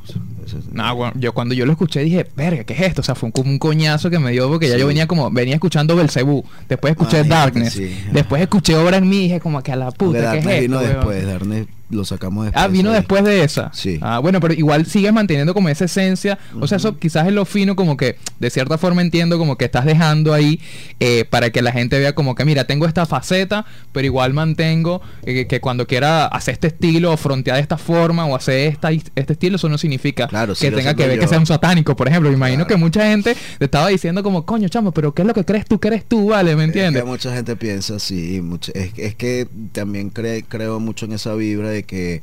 No, 0.72 0.96
bueno, 0.96 1.12
yo 1.16 1.34
cuando 1.34 1.54
yo 1.54 1.66
lo 1.66 1.72
escuché 1.72 2.00
dije, 2.00 2.26
verga, 2.34 2.64
¿qué 2.64 2.72
es 2.72 2.80
esto? 2.80 3.02
O 3.02 3.04
sea, 3.04 3.14
fue 3.14 3.30
un, 3.34 3.46
un 3.46 3.58
coñazo 3.58 4.08
que 4.08 4.18
me 4.18 4.30
dio 4.30 4.48
porque 4.48 4.66
ya 4.66 4.78
yo 4.78 4.86
venía 4.86 5.06
como, 5.06 5.30
venía 5.30 5.54
escuchando 5.54 5.94
Belcebú, 5.94 6.42
después 6.70 6.92
escuché 6.92 7.22
Darkness, 7.24 7.78
después 8.10 8.40
escuché 8.40 8.76
Obra 8.76 8.96
en 8.96 9.08
mí 9.08 9.18
y 9.18 9.22
dije 9.24 9.40
como 9.40 9.62
que 9.62 9.72
a 9.72 9.76
la 9.76 9.90
puta, 9.90 10.32
¿qué 10.32 10.38
es 10.38 10.46
esto? 10.46 10.60
Vino 10.62 10.80
después, 10.80 11.26
Darkness 11.26 11.66
lo 11.90 12.04
sacamos 12.04 12.44
después. 12.44 12.64
Ah, 12.64 12.68
vino 12.68 12.92
después 12.92 13.24
de 13.24 13.42
esa. 13.42 13.70
Sí. 13.72 13.98
Ah, 14.02 14.18
bueno, 14.18 14.40
pero 14.40 14.54
igual 14.54 14.86
sigues 14.86 15.12
manteniendo 15.12 15.54
como 15.54 15.68
esa 15.68 15.86
esencia. 15.86 16.38
O 16.60 16.66
sea, 16.66 16.76
eso 16.76 16.98
quizás 16.98 17.26
es 17.26 17.32
lo 17.32 17.44
fino, 17.44 17.76
como 17.76 17.96
que 17.96 18.16
de 18.38 18.50
cierta 18.50 18.78
forma 18.78 19.00
entiendo 19.00 19.38
como 19.38 19.56
que 19.56 19.64
estás 19.64 19.84
dejando 19.84 20.34
ahí 20.34 20.60
eh, 21.00 21.24
para 21.28 21.50
que 21.50 21.62
la 21.62 21.72
gente 21.72 21.98
vea 21.98 22.14
como 22.14 22.34
que, 22.38 22.44
mira, 22.44 22.64
tengo 22.64 22.86
esta 22.86 23.04
faceta, 23.04 23.66
pero 23.92 24.06
igual 24.06 24.32
mantengo 24.32 25.02
eh, 25.24 25.46
que 25.46 25.60
cuando 25.60 25.86
quiera 25.86 26.26
hacer 26.26 26.54
este 26.54 26.68
estilo 26.68 27.12
o 27.12 27.16
frontear 27.16 27.56
de 27.56 27.62
esta 27.62 27.76
forma 27.76 28.24
o 28.24 28.34
hacer 28.34 28.68
esta, 28.68 28.90
este 28.92 29.32
estilo, 29.32 29.56
eso 29.56 29.68
no 29.68 29.76
significa 29.76 30.28
que 30.58 30.70
tenga 30.70 30.94
que 30.94 31.06
ver 31.06 31.18
que 31.18 31.28
sea 31.28 31.38
un 31.38 31.46
satánico, 31.46 31.94
por 31.96 32.08
ejemplo. 32.08 32.30
Me 32.30 32.36
imagino 32.36 32.66
que 32.66 32.76
mucha 32.76 33.06
gente 33.06 33.36
te 33.58 33.64
estaba 33.64 33.88
diciendo 33.88 34.22
como, 34.22 34.46
coño, 34.46 34.68
chamo, 34.68 34.92
pero 34.92 35.12
¿qué 35.12 35.22
es 35.22 35.28
lo 35.28 35.34
que 35.34 35.44
crees 35.44 35.66
tú 35.66 35.78
que 35.78 35.88
eres 35.88 36.04
tú, 36.04 36.28
vale? 36.28 36.56
¿Me 36.56 36.64
entiendes? 36.64 37.04
mucha 37.04 37.34
gente 37.34 37.56
piensa 37.56 37.96
así. 37.96 38.42
es, 38.74 38.92
es, 38.96 39.14
que 39.14 39.48
también 39.72 40.10
creo 40.10 40.80
mucho 40.80 41.06
en 41.06 41.12
esa 41.12 41.34
vibra 41.34 41.70
de 41.70 41.82
que 41.82 42.22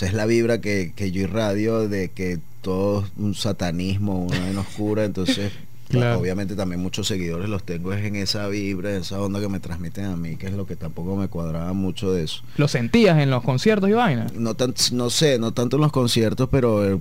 es 0.00 0.12
la 0.12 0.26
vibra 0.26 0.60
que, 0.60 0.92
que 0.94 1.10
yo 1.10 1.22
irradio 1.22 1.88
de 1.88 2.10
que 2.10 2.38
todo 2.62 3.04
es 3.04 3.10
un 3.16 3.34
satanismo, 3.34 4.24
una 4.24 4.50
en 4.50 4.58
oscura, 4.58 5.04
entonces 5.04 5.52
obviamente 5.94 6.54
también 6.54 6.80
muchos 6.80 7.06
seguidores 7.06 7.48
los 7.48 7.62
tengo 7.62 7.92
es 7.92 8.04
en 8.04 8.16
esa 8.16 8.48
vibra, 8.48 8.90
en 8.90 9.02
esa 9.02 9.20
onda 9.20 9.40
que 9.40 9.48
me 9.48 9.60
transmiten 9.60 10.04
a 10.06 10.16
mí, 10.16 10.36
que 10.36 10.46
es 10.46 10.52
lo 10.52 10.66
que 10.66 10.76
tampoco 10.76 11.16
me 11.16 11.28
cuadraba 11.28 11.72
mucho 11.72 12.12
de 12.12 12.24
eso. 12.24 12.42
¿Lo 12.56 12.68
sentías 12.68 13.18
en 13.18 13.30
los 13.30 13.42
conciertos 13.42 13.88
y 13.88 13.92
vaina? 13.92 14.26
No 14.34 14.54
tan, 14.54 14.74
no 14.92 15.10
sé, 15.10 15.38
no 15.38 15.52
tanto 15.52 15.76
en 15.76 15.82
los 15.82 15.92
conciertos, 15.92 16.48
pero 16.50 16.84
eh, 16.84 17.00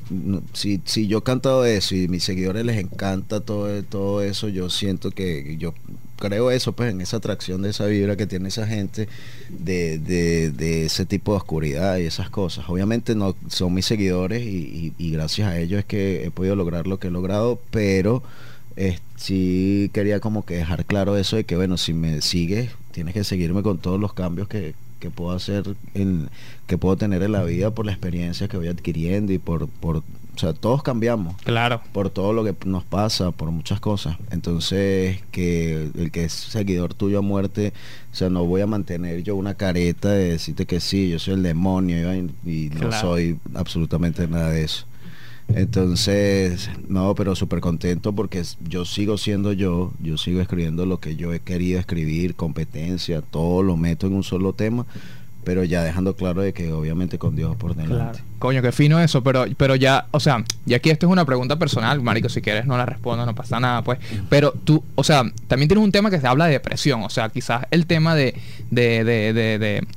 si, 0.53 0.81
si 0.85 1.07
yo 1.07 1.19
he 1.19 1.23
cantado 1.23 1.65
eso 1.65 1.95
y 1.95 2.07
mis 2.07 2.23
seguidores 2.23 2.65
les 2.65 2.77
encanta 2.77 3.41
todo, 3.41 3.83
todo 3.83 4.21
eso, 4.21 4.47
yo 4.49 4.69
siento 4.69 5.11
que 5.11 5.57
yo 5.57 5.73
creo 6.17 6.51
eso, 6.51 6.73
pues 6.73 6.91
en 6.91 7.01
esa 7.01 7.17
atracción 7.17 7.61
de 7.61 7.69
esa 7.69 7.85
vibra 7.85 8.15
que 8.15 8.27
tiene 8.27 8.49
esa 8.49 8.67
gente 8.67 9.07
de, 9.49 9.99
de, 9.99 10.85
ese 10.85 11.05
tipo 11.05 11.31
de 11.31 11.37
oscuridad 11.37 11.97
y 11.97 12.05
esas 12.05 12.29
cosas. 12.29 12.65
Obviamente 12.67 13.15
no 13.15 13.35
son 13.49 13.73
mis 13.73 13.85
seguidores 13.85 14.43
y, 14.43 14.93
gracias 14.97 15.47
a 15.47 15.59
ellos 15.59 15.79
es 15.79 15.85
que 15.85 16.25
he 16.25 16.31
podido 16.31 16.55
lograr 16.55 16.87
lo 16.87 16.99
que 16.99 17.07
he 17.07 17.11
logrado, 17.11 17.59
pero 17.71 18.23
eh, 18.77 18.99
sí 19.15 19.89
quería 19.93 20.19
como 20.19 20.45
que 20.45 20.55
dejar 20.55 20.85
claro 20.85 21.17
eso 21.17 21.35
de 21.35 21.43
que 21.43 21.55
bueno, 21.55 21.77
si 21.77 21.93
me 21.93 22.21
sigues, 22.21 22.69
tienes 22.91 23.13
que 23.13 23.23
seguirme 23.23 23.63
con 23.63 23.79
todos 23.79 23.99
los 23.99 24.13
cambios 24.13 24.47
que, 24.47 24.75
que 24.99 25.09
puedo 25.09 25.31
hacer, 25.31 25.75
en, 25.93 26.29
que 26.67 26.77
puedo 26.77 26.95
tener 26.95 27.23
en 27.23 27.31
la 27.31 27.43
vida 27.43 27.71
por 27.71 27.85
la 27.85 27.91
experiencia 27.91 28.47
que 28.47 28.57
voy 28.57 28.67
adquiriendo 28.67 29.33
y 29.33 29.39
por, 29.39 29.67
por 29.67 29.97
o 30.37 30.39
sea, 30.39 30.53
todos 30.53 30.83
cambiamos. 30.83 31.35
Claro. 31.41 31.81
Por 31.93 32.11
todo 32.11 32.31
lo 32.31 32.43
que 32.43 32.55
nos 32.65 32.83
pasa, 32.83 33.31
por 33.31 33.49
muchas 33.49 33.79
cosas. 33.79 34.17
Entonces, 34.29 35.19
que 35.31 35.89
el 35.97 36.11
que 36.11 36.25
es 36.25 36.33
seguidor 36.33 36.93
tuyo 36.93 37.17
a 37.17 37.21
muerte, 37.23 37.73
o 38.13 38.15
sea, 38.15 38.29
no 38.29 38.45
voy 38.45 38.61
a 38.61 38.67
mantener 38.67 39.23
yo 39.23 39.35
una 39.35 39.55
careta 39.55 40.11
de 40.11 40.33
decirte 40.33 40.67
que 40.67 40.79
sí, 40.79 41.09
yo 41.09 41.17
soy 41.17 41.33
el 41.33 41.43
demonio 41.43 42.13
y, 42.45 42.69
no 42.69 42.91
soy 42.91 43.39
absolutamente 43.55 44.27
nada 44.27 44.51
de 44.51 44.63
eso. 44.63 44.85
Entonces, 45.49 46.69
no, 46.87 47.15
pero 47.15 47.35
súper 47.35 47.61
contento 47.61 48.13
porque 48.13 48.43
yo 48.67 48.85
sigo 48.85 49.17
siendo 49.17 49.53
yo, 49.53 49.93
yo 50.01 50.17
sigo 50.17 50.41
escribiendo 50.41 50.85
lo 50.85 50.99
que 50.99 51.15
yo 51.15 51.33
he 51.33 51.39
querido 51.39 51.79
escribir, 51.79 52.35
competencia, 52.35 53.21
todo 53.21 53.63
lo 53.63 53.77
meto 53.77 54.07
en 54.07 54.13
un 54.13 54.23
solo 54.23 54.53
tema 54.53 54.85
pero 55.47 55.63
ya 55.63 55.81
dejando 55.81 56.13
claro 56.13 56.41
de 56.41 56.51
que 56.51 56.73
obviamente 56.73 57.17
con 57.17 57.37
Dios 57.37 57.55
por 57.55 57.73
delante. 57.73 58.19
Coño, 58.37 58.61
qué 58.61 58.73
fino 58.73 58.99
eso, 58.99 59.23
pero, 59.23 59.45
pero 59.55 59.75
ya, 59.75 60.07
o 60.11 60.19
sea, 60.19 60.43
y 60.65 60.73
aquí 60.73 60.89
esto 60.89 61.05
es 61.05 61.11
una 61.13 61.23
pregunta 61.23 61.57
personal, 61.57 62.01
Marico, 62.01 62.27
si 62.27 62.41
quieres 62.41 62.65
no 62.65 62.75
la 62.75 62.85
respondo, 62.85 63.25
no 63.25 63.33
pasa 63.33 63.57
nada, 63.57 63.81
pues. 63.81 63.97
Pero 64.27 64.51
tú, 64.51 64.83
o 64.95 65.05
sea, 65.05 65.23
también 65.47 65.69
tienes 65.69 65.85
un 65.85 65.93
tema 65.93 66.09
que 66.09 66.19
se 66.19 66.27
habla 66.27 66.47
de 66.47 66.51
depresión, 66.51 67.01
o 67.01 67.09
sea, 67.09 67.29
quizás 67.29 67.65
el 67.71 67.85
tema 67.85 68.13
de, 68.13 68.35
de, 68.71 69.05
de, 69.05 69.31
de, 69.31 69.57
de 69.57 69.87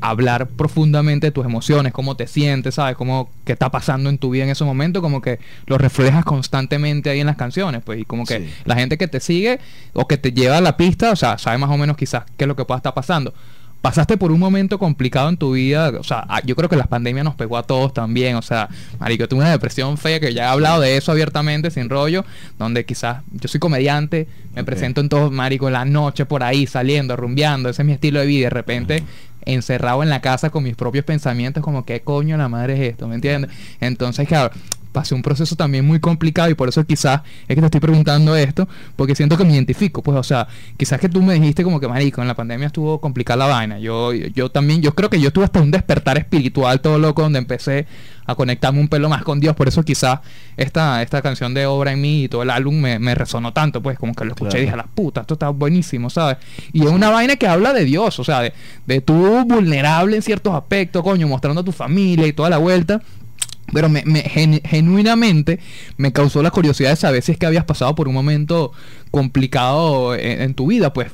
hablar 0.00 0.48
profundamente 0.48 1.28
de 1.28 1.30
tus 1.30 1.44
emociones, 1.44 1.92
cómo 1.92 2.16
te 2.16 2.26
sientes, 2.26 2.76
¿sabes? 2.76 2.96
Cómo 2.96 3.30
qué 3.44 3.52
está 3.52 3.70
pasando 3.70 4.10
en 4.10 4.18
tu 4.18 4.30
vida 4.30 4.44
en 4.44 4.50
ese 4.50 4.64
momento, 4.64 5.02
como 5.02 5.20
que 5.20 5.38
lo 5.66 5.78
reflejas 5.78 6.24
constantemente 6.24 7.10
ahí 7.10 7.20
en 7.20 7.26
las 7.26 7.36
canciones, 7.36 7.82
pues, 7.84 8.00
y 8.00 8.04
como 8.04 8.24
que 8.24 8.48
la 8.64 8.76
gente 8.76 8.98
que 8.98 9.08
te 9.08 9.20
sigue 9.20 9.58
o 9.92 10.06
que 10.06 10.16
te 10.16 10.32
lleva 10.32 10.58
a 10.58 10.60
la 10.60 10.76
pista, 10.76 11.12
o 11.12 11.16
sea, 11.16 11.38
sabe 11.38 11.58
más 11.58 11.70
o 11.70 11.76
menos 11.76 11.96
quizás 11.96 12.24
qué 12.36 12.44
es 12.44 12.48
lo 12.48 12.56
que 12.56 12.64
pueda 12.64 12.78
estar 12.78 12.94
pasando 12.94 13.34
pasaste 13.80 14.16
por 14.16 14.30
un 14.30 14.38
momento 14.38 14.78
complicado 14.78 15.28
en 15.28 15.36
tu 15.36 15.52
vida, 15.52 15.90
o 15.98 16.04
sea, 16.04 16.26
yo 16.44 16.54
creo 16.54 16.68
que 16.68 16.76
la 16.76 16.84
pandemia 16.84 17.24
nos 17.24 17.34
pegó 17.34 17.56
a 17.56 17.62
todos 17.62 17.94
también, 17.94 18.36
o 18.36 18.42
sea, 18.42 18.68
marico, 18.98 19.26
tuve 19.26 19.40
una 19.40 19.50
depresión 19.50 19.96
fea 19.96 20.20
que 20.20 20.34
ya 20.34 20.44
he 20.44 20.46
hablado 20.46 20.80
de 20.82 20.96
eso 20.96 21.12
abiertamente, 21.12 21.70
sin 21.70 21.88
rollo, 21.88 22.24
donde 22.58 22.84
quizás 22.84 23.22
yo 23.32 23.48
soy 23.48 23.58
comediante, 23.58 24.28
me 24.54 24.64
presento 24.64 25.00
en 25.00 25.08
todo, 25.08 25.30
marico, 25.30 25.68
en 25.68 25.72
la 25.74 25.84
noche 25.84 26.26
por 26.26 26.42
ahí, 26.42 26.66
saliendo, 26.66 27.16
rumbeando, 27.16 27.70
ese 27.70 27.82
es 27.82 27.86
mi 27.86 27.92
estilo 27.92 28.20
de 28.20 28.26
vida, 28.26 28.40
y 28.40 28.42
de 28.42 28.50
repente 28.50 29.04
encerrado 29.46 30.02
en 30.02 30.10
la 30.10 30.20
casa 30.20 30.50
con 30.50 30.62
mis 30.62 30.76
propios 30.76 31.04
pensamientos, 31.04 31.62
como, 31.62 31.86
¿qué 31.86 32.00
coño 32.00 32.36
la 32.36 32.48
madre 32.48 32.74
es 32.74 32.92
esto? 32.92 33.08
¿Me 33.08 33.14
entiendes? 33.14 33.50
Entonces, 33.80 34.28
claro, 34.28 34.50
pasé 34.92 35.14
un 35.14 35.22
proceso 35.22 35.56
también 35.56 35.86
muy 35.86 36.00
complicado 36.00 36.50
y 36.50 36.54
por 36.54 36.68
eso 36.68 36.84
quizás 36.84 37.22
es 37.48 37.54
que 37.54 37.60
te 37.60 37.66
estoy 37.66 37.80
preguntando 37.80 38.36
esto, 38.36 38.68
porque 38.96 39.14
siento 39.14 39.36
que 39.36 39.44
me 39.44 39.52
identifico, 39.52 40.02
pues, 40.02 40.16
o 40.16 40.22
sea, 40.22 40.48
quizás 40.76 41.00
que 41.00 41.08
tú 41.08 41.22
me 41.22 41.34
dijiste 41.34 41.62
como 41.62 41.80
que, 41.80 41.88
marico, 41.88 42.20
en 42.20 42.28
la 42.28 42.34
pandemia 42.34 42.66
estuvo 42.66 43.00
complicada 43.00 43.46
la 43.46 43.46
vaina. 43.46 43.78
Yo, 43.78 44.12
yo 44.12 44.50
también, 44.50 44.82
yo 44.82 44.94
creo 44.94 45.10
que 45.10 45.20
yo 45.20 45.28
estuve 45.28 45.44
hasta 45.44 45.60
un 45.60 45.70
despertar 45.70 46.18
espiritual 46.18 46.80
todo 46.80 46.98
loco, 46.98 47.22
donde 47.22 47.38
empecé 47.38 47.86
a 48.26 48.34
conectarme 48.34 48.80
un 48.80 48.88
pelo 48.88 49.08
más 49.08 49.22
con 49.22 49.40
Dios, 49.40 49.56
por 49.56 49.66
eso 49.66 49.82
quizás 49.82 50.20
esta, 50.56 51.02
esta 51.02 51.20
canción 51.20 51.52
de 51.52 51.66
Obra 51.66 51.92
en 51.92 52.00
mí 52.00 52.24
y 52.24 52.28
todo 52.28 52.42
el 52.42 52.50
álbum 52.50 52.76
me, 52.76 53.14
resonó 53.14 53.52
tanto, 53.52 53.82
pues, 53.82 53.98
como 53.98 54.14
que 54.14 54.24
lo 54.24 54.32
escuché 54.32 54.58
y 54.58 54.62
dije, 54.62 54.76
la 54.76 54.84
puta, 54.84 55.22
esto 55.22 55.34
está 55.34 55.48
buenísimo, 55.48 56.10
¿sabes? 56.10 56.38
Y 56.72 56.84
es 56.84 56.90
una 56.90 57.10
vaina 57.10 57.36
que 57.36 57.48
habla 57.48 57.72
de 57.72 57.84
Dios, 57.84 58.18
o 58.18 58.24
sea, 58.24 58.40
de, 58.40 58.52
de 58.86 59.00
tú 59.00 59.44
vulnerable 59.44 60.16
en 60.16 60.22
ciertos 60.22 60.54
aspectos, 60.54 61.02
coño, 61.02 61.26
mostrando 61.26 61.62
a 61.62 61.64
tu 61.64 61.72
familia 61.72 62.26
y 62.26 62.32
toda 62.32 62.50
la 62.50 62.58
vuelta 62.58 63.00
pero 63.72 63.88
me, 63.88 64.02
genuinamente 64.64 65.58
me 65.96 66.12
causó 66.12 66.42
la 66.42 66.50
curiosidad 66.50 66.90
de 66.90 66.96
saber 66.96 67.22
si 67.22 67.32
es 67.32 67.38
que 67.38 67.46
habías 67.46 67.64
pasado 67.64 67.94
por 67.94 68.08
un 68.08 68.14
momento 68.14 68.72
complicado 69.10 70.14
en, 70.14 70.54
tu 70.54 70.68
vida, 70.68 70.92
pues 70.92 71.08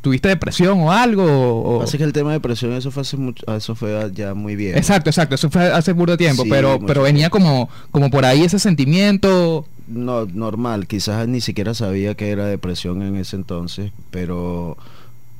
tuviste 0.00 0.28
depresión 0.28 0.80
o 0.80 0.92
algo. 0.92 1.82
Así 1.82 1.98
que 1.98 2.04
el 2.04 2.12
tema 2.12 2.30
de 2.30 2.36
depresión 2.36 2.72
eso 2.72 2.90
fue 2.90 3.02
hace 3.02 3.16
mucho, 3.16 3.44
eso 3.54 3.74
fue 3.74 4.10
ya 4.14 4.34
muy 4.34 4.56
bien. 4.56 4.76
Exacto, 4.76 5.10
exacto, 5.10 5.34
eso 5.34 5.50
fue 5.50 5.70
hace 5.70 5.94
mucho 5.94 6.16
tiempo, 6.16 6.44
pero 6.48 6.80
pero 6.86 7.02
venía 7.02 7.30
como 7.30 7.68
como 7.90 8.10
por 8.10 8.24
ahí 8.24 8.42
ese 8.42 8.58
sentimiento. 8.58 9.66
No, 9.86 10.24
normal, 10.24 10.86
quizás 10.86 11.26
ni 11.26 11.40
siquiera 11.40 11.74
sabía 11.74 12.14
que 12.14 12.30
era 12.30 12.46
depresión 12.46 13.02
en 13.02 13.16
ese 13.16 13.34
entonces, 13.34 13.90
pero 14.12 14.76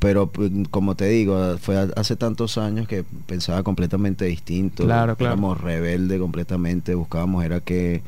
pero 0.00 0.28
pues, 0.28 0.50
como 0.70 0.96
te 0.96 1.06
digo, 1.08 1.58
fue 1.58 1.76
hace 1.94 2.16
tantos 2.16 2.58
años 2.58 2.88
que 2.88 3.04
pensaba 3.26 3.62
completamente 3.62 4.24
distinto. 4.24 4.84
Claro, 4.84 5.14
claro. 5.14 5.34
Éramos 5.34 5.60
rebelde 5.60 6.18
completamente, 6.18 6.94
buscábamos, 6.94 7.44
era 7.44 7.60
que, 7.60 8.02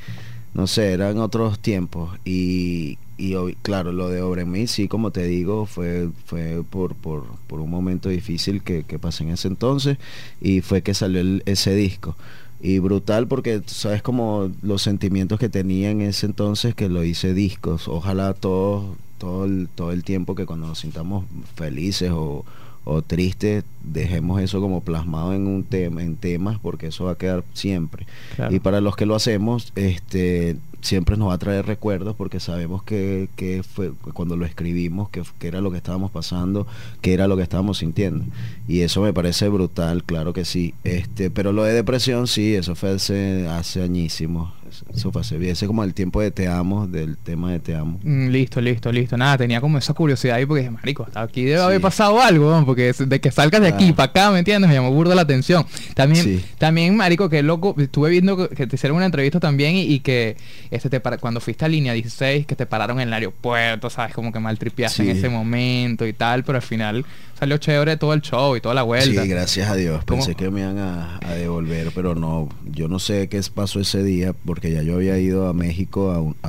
no 0.54 0.66
sé, 0.66 0.92
eran 0.92 1.18
otros 1.18 1.58
tiempos. 1.58 2.18
Y, 2.24 2.98
y 3.18 3.34
claro, 3.60 3.92
lo 3.92 4.08
de 4.08 4.22
Obre 4.22 4.46
mí, 4.46 4.66
sí, 4.66 4.88
como 4.88 5.10
te 5.10 5.24
digo, 5.24 5.66
fue, 5.66 6.08
fue 6.24 6.64
por, 6.68 6.94
por, 6.94 7.24
por 7.46 7.60
un 7.60 7.70
momento 7.70 8.08
difícil 8.08 8.62
que, 8.62 8.84
que, 8.84 8.98
pasé 8.98 9.24
en 9.24 9.30
ese 9.30 9.48
entonces 9.48 9.98
y 10.40 10.62
fue 10.62 10.80
que 10.80 10.94
salió 10.94 11.42
ese 11.44 11.74
disco. 11.74 12.16
Y 12.62 12.78
brutal 12.78 13.26
porque 13.26 13.60
sabes 13.66 14.02
como 14.02 14.50
los 14.62 14.80
sentimientos 14.80 15.38
que 15.38 15.50
tenía 15.50 15.90
en 15.90 16.00
ese 16.00 16.24
entonces 16.24 16.74
que 16.74 16.88
lo 16.88 17.04
hice 17.04 17.34
discos. 17.34 17.86
Ojalá 17.86 18.32
todos 18.32 18.96
todo 19.22 19.44
el, 19.44 19.68
todo 19.72 19.92
el 19.92 20.02
tiempo 20.02 20.34
que 20.34 20.46
cuando 20.46 20.66
nos 20.66 20.80
sintamos 20.80 21.24
felices 21.54 22.10
o, 22.10 22.44
o 22.82 23.02
tristes, 23.02 23.62
dejemos 23.84 24.42
eso 24.42 24.60
como 24.60 24.80
plasmado 24.80 25.32
en 25.32 25.46
un 25.46 25.62
tema, 25.62 26.02
en 26.02 26.16
temas, 26.16 26.58
porque 26.58 26.88
eso 26.88 27.04
va 27.04 27.12
a 27.12 27.14
quedar 27.14 27.44
siempre. 27.54 28.04
Y 28.50 28.58
para 28.58 28.80
los 28.80 28.96
que 28.96 29.06
lo 29.06 29.14
hacemos, 29.14 29.72
este 29.76 30.56
siempre 30.82 31.16
nos 31.16 31.28
va 31.28 31.34
a 31.34 31.38
traer 31.38 31.64
recuerdos 31.64 32.14
porque 32.16 32.40
sabemos 32.40 32.82
que, 32.82 33.28
que 33.36 33.62
fue 33.62 33.92
cuando 34.12 34.36
lo 34.36 34.44
escribimos, 34.44 35.08
que, 35.08 35.22
que, 35.38 35.48
era 35.48 35.60
lo 35.60 35.70
que 35.70 35.78
estábamos 35.78 36.10
pasando, 36.10 36.66
que 37.00 37.14
era 37.14 37.28
lo 37.28 37.36
que 37.36 37.42
estábamos 37.42 37.78
sintiendo. 37.78 38.24
Y 38.68 38.80
eso 38.80 39.00
me 39.00 39.12
parece 39.12 39.48
brutal, 39.48 40.04
claro 40.04 40.32
que 40.32 40.44
sí. 40.44 40.74
Este, 40.84 41.30
pero 41.30 41.52
lo 41.52 41.64
de 41.64 41.72
depresión, 41.72 42.26
sí, 42.26 42.54
eso 42.54 42.74
fue 42.74 42.90
hace, 42.90 43.46
hace 43.48 43.82
añísimos. 43.82 44.50
Eso 44.94 45.12
fue 45.12 45.20
hace 45.20 45.38
bien. 45.38 45.52
Ese 45.52 45.66
como 45.66 45.84
el 45.84 45.94
tiempo 45.94 46.20
de 46.20 46.30
Te 46.30 46.48
Amo, 46.48 46.86
del 46.86 47.16
tema 47.16 47.52
de 47.52 47.60
Te 47.60 47.74
Amo. 47.74 47.98
Mm, 48.02 48.28
listo, 48.28 48.60
listo, 48.60 48.90
listo. 48.90 49.16
Nada, 49.16 49.38
tenía 49.38 49.60
como 49.60 49.78
esa 49.78 49.92
curiosidad 49.94 50.36
ahí 50.36 50.46
porque 50.46 50.60
dije, 50.62 50.70
marico, 50.70 51.06
aquí 51.14 51.44
debe 51.44 51.60
haber 51.60 51.80
pasado 51.80 52.20
algo, 52.20 52.62
porque 52.64 52.92
de 52.92 53.20
que 53.20 53.30
salgas 53.30 53.60
de 53.60 53.68
aquí 53.68 53.92
para 53.92 54.10
acá, 54.10 54.30
¿me 54.30 54.38
entiendes? 54.38 54.68
Me 54.68 54.74
llamó 54.74 54.90
burdo 54.90 55.14
la 55.14 55.22
atención. 55.22 55.66
También, 55.94 56.42
también, 56.58 56.96
marico, 56.96 57.28
que 57.28 57.42
loco, 57.42 57.74
estuve 57.78 58.10
viendo 58.10 58.48
que 58.48 58.66
te 58.66 58.76
hicieron 58.76 58.96
una 58.96 59.06
entrevista 59.06 59.40
también 59.40 59.76
y, 59.76 60.00
que 60.00 60.36
este 60.72 60.88
te 60.88 61.00
para, 61.00 61.18
cuando 61.18 61.38
fuiste 61.38 61.66
a 61.66 61.68
línea 61.68 61.92
16, 61.92 62.46
que 62.46 62.56
te 62.56 62.64
pararon 62.64 62.98
en 62.98 63.08
el 63.08 63.14
aeropuerto, 63.14 63.90
¿sabes? 63.90 64.14
Como 64.14 64.32
que 64.32 64.40
mal 64.40 64.58
tripiaste 64.58 65.02
en 65.02 65.16
ese 65.16 65.28
momento 65.28 66.06
y 66.06 66.14
tal, 66.14 66.44
pero 66.44 66.56
al 66.56 66.62
final 66.62 67.04
salió 67.38 67.58
chévere 67.58 67.98
todo 67.98 68.14
el 68.14 68.22
show 68.22 68.56
y 68.56 68.62
toda 68.62 68.74
la 68.74 68.82
vuelta. 68.82 69.22
Sí, 69.22 69.28
gracias 69.28 69.68
a 69.68 69.74
Dios. 69.74 70.02
Pensé 70.04 70.34
que 70.34 70.50
me 70.50 70.60
iban 70.60 70.78
a, 70.78 71.18
devolver, 71.36 71.92
pero 71.94 72.14
no, 72.14 72.48
yo 72.64 72.88
no 72.88 72.98
sé 72.98 73.28
qué 73.28 73.42
pasó 73.54 73.80
ese 73.80 74.02
día, 74.02 74.32
porque 74.32 74.70
ya 74.70 74.82
yo 74.82 74.94
había 74.94 75.18
ido 75.18 75.46
a 75.46 75.52
México 75.52 76.34
a, 76.42 76.48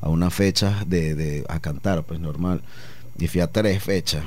a, 0.00 0.08
una 0.08 0.30
fecha 0.30 0.84
de, 0.86 1.14
de, 1.14 1.44
a 1.48 1.60
cantar, 1.60 2.04
pues 2.04 2.20
normal. 2.20 2.62
Y 3.18 3.28
fui 3.28 3.42
a 3.42 3.48
tres 3.48 3.82
fechas 3.82 4.24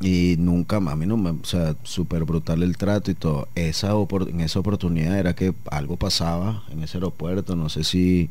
y 0.00 0.36
nunca 0.38 0.80
más, 0.80 0.94
a 0.94 0.96
mí 0.96 1.06
no 1.06 1.16
me, 1.16 1.30
o 1.30 1.44
sea, 1.44 1.76
súper 1.82 2.24
brutal 2.24 2.62
el 2.62 2.76
trato 2.76 3.10
y 3.10 3.14
todo. 3.14 3.48
Esa 3.54 3.92
en 4.28 4.40
esa 4.40 4.58
oportunidad 4.58 5.18
era 5.18 5.34
que 5.34 5.52
algo 5.70 5.96
pasaba 5.96 6.64
en 6.70 6.82
ese 6.82 6.98
aeropuerto, 6.98 7.56
no 7.56 7.68
sé 7.68 7.84
si 7.84 8.30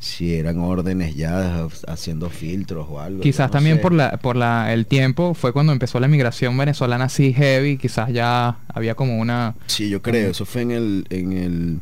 si 0.00 0.34
eran 0.34 0.58
órdenes 0.58 1.14
ya 1.14 1.66
haciendo 1.86 2.28
filtros 2.28 2.86
o 2.90 3.00
algo. 3.00 3.22
Quizás 3.22 3.50
también 3.50 3.80
por 3.80 3.92
la 3.92 4.18
por 4.18 4.36
la 4.36 4.74
el 4.74 4.86
tiempo 4.86 5.34
fue 5.34 5.52
cuando 5.52 5.72
empezó 5.72 5.98
la 5.98 6.08
migración 6.08 6.58
venezolana 6.58 7.04
así 7.04 7.32
heavy, 7.32 7.78
quizás 7.78 8.12
ya 8.12 8.58
había 8.68 8.94
como 8.94 9.18
una 9.18 9.54
Sí, 9.66 9.88
yo 9.88 10.02
creo, 10.02 10.30
eso 10.30 10.44
fue 10.44 10.62
en 10.62 10.70
el 10.72 11.06
en 11.10 11.32
el 11.32 11.80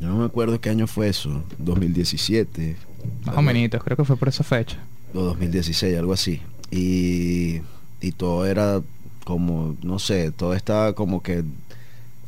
no 0.00 0.16
me 0.16 0.24
acuerdo 0.24 0.60
qué 0.60 0.70
año 0.70 0.86
fue 0.86 1.08
eso, 1.08 1.44
2017. 1.58 2.76
Más 3.24 3.36
o 3.36 3.42
menos, 3.42 3.82
creo 3.82 3.96
que 3.96 4.04
fue 4.04 4.16
por 4.16 4.28
esa 4.28 4.44
fecha. 4.44 4.78
O 5.12 5.22
2016, 5.22 5.96
algo 5.98 6.12
así. 6.12 6.40
Y 6.70 7.60
y 8.00 8.12
todo 8.12 8.46
era 8.46 8.80
como, 9.24 9.76
no 9.82 9.98
sé, 9.98 10.30
todo 10.30 10.54
estaba 10.54 10.94
como 10.94 11.22
que 11.22 11.44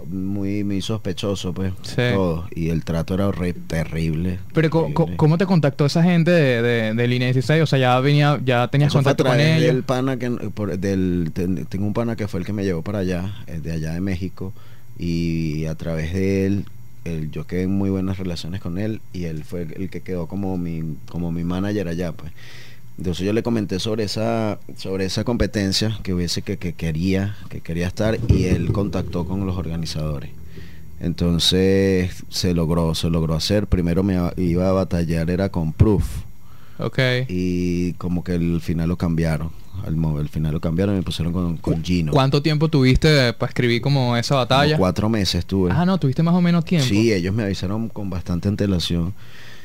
muy, 0.07 0.65
muy 0.65 0.81
sospechoso, 0.83 1.53
pues. 1.53 1.73
Todo. 1.95 2.49
Y 2.55 2.69
el 2.69 2.85
trato 2.85 3.15
era 3.15 3.31
terrible. 3.67 4.39
Pero 4.53 4.71
¿cómo 4.71 5.39
te 5.39 5.47
contactó 5.47 5.87
esa 5.87 6.03
gente 6.03 6.31
de, 6.31 6.63
de, 6.63 6.95
de 6.95 7.09
Línea 7.09 7.29
16? 7.29 7.63
O 7.63 7.67
sea, 7.67 7.79
ya 7.79 7.99
venía, 8.01 8.41
ya 8.45 8.69
tenías 8.69 8.93
contacto 8.93 9.25
con 9.25 9.39
ellos. 9.39 9.75
Del 9.75 9.83
pana 9.83 10.19
que, 10.19 10.31
del, 10.79 11.33
tengo 11.69 11.87
un 11.87 11.95
pana 11.95 12.17
que 12.17 12.29
fue 12.29 12.41
el 12.41 12.47
que 12.47 12.53
me 12.53 12.65
llevó 12.65 12.83
para 12.83 13.01
allá, 13.01 13.35
eh, 13.47 13.61
de 13.61 13.73
allá 13.73 13.93
de 13.93 14.01
México. 14.01 14.53
Y 14.99 15.67
a 15.67 15.75
través 15.75 16.13
de 16.13 16.47
él, 16.47 16.65
yo 17.31 17.47
quedé 17.47 17.63
en 17.63 17.71
muy 17.71 17.91
buenas 17.91 18.19
relaciones 18.19 18.61
con 18.61 18.79
él. 18.79 19.01
Y 19.13 19.25
él 19.25 19.45
fue 19.45 19.63
el 19.63 19.91
que 19.91 20.01
quedó 20.03 20.27
como 20.27 20.57
mi, 20.57 20.97
como 21.09 21.33
mi 21.33 21.45
manager 21.45 21.89
allá, 21.89 22.13
pues. 22.13 22.33
Entonces 23.01 23.25
yo 23.25 23.33
le 23.33 23.43
comenté 23.43 23.81
sobre 23.81 24.05
esa, 24.05 24.59
sobre 24.77 25.07
esa 25.07 25.25
competencia 25.25 25.99
que 26.03 26.13
hubiese 26.13 26.43
que, 26.43 26.59
quería, 26.59 27.35
que 27.49 27.63
quería 27.63 27.87
estar 27.87 28.19
y 28.29 28.45
él 28.45 28.73
contactó 28.73 29.25
con 29.25 29.47
los 29.47 29.57
organizadores. 29.57 30.29
Entonces 31.01 32.11
se 32.29 32.53
logró, 32.53 32.95
se 32.95 33.09
logró 33.09 33.35
hacer. 33.35 33.67
Primero 33.69 34.03
me 34.03 34.19
iba 34.37 34.69
a 34.69 34.73
batallar 34.73 35.31
era 35.31 35.49
con 35.49 35.73
Proof. 35.73 36.05
Ok. 36.79 36.99
Y 37.29 37.95
como 37.95 38.23
que 38.23 38.35
el 38.35 38.61
final 38.61 38.91
lo 38.91 38.99
cambiaron. 38.99 39.51
Al, 39.87 39.97
el 40.21 40.29
final 40.29 40.53
lo 40.53 40.61
cambiaron 40.61 40.95
y 40.95 40.99
me 40.99 41.03
pusieron 41.03 41.33
con, 41.33 41.57
con 41.57 41.83
Gino. 41.83 42.13
¿Cuánto 42.13 42.43
tiempo 42.43 42.69
tuviste 42.69 43.33
para 43.33 43.49
escribir 43.49 43.81
como 43.81 44.15
esa 44.15 44.35
batalla? 44.35 44.77
cuatro 44.77 45.09
meses 45.09 45.47
tuve. 45.47 45.71
Ah, 45.73 45.87
no, 45.87 45.97
tuviste 45.97 46.23
más 46.23 46.35
o 46.35 46.43
menos 46.43 46.67
tiempo. 46.67 46.87
Sí, 46.87 47.15
ellos 47.15 47.35
me 47.35 47.45
avisaron 47.45 47.89
con 47.89 48.11
bastante 48.11 48.49
antelación 48.49 49.15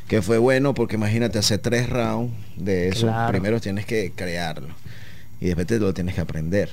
que 0.08 0.22
fue 0.22 0.38
bueno 0.38 0.74
porque 0.74 0.96
imagínate 0.96 1.40
hacer 1.40 1.60
tres 1.60 1.90
rounds 1.90 2.34
de 2.56 2.90
eso. 2.90 3.12
Primero 3.30 3.60
tienes 3.60 3.86
que 3.86 4.12
crearlo 4.16 4.68
y 5.40 5.48
después 5.48 5.68
te 5.68 5.80
lo 5.80 5.94
tienes 5.94 6.16
que 6.16 6.22
aprender. 6.22 6.70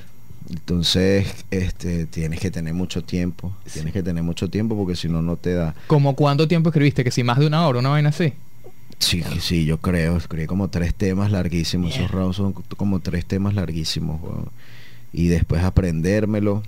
Entonces, 0.50 1.26
este, 1.50 2.06
tienes 2.06 2.40
que 2.40 2.50
tener 2.50 2.74
mucho 2.74 3.02
tiempo. 3.02 3.54
Tienes 3.72 3.92
que 3.92 4.02
tener 4.02 4.22
mucho 4.22 4.48
tiempo 4.48 4.76
porque 4.76 4.96
si 4.96 5.08
no, 5.08 5.22
no 5.22 5.36
te 5.36 5.54
da. 5.54 5.74
¿Como 5.86 6.14
cuánto 6.14 6.48
tiempo 6.48 6.70
escribiste? 6.70 7.04
¿Que 7.04 7.10
si 7.10 7.22
más 7.22 7.38
de 7.38 7.46
una 7.46 7.66
hora, 7.66 7.78
una 7.78 7.90
vaina 7.90 8.10
así? 8.10 8.32
Sí, 8.98 9.22
sí, 9.40 9.64
yo 9.64 9.78
creo. 9.78 10.16
Escribí 10.16 10.46
como 10.46 10.68
tres 10.68 10.94
temas 10.94 11.30
larguísimos. 11.30 11.94
Esos 11.94 12.10
rounds 12.10 12.36
son 12.36 12.52
como 12.52 13.00
tres 13.00 13.24
temas 13.24 13.54
larguísimos. 13.54 14.20
Y 15.12 15.28
después 15.28 15.62
aprendérmelo 15.62 16.62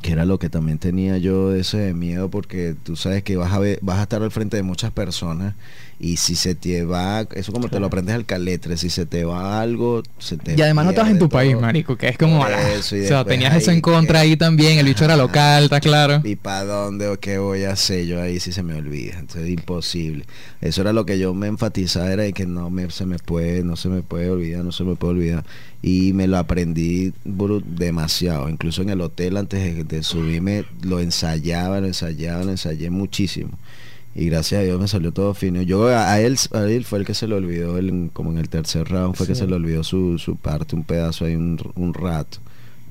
que 0.00 0.12
era 0.12 0.24
lo 0.24 0.38
que 0.38 0.48
también 0.48 0.78
tenía 0.78 1.18
yo 1.18 1.54
ese 1.54 1.92
miedo 1.92 2.30
porque 2.30 2.74
tú 2.82 2.96
sabes 2.96 3.22
que 3.22 3.36
vas 3.36 3.52
a 3.52 3.58
ver, 3.58 3.78
vas 3.82 3.98
a 3.98 4.02
estar 4.02 4.22
al 4.22 4.30
frente 4.30 4.56
de 4.56 4.62
muchas 4.62 4.90
personas 4.90 5.54
y 6.00 6.16
si 6.16 6.34
se 6.34 6.56
te 6.56 6.84
va, 6.84 7.28
eso 7.36 7.52
como 7.52 7.68
te 7.68 7.78
lo 7.78 7.86
aprendes 7.86 8.16
al 8.16 8.26
caletre, 8.26 8.76
si 8.76 8.90
se 8.90 9.06
te 9.06 9.24
va 9.24 9.60
algo, 9.60 10.02
se 10.18 10.36
te 10.36 10.56
Y 10.56 10.62
además 10.62 10.86
no 10.86 10.90
estás 10.90 11.08
en 11.08 11.20
tu 11.20 11.28
país, 11.28 11.56
marico, 11.56 11.96
que 11.96 12.08
es 12.08 12.18
como 12.18 12.40
o 12.40 12.82
sea, 12.82 13.24
tenías 13.24 13.54
eso 13.54 13.70
en 13.70 13.80
contra 13.80 14.20
ahí 14.20 14.36
también, 14.36 14.78
el 14.78 14.86
bicho 14.86 15.04
era 15.04 15.16
local, 15.16 15.64
está 15.64 15.78
claro. 15.78 16.20
¿Y 16.24 16.34
para 16.34 16.64
dónde 16.64 17.06
o 17.06 17.20
qué 17.20 17.38
voy 17.38 17.64
a 17.64 17.72
hacer 17.72 18.06
yo 18.06 18.20
ahí 18.20 18.40
si 18.40 18.50
se 18.50 18.64
me 18.64 18.74
olvida? 18.74 19.18
Entonces 19.20 19.48
imposible. 19.48 20.24
Eso 20.60 20.80
era 20.80 20.92
lo 20.92 21.06
que 21.06 21.20
yo 21.20 21.34
me 21.34 21.46
enfatizaba 21.46 22.12
era 22.12 22.24
de 22.24 22.32
que 22.32 22.46
no 22.46 22.68
me 22.68 22.90
se 22.90 23.06
me 23.06 23.18
puede, 23.20 23.62
no 23.62 23.76
se 23.76 23.88
me 23.88 24.02
puede 24.02 24.28
olvidar, 24.28 24.64
no 24.64 24.72
se 24.72 24.82
me 24.82 24.96
puede 24.96 25.14
olvidar 25.14 25.44
y 25.82 26.12
me 26.12 26.28
lo 26.28 26.38
aprendí 26.38 27.12
demasiado, 27.24 28.48
incluso 28.48 28.82
en 28.82 28.90
el 28.90 29.00
hotel 29.00 29.36
antes 29.36 29.86
de 29.86 30.02
subirme 30.02 30.64
lo 30.82 31.00
ensayaba, 31.00 31.80
lo 31.80 31.88
ensayaba, 31.88 32.44
lo 32.44 32.52
ensayé 32.52 32.88
muchísimo 32.88 33.50
y 34.14 34.26
gracias 34.26 34.60
a 34.60 34.64
Dios 34.64 34.80
me 34.80 34.88
salió 34.88 35.12
todo 35.12 35.32
fino. 35.34 35.62
Yo 35.62 35.86
a, 35.86 36.20
él, 36.20 36.36
a 36.52 36.62
él 36.64 36.84
fue 36.84 36.98
el 36.98 37.06
que 37.06 37.14
se 37.14 37.26
le 37.26 37.34
olvidó, 37.34 37.78
el, 37.78 38.10
como 38.12 38.30
en 38.30 38.38
el 38.38 38.48
tercer 38.48 38.88
round, 38.88 39.14
fue 39.14 39.26
que 39.26 39.34
se 39.34 39.46
le 39.46 39.54
olvidó 39.54 39.84
su, 39.84 40.18
su 40.18 40.36
parte, 40.36 40.76
un 40.76 40.84
pedazo 40.84 41.24
ahí 41.24 41.34
un, 41.34 41.58
un 41.76 41.94
rato. 41.94 42.38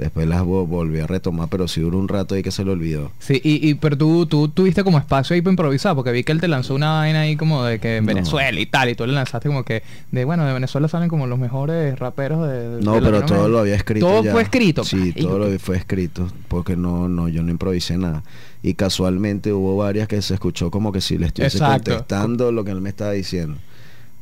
Después 0.01 0.27
las 0.27 0.43
volví 0.43 0.99
a 0.99 1.05
retomar, 1.05 1.47
pero 1.47 1.67
sí 1.67 1.79
duró 1.79 1.99
un 1.99 2.07
rato 2.07 2.33
ahí 2.33 2.41
que 2.41 2.49
se 2.49 2.65
le 2.65 2.71
olvidó. 2.71 3.11
Sí, 3.19 3.39
y, 3.43 3.69
y 3.69 3.75
pero 3.75 3.95
tú, 3.95 4.25
tú 4.25 4.47
tuviste 4.47 4.83
como 4.83 4.97
espacio 4.97 5.35
ahí 5.35 5.43
para 5.43 5.51
improvisar, 5.51 5.93
porque 5.93 6.11
vi 6.11 6.23
que 6.23 6.31
él 6.31 6.41
te 6.41 6.47
lanzó 6.47 6.73
una 6.73 6.93
vaina 6.93 7.21
ahí 7.21 7.35
como 7.35 7.63
de 7.63 7.77
que 7.77 7.97
en 7.97 8.07
Venezuela 8.07 8.59
y 8.59 8.65
tal, 8.65 8.89
y 8.89 8.95
tú 8.95 9.05
le 9.05 9.13
lanzaste 9.13 9.47
como 9.47 9.63
que, 9.63 9.83
de 10.09 10.25
bueno, 10.25 10.43
de 10.43 10.53
Venezuela 10.53 10.87
salen 10.87 11.07
como 11.07 11.27
los 11.27 11.37
mejores 11.37 11.99
raperos 11.99 12.49
de... 12.49 12.81
No, 12.81 12.99
pero 12.99 13.23
todo 13.25 13.47
lo 13.47 13.59
había 13.59 13.75
escrito. 13.75 14.07
Todo 14.07 14.23
fue 14.23 14.41
escrito. 14.41 14.83
Sí, 14.83 15.13
todo 15.13 15.37
lo 15.37 15.59
fue 15.59 15.77
escrito, 15.77 16.27
porque 16.47 16.75
no, 16.75 17.07
no, 17.07 17.29
yo 17.29 17.43
no 17.43 17.51
improvisé 17.51 17.95
nada 17.95 18.23
y 18.63 18.73
casualmente 18.73 19.53
hubo 19.53 19.77
varias 19.77 20.07
que 20.07 20.19
se 20.23 20.33
escuchó 20.33 20.71
como 20.71 20.91
que 20.91 21.01
si 21.01 21.19
le 21.19 21.27
estuviese 21.27 21.59
contestando 21.59 22.51
lo 22.51 22.63
que 22.63 22.71
él 22.71 22.81
me 22.81 22.89
estaba 22.89 23.11
diciendo. 23.11 23.57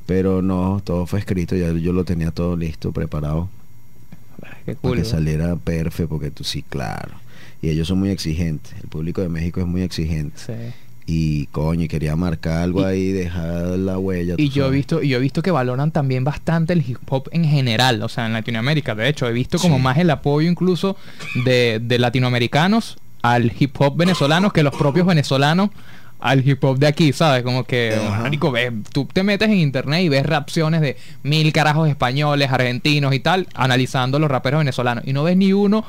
Pero 0.06 0.42
no, 0.42 0.82
todo 0.84 1.06
fue 1.06 1.20
escrito, 1.20 1.56
ya 1.56 1.72
yo 1.72 1.94
lo 1.94 2.04
tenía 2.04 2.32
todo 2.32 2.58
listo, 2.58 2.92
preparado. 2.92 3.48
Qué 4.65 4.75
para 4.75 4.95
que 4.95 5.06
saliera 5.06 5.56
perfecto, 5.56 6.10
porque 6.10 6.32
tú 6.32 6.43
sí, 6.43 6.63
claro. 6.63 7.12
Y 7.62 7.69
ellos 7.69 7.88
son 7.88 7.99
muy 7.99 8.10
exigentes, 8.10 8.73
el 8.82 8.88
público 8.88 9.21
de 9.21 9.30
México 9.30 9.60
es 9.60 9.67
muy 9.67 9.82
exigente. 9.82 10.39
Y 11.06 11.47
coño, 11.47 11.86
y 11.86 11.88
quería 11.88 12.15
marcar 12.15 12.62
algo 12.62 12.86
ahí, 12.86 13.12
dejar 13.12 13.65
la 13.80 13.97
huella. 13.97 14.36
Y 14.38 14.49
yo 14.49 14.67
he 14.67 14.69
visto, 14.69 15.02
y 15.02 15.10
yo 15.10 15.17
he 15.17 15.19
visto 15.19 15.41
que 15.41 15.49
valoran 15.49 15.91
también 15.91 16.23
bastante 16.23 16.73
el 16.73 16.88
hip 16.88 16.99
hop 17.10 17.30
en 17.32 17.45
general, 17.45 18.04
o 18.04 18.10
sea, 18.10 18.28
en 18.28 18.34
Latinoamérica. 18.34 18.93
De 18.93 19.10
hecho, 19.10 19.28
he 19.28 19.34
visto 19.34 19.58
como 19.58 19.80
más 19.80 19.97
el 19.97 20.12
apoyo 20.12 20.47
incluso 20.47 20.95
de, 21.45 21.82
de 21.84 21.97
latinoamericanos 21.97 22.97
al 23.23 23.52
hip 23.58 23.75
hop 23.80 23.97
venezolano 23.97 24.54
que 24.54 24.62
los 24.62 24.75
propios 24.75 25.08
venezolanos 25.08 25.71
al 26.19 26.47
hip 26.47 26.63
hop 26.63 26.77
de 26.77 26.88
aquí, 26.88 27.13
¿sabes? 27.13 27.43
Como 27.43 27.63
que, 27.63 27.97
marico, 28.10 28.51
ves, 28.51 28.71
tú 28.91 29.08
te 29.12 29.23
metes 29.23 29.49
en 29.49 29.58
internet 29.58 30.01
y 30.03 30.10
ves 30.10 30.25
reacciones 30.25 30.82
de 30.82 30.97
mil 31.23 31.51
carajos 31.53 31.88
españoles, 31.89 32.51
argentinos 32.51 33.13
y 33.13 33.19
tal, 33.19 33.47
analizando 33.53 34.19
los 34.19 34.29
raperos 34.29 34.60
venezolanos. 34.60 35.05
Y 35.08 35.13
no 35.13 35.23
ves 35.23 35.38
ni 35.38 35.53
uno 35.53 35.86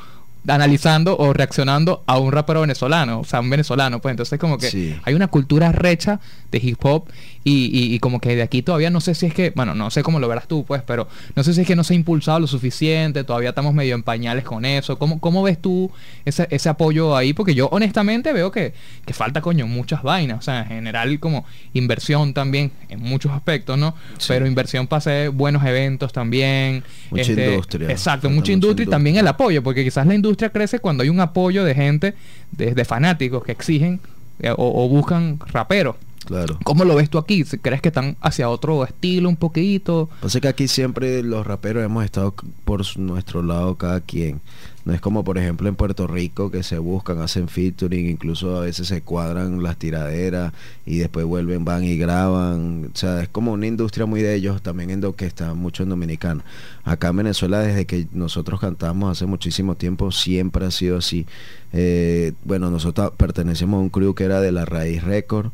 analizando 0.48 1.16
o 1.18 1.32
reaccionando 1.32 2.02
a 2.06 2.18
un 2.18 2.32
rapero 2.32 2.62
venezolano, 2.62 3.20
o 3.20 3.24
sea, 3.24 3.40
un 3.40 3.50
venezolano, 3.50 4.00
pues 4.00 4.12
entonces 4.12 4.38
como 4.38 4.58
que 4.58 4.98
hay 5.02 5.14
una 5.14 5.28
cultura 5.28 5.72
recha 5.72 6.20
de 6.50 6.58
hip 6.58 6.82
hop 6.84 7.08
y, 7.42 7.94
y, 7.94 7.98
como 8.00 8.20
que 8.20 8.36
de 8.36 8.42
aquí 8.42 8.60
todavía 8.60 8.90
no 8.90 9.00
sé 9.00 9.14
si 9.14 9.24
es 9.24 9.32
que, 9.32 9.50
bueno, 9.56 9.74
no 9.74 9.90
sé 9.90 10.02
cómo 10.02 10.20
lo 10.20 10.28
verás 10.28 10.46
tú, 10.46 10.64
pues, 10.66 10.82
pero 10.82 11.08
no 11.34 11.42
sé 11.42 11.54
si 11.54 11.62
es 11.62 11.66
que 11.66 11.74
no 11.74 11.84
se 11.84 11.94
ha 11.94 11.96
impulsado 11.96 12.38
lo 12.38 12.46
suficiente, 12.46 13.24
todavía 13.24 13.48
estamos 13.48 13.72
medio 13.72 13.94
en 13.94 14.02
pañales 14.02 14.44
con 14.44 14.66
eso. 14.66 14.98
¿Cómo, 14.98 15.20
cómo 15.20 15.42
ves 15.42 15.58
tú 15.58 15.90
ese, 16.26 16.46
ese 16.50 16.68
apoyo 16.68 17.16
ahí? 17.16 17.32
Porque 17.32 17.54
yo 17.54 17.68
honestamente 17.68 18.34
veo 18.34 18.50
que, 18.50 18.74
que 19.06 19.14
falta, 19.14 19.40
coño, 19.40 19.66
muchas 19.66 20.02
vainas, 20.02 20.38
o 20.38 20.42
sea, 20.42 20.60
en 20.60 20.68
general 20.68 21.18
como 21.18 21.46
inversión 21.72 22.34
también 22.34 22.72
en 22.90 23.00
muchos 23.00 23.32
aspectos, 23.32 23.78
¿no? 23.78 23.94
Pero 24.28 24.46
inversión 24.46 24.86
para 24.86 24.98
hacer 24.98 25.30
buenos 25.30 25.64
eventos 25.64 26.12
también. 26.12 26.84
Mucha 27.10 27.22
este, 27.22 27.52
industria. 27.52 27.90
Exacto, 27.90 28.28
mucha 28.28 28.52
industria, 28.52 28.84
y 28.86 28.90
también 28.90 29.16
el 29.16 29.26
apoyo, 29.26 29.62
porque 29.62 29.82
quizás 29.82 30.06
la 30.06 30.14
industria 30.14 30.50
crece 30.50 30.78
cuando 30.78 31.04
hay 31.04 31.08
un 31.08 31.20
apoyo 31.20 31.64
de 31.64 31.74
gente, 31.74 32.14
de, 32.52 32.84
fanáticos 32.84 33.44
que 33.44 33.52
exigen 33.52 34.00
eh, 34.40 34.50
o, 34.50 34.84
o 34.84 34.88
buscan 34.88 35.38
raperos. 35.52 35.96
Claro. 36.26 36.58
¿Cómo 36.64 36.84
lo 36.84 36.94
ves 36.94 37.08
tú 37.08 37.18
aquí? 37.18 37.44
¿Crees 37.44 37.80
que 37.80 37.88
están 37.88 38.16
hacia 38.20 38.48
otro 38.48 38.84
estilo 38.84 39.28
un 39.28 39.36
poquito? 39.36 40.10
Pasa 40.20 40.40
que 40.40 40.48
aquí 40.48 40.68
siempre 40.68 41.22
los 41.22 41.46
raperos 41.46 41.84
hemos 41.84 42.04
estado 42.04 42.34
por 42.64 42.82
nuestro 42.98 43.42
lado 43.42 43.76
cada 43.76 44.00
quien. 44.00 44.40
No 44.84 44.94
es 44.94 45.00
como 45.00 45.24
por 45.24 45.36
ejemplo 45.36 45.68
en 45.68 45.76
Puerto 45.76 46.06
Rico 46.06 46.50
que 46.50 46.62
se 46.62 46.78
buscan, 46.78 47.20
hacen 47.20 47.48
featuring, 47.48 48.08
incluso 48.08 48.56
a 48.56 48.60
veces 48.60 48.88
se 48.88 49.02
cuadran 49.02 49.62
las 49.62 49.76
tiraderas 49.76 50.52
y 50.86 50.98
después 50.98 51.26
vuelven, 51.26 51.64
van 51.64 51.84
y 51.84 51.96
graban. 51.96 52.90
O 52.92 52.96
sea, 52.96 53.22
es 53.22 53.28
como 53.28 53.52
una 53.52 53.66
industria 53.66 54.06
muy 54.06 54.22
de 54.22 54.34
ellos 54.34 54.62
también 54.62 54.90
en 54.90 55.00
lo 55.00 55.14
que 55.14 55.26
está 55.26 55.54
mucho 55.54 55.82
en 55.82 55.90
Dominicano. 55.90 56.42
Acá 56.84 57.08
en 57.08 57.16
Venezuela 57.16 57.60
desde 57.60 57.86
que 57.86 58.06
nosotros 58.12 58.60
cantamos 58.60 59.10
hace 59.10 59.26
muchísimo 59.26 59.74
tiempo 59.74 60.12
siempre 60.12 60.64
ha 60.64 60.70
sido 60.70 60.98
así. 60.98 61.26
Eh, 61.72 62.32
bueno, 62.44 62.70
nosotros 62.70 63.12
pertenecemos 63.16 63.78
a 63.78 63.82
un 63.82 63.90
crew 63.90 64.14
que 64.14 64.24
era 64.24 64.40
de 64.40 64.52
la 64.52 64.64
Raíz 64.64 65.02
Record 65.02 65.50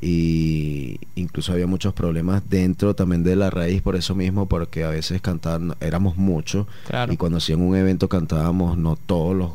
y 0.00 1.00
incluso 1.16 1.52
había 1.52 1.66
muchos 1.66 1.92
problemas 1.92 2.48
dentro 2.48 2.94
también 2.94 3.24
de 3.24 3.34
la 3.34 3.50
raíz 3.50 3.82
por 3.82 3.96
eso 3.96 4.14
mismo 4.14 4.46
porque 4.46 4.84
a 4.84 4.90
veces 4.90 5.20
cantaban 5.20 5.74
éramos 5.80 6.16
muchos 6.16 6.66
y 7.10 7.16
cuando 7.16 7.38
hacían 7.38 7.60
un 7.60 7.74
evento 7.74 8.08
cantábamos 8.08 8.78
no 8.78 8.94
todos 8.94 9.34
los 9.34 9.52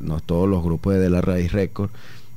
no 0.00 0.20
todos 0.20 0.48
los 0.48 0.62
grupos 0.62 0.94
de, 0.94 1.10
la 1.10 1.20
raíz 1.20 1.50
récord 1.50 1.90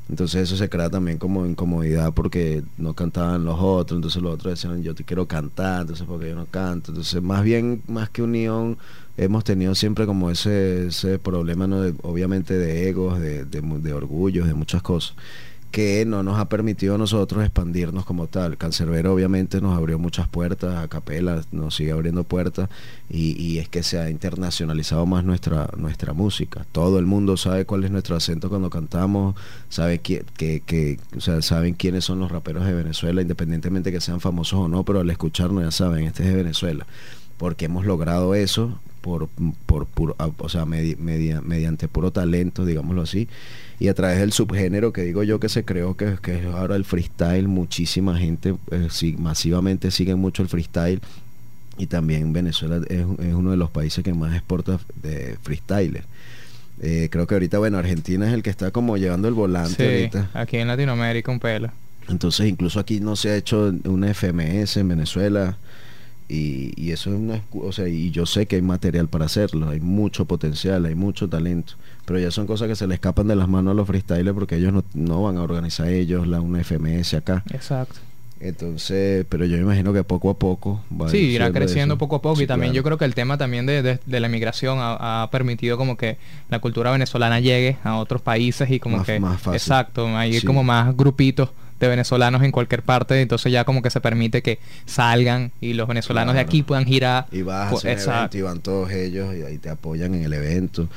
entonces 0.10 0.44
eso 0.44 0.58
se 0.58 0.68
crea 0.68 0.90
también 0.90 1.20
como 1.20 1.46
incomodidad 1.46 2.12
porque 2.14 2.64
no 2.78 2.96
cantaban 2.96 3.46
los 3.46 3.58
otros 3.60 3.98
entonces 3.98 4.22
los 4.22 4.34
otros 4.34 4.54
decían 4.54 4.82
yo 4.82 4.96
te 4.96 5.04
quiero 5.04 5.28
cantar 5.28 5.82
entonces 5.82 6.08
porque 6.08 6.30
yo 6.30 6.36
no 6.36 6.48
canto 6.48 6.90
entonces 6.90 7.22
más 7.22 7.44
bien 7.44 7.84
más 7.88 8.10
que 8.10 8.24
unión 8.24 8.80
hemos 9.16 9.44
tenido 9.44 9.76
siempre 9.76 10.08
como 10.08 10.32
ese 10.32 10.88
ese 10.88 11.20
problema 11.20 11.68
¿no? 11.68 11.84
obviamente 12.02 12.58
de 12.58 12.90
egos 12.90 13.20
de, 13.20 13.46
de, 13.46 13.62
de 13.62 13.94
orgullos 13.94 14.48
de 14.48 14.56
muchas 14.56 14.82
cosas 14.82 15.16
que 15.78 16.08
no 16.08 16.24
nos 16.24 16.40
ha 16.40 16.50
permitido 16.50 16.96
a 16.96 16.98
nosotros 16.98 17.44
expandirnos 17.44 18.04
como 18.04 18.26
tal. 18.26 18.58
Cancerbero 18.58 19.14
obviamente 19.14 19.62
nos 19.62 19.78
abrió 19.78 20.00
muchas 20.00 20.28
puertas, 20.28 20.76
a 20.76 20.88
Capela 20.88 21.44
nos 21.52 21.76
sigue 21.76 21.92
abriendo 21.92 22.24
puertas 22.24 22.68
y, 23.12 23.60
es 23.60 23.70
que 23.70 23.84
se 23.84 24.00
ha 24.00 24.10
internacionalizado 24.10 25.06
más 25.06 25.24
nuestra, 25.24 25.70
nuestra 25.78 26.14
música. 26.14 26.66
Todo 26.72 26.98
el 26.98 27.06
mundo 27.06 27.38
sabe 27.38 27.66
cuál 27.66 27.84
es 27.84 27.92
nuestro 27.92 28.16
acento 28.16 28.50
cuando 28.50 28.72
cantamos, 28.72 29.36
sabe 29.70 30.00
que, 30.00 30.26
que, 30.36 31.00
saben 31.42 31.76
quiénes 31.76 32.06
son 32.06 32.18
los 32.22 32.32
raperos 32.32 32.66
de 32.66 32.74
Venezuela, 32.74 33.22
independientemente 33.22 33.92
que 33.92 34.02
sean 34.02 34.20
famosos 34.20 34.58
o 34.58 34.68
no, 34.68 34.84
pero 34.84 35.02
al 35.02 35.10
escucharnos 35.12 35.64
ya 35.64 35.70
saben, 35.70 36.06
este 36.06 36.24
es 36.24 36.30
de 36.30 36.38
Venezuela. 36.38 36.88
Porque 37.38 37.66
hemos 37.66 37.86
logrado 37.86 38.34
eso 38.34 38.80
por, 39.08 39.30
por 39.66 39.86
puro, 39.86 40.16
o 40.18 40.50
sea, 40.50 40.66
mediante 40.66 41.88
puro 41.88 42.12
talento, 42.12 42.66
digámoslo 42.66 43.04
así 43.04 43.28
y 43.80 43.90
a 43.90 43.94
través 43.94 44.20
del 44.20 44.34
subgénero 44.34 44.92
que 44.92 45.04
digo 45.04 45.24
yo 45.24 45.40
que 45.40 45.50
se 45.50 45.64
creó, 45.64 45.96
que, 45.96 46.18
que 46.22 46.40
es 46.40 46.46
ahora 46.46 46.76
el 46.76 46.84
freestyle, 46.84 47.48
muchísima 47.48 48.18
gente 48.18 48.56
eh, 48.72 49.16
masivamente 49.18 49.92
sigue 49.92 50.16
mucho 50.16 50.42
el 50.42 50.50
freestyle 50.50 51.00
y 51.78 51.86
también 51.86 52.34
Venezuela 52.34 52.82
es, 52.90 53.06
uno 53.06 53.52
de 53.52 53.58
los 53.58 53.70
países 53.70 54.04
que 54.04 54.14
más 54.14 54.36
exporta 54.36 54.80
de 55.04 55.38
freestylers. 55.44 56.06
Eh, 56.82 57.08
creo 57.12 57.28
que 57.28 57.36
ahorita, 57.36 57.60
bueno, 57.60 57.78
Argentina 57.78 58.28
es 58.28 58.34
el 58.34 58.42
que 58.42 58.50
está 58.50 58.72
como 58.72 58.98
llevando 58.98 59.28
el 59.28 59.34
volante 59.34 60.10
sí, 60.12 60.20
Aquí 60.34 60.58
en 60.58 60.68
Latinoamérica 60.68 61.32
un 61.32 61.40
pelo. 61.40 61.72
Entonces, 62.10 62.48
incluso 62.48 62.80
aquí 62.80 63.00
no 63.00 63.16
se 63.16 63.30
ha 63.30 63.36
hecho 63.36 63.74
una 63.86 64.14
FMS 64.14 64.78
en 64.78 64.88
Venezuela. 64.88 65.58
Y, 66.30 66.74
y, 66.76 66.92
eso 66.92 67.10
es 67.12 67.16
una 67.18 67.42
o 67.54 67.72
sea 67.72 67.88
y 67.88 68.12
yo 68.12 68.26
sé 68.26 68.48
que 68.48 68.58
hay 68.58 68.62
material 68.62 69.08
para 69.08 69.26
hacerlo 69.26 69.70
hay 69.70 69.80
mucho 69.80 70.26
potencial 70.26 70.86
hay 70.86 70.94
mucho 70.94 71.30
talento 71.30 71.76
pero 72.08 72.22
ya 72.22 72.32
son 72.32 72.48
cosas 72.48 72.70
que 72.70 72.76
se 72.78 72.88
le 72.88 72.94
escapan 72.94 73.28
de 73.28 73.36
las 73.36 73.50
manos 73.50 73.72
a 73.72 73.74
los 73.74 73.86
freestylers 73.86 74.34
porque 74.34 74.56
ellos 74.56 74.74
no, 74.94 75.24
van 75.24 75.36
a 75.36 75.44
organizar 75.44 75.90
ellos 75.90 76.26
la 76.26 76.40
una 76.40 76.64
FMS 76.64 77.16
acá. 77.16 77.44
Exacto. 77.52 77.98
Entonces, 78.40 79.26
pero 79.28 79.44
yo 79.44 79.58
imagino 79.58 79.92
que 79.92 80.06
poco 80.06 80.30
a 80.30 80.40
poco 80.40 80.82
va 80.90 81.10
Sí, 81.10 81.18
irá 81.18 81.52
creciendo 81.52 81.98
poco 81.98 82.16
a 82.16 82.22
poco 82.22 82.42
y 82.42 82.48
también 82.48 82.72
yo 82.72 82.82
creo 82.82 82.98
que 82.98 83.04
el 83.04 83.14
tema 83.14 83.38
también 83.38 83.66
de, 83.66 83.82
de, 83.82 84.20
la 84.22 84.28
emigración 84.28 84.78
ha, 84.80 85.28
permitido 85.34 85.76
como 85.76 85.98
que 85.98 86.18
la 86.50 86.60
cultura 86.60 86.92
venezolana 86.92 87.42
llegue 87.42 87.76
a 87.84 87.98
otros 87.98 88.22
países 88.22 88.72
y 88.72 88.80
como 88.80 89.04
que... 89.04 89.20
Más 89.20 89.42
fácil. 89.42 89.56
Exacto, 89.56 90.08
hay 90.16 90.40
como 90.42 90.64
más 90.64 90.96
grupitos 90.96 91.50
de 91.80 91.88
venezolanos 91.88 92.44
en 92.44 92.52
cualquier 92.52 92.84
parte, 92.84 93.22
entonces 93.22 93.52
ya 93.52 93.64
como 93.64 93.82
que 93.82 93.90
se 93.90 94.02
permite 94.02 94.42
que 94.42 94.60
salgan 94.86 95.52
y 95.62 95.74
los 95.74 95.88
venezolanos 95.88 96.36
de 96.36 96.42
aquí 96.42 96.64
puedan 96.64 96.86
girar. 96.86 97.28
Y 97.32 97.42
vas 97.42 97.86
a 97.86 98.30
y 98.32 98.42
van 98.42 98.60
todos 98.60 98.92
ellos 98.92 99.36
y 99.36 99.44
ahí 99.44 99.58
te 99.58 99.70
apoyan 99.70 100.16
en 100.16 100.24
el 100.24 100.34
evento. 100.34 100.88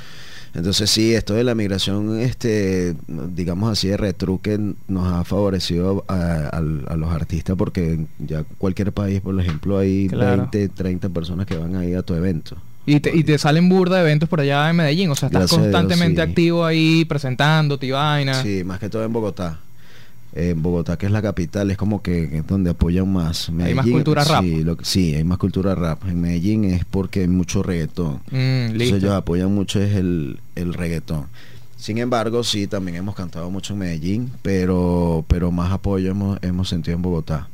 Entonces 0.53 0.91
sí, 0.91 1.15
esto 1.15 1.35
de 1.35 1.45
la 1.45 1.55
migración, 1.55 2.19
este, 2.19 2.97
digamos 3.07 3.71
así, 3.71 3.89
de 3.89 3.97
retruque 3.97 4.59
nos 4.89 5.07
ha 5.07 5.25
favorecido 5.25 6.05
a, 6.09 6.61
los 6.61 7.11
artistas 7.13 7.57
porque 7.57 8.05
ya 8.19 8.43
cualquier 8.59 8.93
país, 8.93 9.21
por 9.21 9.39
ejemplo, 9.41 9.79
hay 9.79 10.09
20, 10.09 10.71
30 10.71 11.09
personas 11.11 11.47
que 11.47 11.57
van 11.57 11.77
ahí 11.77 11.95
a 11.95 12.03
tu 12.03 12.15
evento. 12.15 12.57
Y 12.85 12.99
te, 12.99 13.15
y 13.15 13.23
te 13.23 13.39
salen 13.39 13.69
burda 13.69 13.97
de 13.97 14.03
eventos 14.03 14.29
por 14.29 14.41
allá 14.41 14.69
en 14.69 14.77
Medellín, 14.77 15.11
o 15.11 15.15
sea, 15.15 15.29
estás 15.29 15.51
constantemente 15.51 16.21
activo 16.21 16.65
ahí 16.65 17.05
presentando, 17.05 17.79
y 17.81 17.91
vaina. 17.91 18.43
Sí, 18.43 18.65
más 18.65 18.81
que 18.81 18.89
todo 18.89 19.05
en 19.05 19.13
Bogotá 19.13 19.61
en 20.33 20.63
Bogotá, 20.63 20.97
que 20.97 21.07
es 21.07 21.13
la 21.13 21.23
capital, 21.23 21.71
es 21.71 21.77
como 21.77 22.03
que 22.03 22.39
es 22.39 22.47
donde 22.47 22.71
apoyan 22.71 23.13
más. 23.13 23.51
hay 23.61 23.75
más 23.75 23.87
cultura 23.87 24.25
rap. 24.25 24.45
Sí, 24.83 25.15
hay 25.15 25.25
más 25.25 25.39
cultura 25.39 25.75
rap. 25.75 26.05
En 26.07 26.21
Medellín 26.21 26.65
es 26.65 26.85
porque 26.85 27.23
hay 27.23 27.29
mucho 27.29 27.63
reggaetón. 27.63 28.21
Mm, 28.31 28.71
Entonces 28.73 28.93
ellos 28.93 29.13
apoyan 29.13 29.53
mucho 29.53 29.81
es 29.81 29.95
el, 29.95 30.41
el 30.55 30.75
reggaetón. 30.75 31.27
Sin 31.77 31.99
embargo, 31.99 32.45
sí, 32.45 32.67
también 32.67 32.99
hemos 32.99 33.15
cantado 33.15 33.51
mucho 33.51 33.73
en 33.73 33.81
Medellín, 33.81 34.31
pero, 34.43 35.25
pero 35.29 35.51
más 35.51 35.73
apoyo 35.73 36.11
hemos, 36.11 36.39
hemos 36.43 36.69
sentido 36.69 36.97
en 36.97 37.03
Bogotá. 37.03 37.49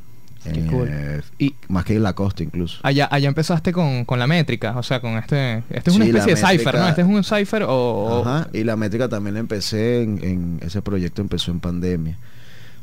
Eh, 0.49 1.23
y 1.39 1.55
más 1.69 1.85
que 1.85 1.97
en 1.97 2.05
la 2.05 2.13
costa 2.13 2.43
incluso. 2.45 2.79
Allá, 2.83 3.09
allá 3.11 3.29
empezaste 3.29 3.73
con, 3.73 4.05
con 4.05 4.19
la 4.21 4.29
métrica, 4.29 4.77
o 4.79 4.83
sea, 4.83 5.01
con 5.01 5.17
este... 5.19 5.65
Este 5.71 5.91
es 5.91 5.97
una 5.97 6.05
especie 6.05 6.35
de 6.35 6.47
cipher, 6.59 6.75
¿no? 6.77 6.89
Este 6.89 7.01
es 7.01 7.07
un 7.09 7.25
cipher 7.25 7.65
o... 7.67 8.23
Ajá, 8.25 8.49
y 8.53 8.63
la 8.63 8.77
métrica 8.77 9.09
también 9.09 9.35
la 9.35 9.41
empecé 9.41 10.03
en, 10.03 10.23
en... 10.23 10.61
Ese 10.61 10.83
proyecto 10.83 11.21
empezó 11.21 11.51
en 11.51 11.59
pandemia 11.59 12.17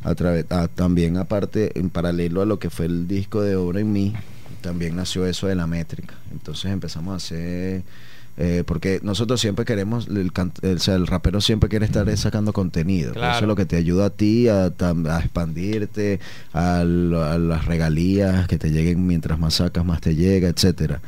a 0.03 0.15
través 0.15 0.45
también 0.75 1.17
aparte 1.17 1.77
en 1.79 1.89
paralelo 1.89 2.41
a 2.41 2.45
lo 2.45 2.59
que 2.59 2.69
fue 2.69 2.85
el 2.85 3.07
disco 3.07 3.41
de 3.41 3.55
obra 3.55 3.79
en 3.79 3.91
mí 3.91 4.13
también 4.61 4.95
nació 4.95 5.27
eso 5.27 5.47
de 5.47 5.55
la 5.55 5.67
métrica. 5.67 6.15
Entonces 6.31 6.71
empezamos 6.71 7.13
a 7.13 7.17
hacer 7.17 7.83
eh, 8.35 8.63
porque 8.65 8.99
nosotros 9.03 9.39
siempre 9.39 9.63
queremos 9.63 10.07
el, 10.07 10.31
el, 10.63 10.79
sea, 10.79 10.95
el 10.95 11.05
rapero 11.05 11.39
siempre 11.39 11.69
quiere 11.69 11.85
estar 11.85 12.17
sacando 12.17 12.51
contenido. 12.51 13.11
Eso 13.11 13.39
es 13.41 13.41
lo 13.43 13.55
que 13.55 13.65
te 13.65 13.75
ayuda 13.75 14.05
a 14.05 14.09
ti 14.09 14.47
a, 14.47 14.65
a 14.65 15.19
expandirte 15.19 16.19
a, 16.51 16.79
a, 16.79 16.83
las 16.83 17.65
regalías 17.65 18.47
que 18.47 18.57
te 18.57 18.71
lleguen 18.71 19.05
mientras 19.05 19.37
más 19.37 19.55
sacas 19.55 19.85
más 19.85 20.01
te 20.01 20.15
llega 20.15 20.47
etcétera 20.47 21.01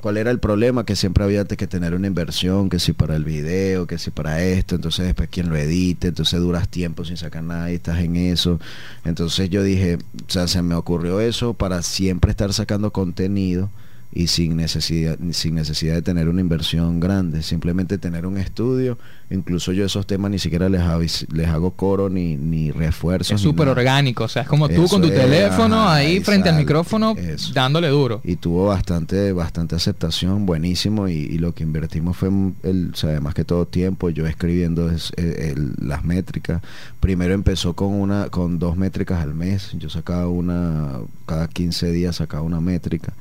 cuál 0.00 0.16
era 0.16 0.30
el 0.30 0.38
problema 0.38 0.84
que 0.84 0.96
siempre 0.96 1.24
había 1.24 1.44
que 1.44 1.66
tener 1.66 1.94
una 1.94 2.06
inversión, 2.06 2.68
que 2.68 2.78
si 2.78 2.92
para 2.92 3.16
el 3.16 3.24
video, 3.24 3.86
que 3.86 3.98
si 3.98 4.10
para 4.10 4.42
esto, 4.42 4.74
entonces 4.74 5.06
después 5.06 5.28
quién 5.30 5.48
lo 5.48 5.56
edite, 5.56 6.08
entonces 6.08 6.40
duras 6.40 6.68
tiempo 6.68 7.04
sin 7.04 7.16
sacar 7.16 7.42
nada 7.42 7.70
y 7.70 7.74
estás 7.74 7.98
en 8.00 8.16
eso. 8.16 8.58
Entonces 9.04 9.50
yo 9.50 9.62
dije, 9.62 9.96
o 9.96 10.30
sea, 10.30 10.48
se 10.48 10.62
me 10.62 10.74
ocurrió 10.74 11.20
eso 11.20 11.54
para 11.54 11.82
siempre 11.82 12.30
estar 12.30 12.52
sacando 12.52 12.92
contenido 12.92 13.70
y 14.12 14.26
sin 14.26 14.56
necesidad, 14.56 15.18
sin 15.30 15.54
necesidad 15.54 15.94
de 15.94 16.02
tener 16.02 16.28
una 16.28 16.40
inversión 16.40 16.98
grande, 16.98 17.42
simplemente 17.42 17.96
tener 17.96 18.26
un 18.26 18.38
estudio. 18.38 18.98
Incluso 19.30 19.70
yo 19.72 19.84
esos 19.84 20.04
temas 20.06 20.32
ni 20.32 20.40
siquiera 20.40 20.68
les, 20.68 21.26
les 21.30 21.48
hago 21.48 21.70
coro 21.72 22.10
ni, 22.10 22.36
ni 22.36 22.72
refuerzo. 22.72 23.36
Es 23.36 23.40
súper 23.40 23.68
orgánico, 23.68 24.24
o 24.24 24.28
sea, 24.28 24.42
es 24.42 24.48
como 24.48 24.68
tú 24.68 24.88
con 24.88 25.00
tu 25.00 25.08
teléfono 25.08 25.88
ahí 25.88 26.20
frente 26.20 26.48
al 26.48 26.56
micrófono 26.56 27.14
dándole 27.54 27.88
duro. 27.88 28.20
Y 28.24 28.36
tuvo 28.36 28.66
bastante, 28.66 29.32
bastante 29.32 29.76
aceptación, 29.76 30.44
buenísimo, 30.44 31.08
y, 31.08 31.38
lo 31.40 31.54
que 31.54 31.62
invertimos 31.62 32.16
fue, 32.16 32.28
el, 32.64 32.90
o 32.92 32.96
sea, 32.96 33.10
además 33.10 33.34
que 33.34 33.44
todo 33.44 33.66
tiempo, 33.66 34.10
yo 34.10 34.26
escribiendo 34.26 34.90
es, 34.90 35.12
eh, 35.16 35.54
las 35.80 36.04
métricas. 36.04 36.60
Primero 36.98 37.32
empezó 37.32 37.74
con 37.74 37.94
una 37.94 38.28
con 38.28 38.58
dos 38.58 38.76
métricas 38.76 39.22
al 39.22 39.34
mes, 39.34 39.70
yo 39.78 39.88
sacaba 39.88 40.28
una, 40.28 40.98
cada 41.24 41.48
15 41.48 41.92
días 41.92 42.16
sacaba 42.16 42.42
una 42.42 42.60
métrica 42.60 43.14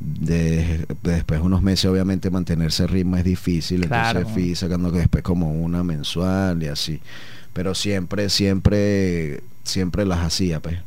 de, 0.00 0.86
después 1.02 1.40
unos 1.40 1.62
meses 1.62 1.86
obviamente 1.86 2.30
mantenerse 2.30 2.86
ritmo 2.86 3.16
es 3.16 3.24
difícil 3.24 3.84
entonces 3.84 4.26
fui 4.32 4.54
sacando 4.54 4.92
que 4.92 4.98
después 4.98 5.22
como 5.22 5.52
una 5.52 5.82
mensual 5.82 6.62
y 6.62 6.68
así. 6.68 7.00
Pero 7.52 7.74
siempre 7.74 8.28
siempre 8.30 9.42
siempre 9.62 10.04
las 10.04 10.20
hacía 10.20 10.60
pues 10.60 10.78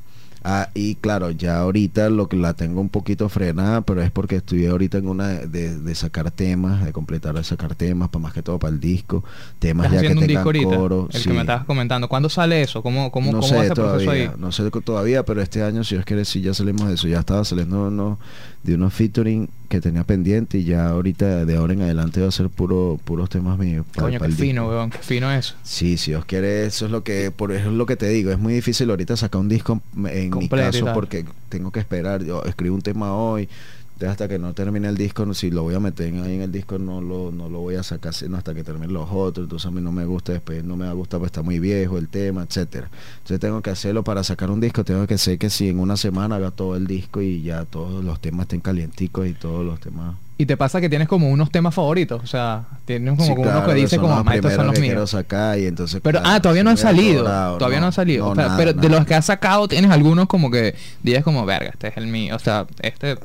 Ah, 0.49 0.69
y 0.73 0.95
claro, 0.95 1.29
ya 1.31 1.59
ahorita 1.59 2.09
lo 2.09 2.29
que 2.29 2.37
la 2.37 2.53
tengo 2.53 2.79
un 2.79 2.87
poquito 2.87 3.27
frenada, 3.27 3.81
pero 3.81 4.01
es 4.01 4.11
porque 4.11 4.37
estoy 4.37 4.65
ahorita 4.65 4.97
en 4.97 5.09
una 5.09 5.27
de, 5.27 5.93
sacar 5.93 6.31
temas, 6.31 6.85
de 6.85 6.93
completar 6.93 7.35
de 7.35 7.43
sacar 7.43 7.75
temas, 7.75 8.07
para 8.07 8.23
más 8.23 8.33
que 8.33 8.41
todo 8.41 8.57
para 8.57 8.73
el 8.73 8.79
disco, 8.79 9.25
temas 9.59 9.91
ya 9.91 9.99
que 9.99 10.15
tengan 10.15 10.45
coro. 10.63 11.09
El 11.11 11.21
que 11.21 11.33
me 11.33 11.41
estabas 11.41 11.65
comentando. 11.65 12.07
¿Cuándo 12.07 12.29
sale 12.29 12.61
eso? 12.61 12.81
¿Cómo, 12.81 13.11
cómo, 13.11 13.33
no 13.33 13.41
cómo 13.41 13.61
sé 13.61 13.69
todavía, 13.71 14.35
No 14.37 14.53
sé 14.53 14.71
todavía, 14.71 15.25
pero 15.25 15.41
este 15.41 15.63
año, 15.63 15.83
si 15.83 15.95
Dios 15.95 16.05
quiere, 16.05 16.23
sí 16.23 16.39
ya 16.39 16.53
salimos 16.53 16.87
de 16.87 16.93
eso. 16.93 17.09
Ya 17.09 17.19
estaba 17.19 17.43
saliendo 17.43 17.89
uno, 17.89 18.17
de 18.63 18.75
unos 18.75 18.93
featuring 18.93 19.49
que 19.67 19.81
tenía 19.81 20.03
pendiente 20.03 20.59
y 20.59 20.63
ya 20.63 20.89
ahorita 20.89 21.45
de 21.45 21.55
ahora 21.55 21.73
en 21.73 21.81
adelante 21.81 22.21
va 22.21 22.27
a 22.27 22.31
ser 22.31 22.49
puro 22.49 22.99
puros 23.03 23.29
temas 23.29 23.57
míos. 23.57 23.85
Coño, 23.95 24.19
qué 24.19 24.29
fino, 24.29 24.67
weón, 24.67 24.89
qué 24.89 24.99
fino 24.99 25.31
eso. 25.31 25.55
Sí, 25.63 25.97
si 25.97 26.11
Dios 26.11 26.25
quiere, 26.25 26.65
eso 26.65 26.85
es 26.85 26.91
lo 26.91 27.03
que 27.03 27.31
por 27.31 27.51
eso 27.51 27.69
es 27.69 27.75
lo 27.75 27.85
que 27.85 27.95
te 27.95 28.07
digo, 28.09 28.31
es 28.31 28.39
muy 28.39 28.53
difícil 28.53 28.89
ahorita 28.89 29.17
sacar 29.17 29.41
un 29.41 29.49
disco 29.49 29.81
en 30.05 30.37
mi 30.37 30.49
caso 30.49 30.87
porque 30.93 31.25
tengo 31.49 31.71
que 31.71 31.79
esperar, 31.79 32.23
yo 32.23 32.43
escribo 32.43 32.75
un 32.75 32.81
tema 32.81 33.13
hoy, 33.15 33.49
Entonces 33.97 34.11
hasta 34.11 34.27
que 34.27 34.37
no 34.37 34.53
termine 34.53 34.87
el 34.87 34.95
disco, 34.95 35.33
si 35.33 35.49
lo 35.49 35.63
voy 35.63 35.73
a 35.73 35.79
meter 35.79 36.13
ahí 36.23 36.35
en 36.35 36.43
el 36.43 36.51
disco, 36.51 36.77
no 36.77 37.01
lo, 37.01 37.31
no 37.31 37.49
lo 37.49 37.61
voy 37.61 37.77
a 37.77 37.81
sacar 37.81 38.13
sino 38.13 38.37
hasta 38.37 38.53
que 38.53 38.63
termine 38.63 38.93
los 38.93 39.09
otros. 39.09 39.45
Entonces 39.45 39.65
a 39.65 39.71
mí 39.71 39.81
no 39.81 39.91
me 39.91 40.05
gusta, 40.05 40.33
después 40.33 40.63
no 40.63 40.77
me 40.77 40.85
va 40.85 40.91
a 40.91 40.93
gustar, 40.93 41.19
pues 41.19 41.29
está 41.29 41.41
muy 41.41 41.57
viejo 41.57 41.97
el 41.97 42.07
tema, 42.07 42.43
etcétera. 42.43 42.91
Entonces 43.15 43.39
tengo 43.39 43.59
que 43.63 43.71
hacerlo 43.71 44.03
para 44.03 44.23
sacar 44.23 44.51
un 44.51 44.59
disco, 44.59 44.83
tengo 44.83 45.07
que 45.07 45.17
ser 45.17 45.39
que 45.39 45.49
si 45.49 45.69
en 45.69 45.79
una 45.79 45.97
semana 45.97 46.35
haga 46.35 46.51
todo 46.51 46.75
el 46.75 46.85
disco 46.85 47.23
y 47.23 47.41
ya 47.41 47.65
todos 47.65 48.03
los 48.03 48.19
temas 48.19 48.41
estén 48.41 48.61
calienticos 48.61 49.25
y 49.25 49.33
todos 49.33 49.65
los 49.65 49.79
temas 49.79 50.13
y 50.39 50.45
te 50.45 50.55
pasa 50.55 50.79
que 50.79 50.87
tienes 50.87 51.07
como 51.07 51.31
unos 51.31 51.49
temas 51.49 51.73
favoritos, 51.73 52.23
o 52.23 52.27
sea, 52.27 52.65
tienes 52.85 53.17
como 53.17 53.33
uno 53.33 53.65
que 53.65 53.73
dice 53.73 53.97
como, 53.97 54.13
ah, 54.23 54.35
estos 54.35 54.53
son 54.53 54.67
los 54.67 54.79
míos. 54.79 55.09
Sacar 55.09 55.57
y 55.57 55.65
entonces, 55.65 55.99
pero, 56.03 56.21
ah, 56.23 56.39
todavía 56.39 56.63
no 56.63 56.69
han 56.69 56.77
salido, 56.77 57.23
todavía 57.23 57.79
no, 57.79 57.87
han 57.87 57.93
salido. 57.93 58.31
pero 58.55 58.73
de 58.73 58.89
los 58.89 59.03
que 59.07 59.15
has 59.15 59.25
sacado, 59.25 59.67
tienes 59.67 59.89
algunos 59.89 60.27
como 60.27 60.51
que 60.51 60.75
dices 61.01 61.23
como, 61.23 61.43
verga, 61.47 61.71
este 61.71 61.87
es 61.87 61.97
el 61.97 62.05
mío, 62.05 62.35
o 62.35 62.39
sea, 62.39 62.67
este... 62.81 63.17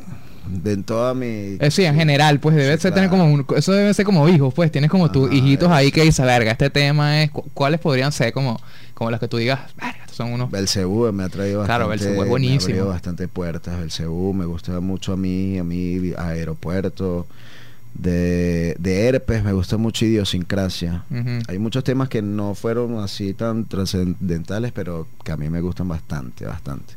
De 0.48 0.76
toda 0.78 1.14
mi... 1.14 1.56
Eh, 1.60 1.70
sí, 1.70 1.84
en 1.84 1.94
general, 1.94 2.40
pues 2.40 2.56
debe 2.56 2.76
ser 2.78 2.92
tener 2.92 3.08
como 3.08 3.24
un, 3.24 3.46
eso 3.56 3.72
debe 3.72 3.94
ser 3.94 4.04
como 4.04 4.28
hijos, 4.28 4.52
pues 4.52 4.70
tienes 4.72 4.90
como 4.90 5.10
tus 5.10 5.32
hijitos 5.32 5.70
ahí 5.70 5.92
que 5.92 6.02
dicen, 6.02 6.26
verga, 6.26 6.52
este 6.52 6.70
tema 6.70 7.22
es, 7.22 7.30
¿cuáles 7.54 7.80
podrían 7.80 8.12
ser 8.12 8.32
como, 8.32 8.60
como 8.94 9.10
los 9.10 9.20
que 9.20 9.28
tú 9.28 9.36
digas, 9.36 9.60
verga, 9.76 10.00
estos 10.00 10.16
son 10.16 10.32
unos... 10.32 10.50
Belcebú 10.50 11.12
me 11.12 11.24
ha 11.24 11.28
traído 11.28 11.60
bastante... 11.60 11.78
Claro, 11.78 11.88
Belcebú 11.88 12.22
es 12.22 12.28
buenísimo. 12.28 12.58
Me 12.58 12.64
ha 12.64 12.66
traído 12.66 12.88
bastante 12.88 13.28
puertas, 13.28 13.78
Belcebú 13.78 14.34
me 14.34 14.44
gusta 14.44 14.80
mucho 14.80 15.12
a 15.12 15.16
mí, 15.16 15.58
a 15.58 15.64
mí, 15.64 16.12
aeropuerto 16.16 17.26
de, 17.94 18.74
de 18.78 19.08
herpes, 19.08 19.44
me 19.44 19.52
gusta 19.52 19.76
mucho 19.76 20.04
idiosincrasia. 20.04 21.04
Hay 21.48 21.58
muchos 21.58 21.84
temas 21.84 22.08
que 22.08 22.22
no 22.22 22.54
fueron 22.54 22.98
así 22.98 23.34
tan 23.34 23.66
trascendentales, 23.66 24.72
pero 24.72 25.06
que 25.24 25.32
a 25.32 25.36
mí 25.36 25.50
me 25.50 25.60
gustan 25.60 25.88
bastante, 25.88 26.46
bastante. 26.46 26.94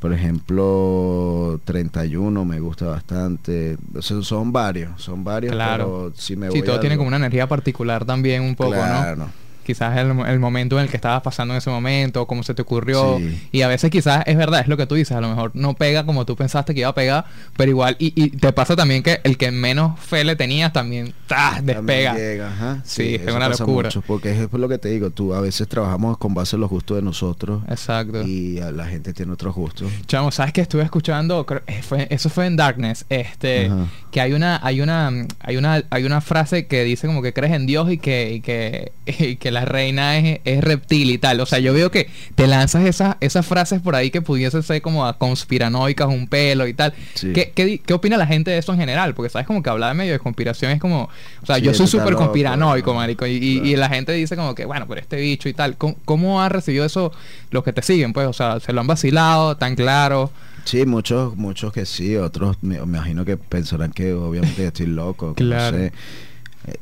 Por 0.00 0.14
ejemplo, 0.14 1.60
31 1.64 2.44
me 2.46 2.58
gusta 2.58 2.86
bastante. 2.86 3.76
son 4.00 4.50
varios, 4.50 5.00
son 5.00 5.22
varios, 5.22 5.52
claro. 5.52 6.10
si 6.16 6.36
me 6.36 6.50
sí, 6.50 6.62
todo 6.62 6.80
tiene 6.80 6.96
como 6.96 7.08
una 7.08 7.18
energía 7.18 7.46
particular 7.46 8.06
también 8.06 8.42
un 8.42 8.56
poco, 8.56 8.76
¿no? 8.76 9.28
Quizás 9.70 9.96
el, 9.96 10.18
el, 10.26 10.40
momento 10.40 10.78
en 10.78 10.84
el 10.84 10.88
que 10.90 10.96
estabas 10.96 11.22
pasando 11.22 11.54
en 11.54 11.58
ese 11.58 11.70
momento, 11.70 12.26
cómo 12.26 12.42
se 12.42 12.54
te 12.54 12.62
ocurrió. 12.62 13.20
Y 13.52 13.62
a 13.62 13.68
veces 13.68 13.90
quizás 13.90 14.24
es 14.26 14.36
verdad, 14.36 14.60
es 14.60 14.68
lo 14.68 14.76
que 14.76 14.86
tú 14.86 14.96
dices, 14.96 15.16
a 15.16 15.20
lo 15.20 15.28
mejor 15.28 15.52
no 15.54 15.74
pega 15.74 16.04
como 16.04 16.26
tú 16.26 16.34
pensaste 16.34 16.74
que 16.74 16.80
iba 16.80 16.88
a 16.88 16.94
pegar, 16.94 17.24
pero 17.56 17.70
igual, 17.70 17.94
y, 18.00 18.12
y 18.20 18.30
te 18.30 18.52
pasa 18.52 18.74
también 18.74 19.04
que 19.04 19.20
el 19.22 19.36
que 19.36 19.52
menos 19.52 19.98
fe 20.00 20.24
le 20.24 20.34
tenías 20.34 20.72
también 20.72 21.14
despega. 21.62 22.82
Sí, 22.84 23.14
es 23.14 23.32
una 23.32 23.48
locura. 23.48 23.90
porque 24.06 24.32
es 24.32 24.52
lo 24.52 24.68
que 24.68 24.78
te 24.78 24.88
digo, 24.88 25.10
tú 25.10 25.34
a 25.34 25.40
veces 25.40 25.68
trabajamos 25.68 26.18
con 26.18 26.34
base 26.34 26.56
en 26.56 26.60
los 26.60 26.70
gustos 26.70 26.96
de 26.96 27.02
nosotros. 27.02 27.62
Exacto. 27.68 28.22
Y 28.22 28.60
la 28.72 28.86
gente 28.86 29.12
tiene 29.12 29.32
otros 29.32 29.54
gustos. 29.54 29.90
Chamo, 30.06 30.30
¿sabes 30.30 30.52
que 30.52 30.60
estuve 30.60 30.82
escuchando? 30.82 31.46
Eh, 31.66 31.82
fue, 31.82 32.06
eso 32.10 32.28
fue 32.28 32.46
en 32.46 32.56
Darkness, 32.56 33.04
este, 33.08 33.70
que 34.10 34.20
hay 34.20 34.32
una, 34.32 34.60
hay 34.62 34.80
una, 34.80 35.10
hay 35.40 35.56
una, 35.56 35.84
hay 35.90 36.04
una 36.04 36.20
frase 36.20 36.66
que 36.66 36.84
dice 36.84 37.06
como 37.06 37.22
que 37.22 37.32
crees 37.32 37.52
en 37.52 37.66
Dios 37.66 37.90
y 37.90 37.98
que, 37.98 38.32
y 38.34 38.40
que, 38.40 38.92
y 39.06 39.36
que 39.36 39.50
la 39.50 39.59
reina 39.64 40.18
es, 40.18 40.40
es, 40.44 40.62
reptil 40.62 41.10
y 41.10 41.18
tal. 41.18 41.40
O 41.40 41.46
sea, 41.46 41.58
yo 41.58 41.72
veo 41.72 41.90
que 41.90 42.08
te 42.34 42.46
lanzas 42.46 42.84
esas, 42.84 43.16
esas 43.20 43.46
frases 43.46 43.80
por 43.80 43.94
ahí 43.94 44.10
que 44.10 44.22
pudiesen 44.22 44.62
ser 44.62 44.82
como 44.82 45.12
conspiranoicas, 45.18 46.08
un 46.08 46.26
pelo 46.26 46.66
y 46.66 46.74
tal. 46.74 46.94
¿Qué, 47.20 47.52
qué, 47.84 47.94
opina 47.94 48.16
la 48.16 48.26
gente 48.26 48.50
de 48.50 48.58
eso 48.58 48.72
en 48.72 48.78
general? 48.78 49.14
Porque 49.14 49.30
sabes 49.30 49.46
como 49.46 49.62
que 49.62 49.70
hablar 49.70 49.90
de 49.90 49.98
medio 49.98 50.12
de 50.12 50.18
conspiración 50.18 50.72
es 50.72 50.80
como... 50.80 51.08
O 51.42 51.46
sea, 51.46 51.58
yo 51.58 51.74
soy 51.74 51.86
súper 51.86 52.14
conspiranoico, 52.14 52.94
marico. 52.94 53.26
Y, 53.26 53.32
y, 53.32 53.76
la 53.76 53.88
gente 53.88 54.12
dice 54.12 54.36
como 54.36 54.54
que, 54.54 54.64
bueno, 54.64 54.86
pero 54.88 55.00
este 55.00 55.16
bicho 55.16 55.48
y 55.48 55.54
tal. 55.54 55.76
¿Cómo, 55.76 55.96
¿Cómo 56.04 56.42
ha 56.42 56.48
recibido 56.48 56.84
eso 56.84 57.12
los 57.50 57.64
que 57.64 57.72
te 57.72 57.82
siguen? 57.82 58.12
Pues, 58.12 58.26
o 58.26 58.32
sea, 58.32 58.60
¿se 58.60 58.72
lo 58.72 58.80
han 58.80 58.86
vacilado 58.86 59.56
tan 59.56 59.74
claro? 59.74 60.30
Sí, 60.64 60.84
muchos, 60.86 61.36
muchos 61.36 61.72
que 61.72 61.86
sí, 61.86 62.16
otros 62.16 62.56
me, 62.62 62.76
imagino 62.76 63.24
que 63.24 63.36
pensarán 63.36 63.92
que 63.92 64.12
obviamente 64.12 64.66
estoy 64.66 64.86
loco. 64.86 65.34
Claro. 65.34 65.90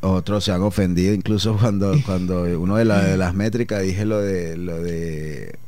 Otros 0.01 0.45
se 0.45 0.53
han 0.53 0.63
ofendido 0.63 1.15
incluso 1.15 1.57
cuando 1.57 1.95
cuando 2.07 2.43
uno 2.61 2.77
de, 2.77 2.85
de 2.85 3.17
las 3.17 3.35
métricas 3.35 3.83
dije 3.83 4.05
lo 4.05 4.21
de 4.21 4.57
lo 4.57 4.81
de 4.81 5.59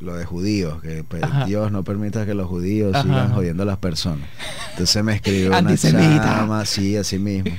lo 0.00 0.16
de 0.16 0.24
judíos, 0.24 0.80
que 0.80 1.04
pues, 1.04 1.22
Dios 1.46 1.72
no 1.72 1.82
permita 1.82 2.24
que 2.24 2.34
los 2.34 2.46
judíos 2.46 2.96
sigan 3.02 3.32
jodiendo 3.32 3.64
a 3.64 3.66
las 3.66 3.78
personas. 3.78 4.28
Entonces 4.70 5.02
me 5.02 5.14
escribió 5.14 5.48
una 5.58 5.76
chama 5.76 6.60
así, 6.60 6.96
así 6.96 7.18
mismo. 7.18 7.50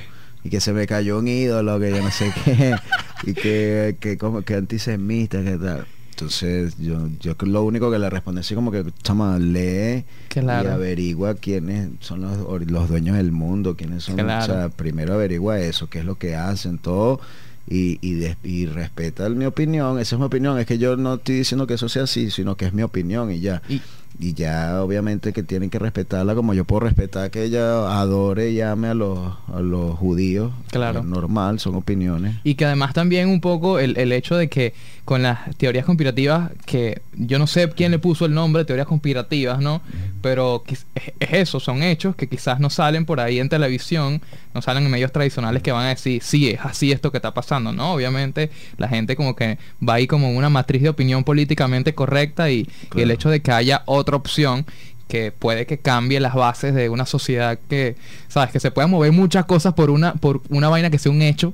Y 0.42 0.48
que 0.48 0.60
se 0.60 0.72
me 0.72 0.86
cayó 0.86 1.18
un 1.18 1.28
ídolo, 1.28 1.78
que 1.78 1.90
yo 1.90 2.02
no 2.02 2.10
sé 2.10 2.32
qué, 2.44 2.74
y 3.24 3.34
que, 3.34 3.96
que 4.00 4.16
como 4.16 4.40
que 4.42 4.54
antisemita, 4.54 5.42
que 5.44 5.58
tal. 5.58 5.86
Entonces 6.20 6.76
yo, 6.78 7.08
yo 7.18 7.34
lo 7.46 7.64
único 7.64 7.90
que 7.90 7.98
le 7.98 8.10
respondí 8.10 8.40
así 8.40 8.54
como 8.54 8.70
que, 8.70 8.84
chama, 9.02 9.38
lee 9.38 10.04
y 10.36 10.48
averigua 10.48 11.34
quiénes 11.34 11.88
son 12.00 12.20
los, 12.20 12.66
los 12.66 12.88
dueños 12.88 13.16
del 13.16 13.32
mundo, 13.32 13.74
quiénes 13.74 14.04
son, 14.04 14.20
o 14.20 14.42
sea, 14.42 14.68
primero 14.68 15.14
averigua 15.14 15.58
eso, 15.58 15.88
qué 15.88 16.00
es 16.00 16.04
lo 16.04 16.16
que 16.16 16.36
hacen, 16.36 16.76
todo, 16.76 17.20
y, 17.66 17.98
y, 18.02 18.36
y, 18.42 18.66
respeta 18.66 19.28
mi 19.30 19.46
opinión, 19.46 19.98
esa 19.98 20.16
es 20.16 20.20
mi 20.20 20.26
opinión, 20.26 20.58
es 20.58 20.66
que 20.66 20.76
yo 20.76 20.96
no 20.96 21.14
estoy 21.14 21.36
diciendo 21.36 21.66
que 21.66 21.74
eso 21.74 21.88
sea 21.88 22.02
así, 22.02 22.30
sino 22.30 22.56
que 22.56 22.66
es 22.66 22.74
mi 22.74 22.82
opinión 22.82 23.30
y 23.30 23.40
ya 23.40 23.62
y 23.68 23.80
ya 24.20 24.82
obviamente 24.82 25.32
que 25.32 25.42
tienen 25.42 25.70
que 25.70 25.78
respetarla 25.78 26.34
como 26.34 26.54
yo 26.54 26.64
puedo 26.64 26.80
respetar 26.80 27.30
que 27.30 27.44
ella 27.44 28.00
adore 28.00 28.50
y 28.50 28.56
llame 28.56 28.88
a 28.88 28.94
los, 28.94 29.34
a 29.52 29.60
los 29.60 29.98
judíos. 29.98 30.52
Claro. 30.70 31.02
normal, 31.02 31.58
son 31.58 31.74
opiniones. 31.74 32.36
Y 32.44 32.54
que 32.54 32.64
además 32.64 32.92
también 32.94 33.28
un 33.28 33.40
poco 33.40 33.78
el, 33.78 33.96
el 33.96 34.12
hecho 34.12 34.36
de 34.36 34.48
que 34.48 34.74
con 35.10 35.22
las 35.22 35.56
teorías 35.56 35.84
conspirativas, 35.84 36.52
que 36.66 37.02
yo 37.14 37.40
no 37.40 37.48
sé 37.48 37.68
quién 37.70 37.90
le 37.90 37.98
puso 37.98 38.26
el 38.26 38.32
nombre 38.32 38.62
de 38.62 38.66
teorías 38.66 38.86
conspirativas, 38.86 39.58
¿no? 39.58 39.82
Pero 40.22 40.62
es, 40.68 40.86
eso, 41.18 41.58
son 41.58 41.82
hechos 41.82 42.14
que 42.14 42.28
quizás 42.28 42.60
no 42.60 42.70
salen 42.70 43.04
por 43.06 43.18
ahí 43.18 43.40
en 43.40 43.48
televisión, 43.48 44.22
no 44.54 44.62
salen 44.62 44.84
en 44.84 44.90
medios 44.92 45.10
tradicionales 45.10 45.62
que 45.62 45.72
van 45.72 45.86
a 45.86 45.88
decir, 45.88 46.22
sí, 46.22 46.50
es 46.50 46.60
así 46.60 46.92
esto 46.92 47.10
que 47.10 47.18
está 47.18 47.34
pasando, 47.34 47.72
¿no? 47.72 47.92
Obviamente 47.92 48.50
la 48.76 48.86
gente 48.86 49.16
como 49.16 49.34
que 49.34 49.58
va 49.86 49.94
ahí 49.94 50.06
como 50.06 50.30
una 50.30 50.48
matriz 50.48 50.82
de 50.82 50.90
opinión 50.90 51.24
políticamente 51.24 51.92
correcta 51.92 52.50
y, 52.50 52.68
y 52.94 53.00
el 53.00 53.10
hecho 53.10 53.30
de 53.30 53.40
que 53.40 53.50
haya 53.50 53.82
otra 54.10 54.16
opción 54.16 54.66
que 55.08 55.32
puede 55.32 55.66
que 55.66 55.78
cambie 55.78 56.20
las 56.20 56.34
bases 56.34 56.74
de 56.74 56.88
una 56.88 57.04
sociedad 57.04 57.58
que, 57.68 57.96
sabes, 58.28 58.50
que 58.52 58.60
se 58.60 58.70
puedan 58.70 58.90
mover 58.90 59.12
muchas 59.12 59.44
cosas 59.44 59.74
por 59.74 59.90
una, 59.90 60.14
por 60.14 60.40
una 60.48 60.68
vaina 60.68 60.88
que 60.88 60.98
sea 60.98 61.12
un 61.12 61.20
hecho. 61.20 61.52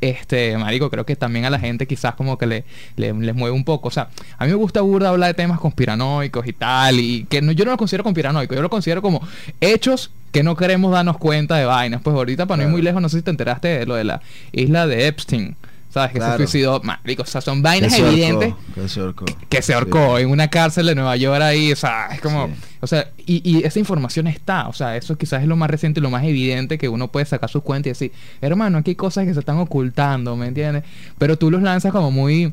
Este, 0.00 0.58
marico, 0.58 0.90
creo 0.90 1.06
que 1.06 1.16
también 1.16 1.44
a 1.44 1.50
la 1.50 1.58
gente 1.58 1.86
quizás 1.86 2.14
como 2.14 2.36
que 2.36 2.46
le, 2.46 2.64
le, 2.96 3.12
les 3.12 3.34
mueve 3.34 3.54
un 3.54 3.64
poco. 3.64 3.88
O 3.88 3.90
sea, 3.90 4.08
a 4.38 4.44
mí 4.44 4.50
me 4.50 4.56
gusta 4.56 4.80
burda 4.80 5.10
hablar 5.10 5.28
de 5.28 5.34
temas 5.34 5.60
conspiranoicos 5.60 6.46
y 6.46 6.52
tal, 6.52 6.98
y 6.98 7.24
que 7.24 7.40
no, 7.40 7.52
yo 7.52 7.64
no 7.64 7.70
lo 7.70 7.76
considero 7.76 8.04
conspiranoico, 8.04 8.54
yo 8.54 8.62
lo 8.62 8.70
considero 8.70 9.02
como 9.02 9.20
hechos 9.60 10.10
que 10.32 10.42
no 10.42 10.56
queremos 10.56 10.92
darnos 10.92 11.16
cuenta 11.18 11.56
de 11.56 11.64
vainas. 11.64 12.00
Pues 12.02 12.16
ahorita 12.16 12.46
para 12.46 12.62
no 12.62 12.68
ir 12.68 12.72
muy 12.72 12.82
lejos, 12.82 13.00
no 13.00 13.08
sé 13.08 13.18
si 13.18 13.22
te 13.22 13.30
enteraste 13.30 13.68
de 13.68 13.86
lo 13.86 13.94
de 13.94 14.04
la 14.04 14.20
isla 14.52 14.86
de 14.86 15.06
Epstein. 15.06 15.56
¿Sabes? 15.94 16.10
Que 16.10 16.20
se 16.20 16.36
suicidó. 16.38 16.80
Marico, 16.82 17.22
o 17.22 17.26
sea, 17.26 17.40
son 17.40 17.62
vainas 17.62 17.96
evidentes. 17.96 18.52
que 18.74 18.88
se 18.88 18.98
ahorcó. 18.98 19.24
Que 19.48 19.62
se 19.62 19.74
ahorcó 19.74 20.18
en 20.18 20.28
una 20.28 20.48
cárcel 20.48 20.86
de 20.86 20.96
Nueva 20.96 21.16
York 21.16 21.40
ahí. 21.40 21.70
O 21.70 21.76
sea, 21.76 22.08
es 22.12 22.20
como. 22.20 22.50
O 22.80 22.86
sea, 22.88 23.12
y, 23.24 23.48
y, 23.48 23.62
esa 23.62 23.78
información 23.78 24.26
está. 24.26 24.66
O 24.66 24.72
sea, 24.72 24.96
eso 24.96 25.16
quizás 25.16 25.42
es 25.42 25.46
lo 25.46 25.54
más 25.54 25.70
reciente 25.70 26.00
y 26.00 26.02
lo 26.02 26.10
más 26.10 26.24
evidente 26.24 26.78
que 26.78 26.88
uno 26.88 27.06
puede 27.12 27.26
sacar 27.26 27.48
sus 27.48 27.62
cuentas 27.62 27.86
y 27.86 27.90
decir, 27.90 28.12
hermano, 28.40 28.78
aquí 28.78 28.90
hay 28.90 28.94
cosas 28.96 29.24
que 29.24 29.34
se 29.34 29.38
están 29.38 29.58
ocultando, 29.58 30.34
¿me 30.34 30.48
entiendes? 30.48 30.82
Pero 31.16 31.38
tú 31.38 31.48
los 31.48 31.62
lanzas 31.62 31.92
como 31.92 32.10
muy 32.10 32.52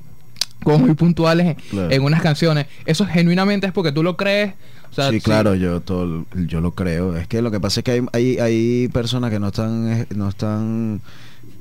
como 0.63 0.77
muy 0.77 0.93
puntuales 0.93 1.57
en, 1.73 2.03
unas 2.03 2.21
canciones. 2.21 2.67
Eso 2.85 3.07
genuinamente 3.07 3.65
es 3.65 3.73
porque 3.73 3.91
tú 3.91 4.03
lo 4.03 4.17
crees. 4.17 4.53
O 4.91 4.93
sea, 4.93 5.09
sí, 5.09 5.19
claro, 5.19 5.55
yo 5.55 5.81
todo, 5.81 6.27
yo 6.35 6.61
lo 6.61 6.75
creo. 6.75 7.17
Es 7.17 7.27
que 7.27 7.41
lo 7.41 7.49
que 7.49 7.59
pasa 7.59 7.79
es 7.79 7.85
que 7.85 7.91
hay, 7.91 8.05
hay, 8.13 8.37
hay 8.37 8.87
personas 8.89 9.31
que 9.31 9.39
no 9.39 9.47
están, 9.47 10.05
no 10.15 10.29
están 10.29 11.01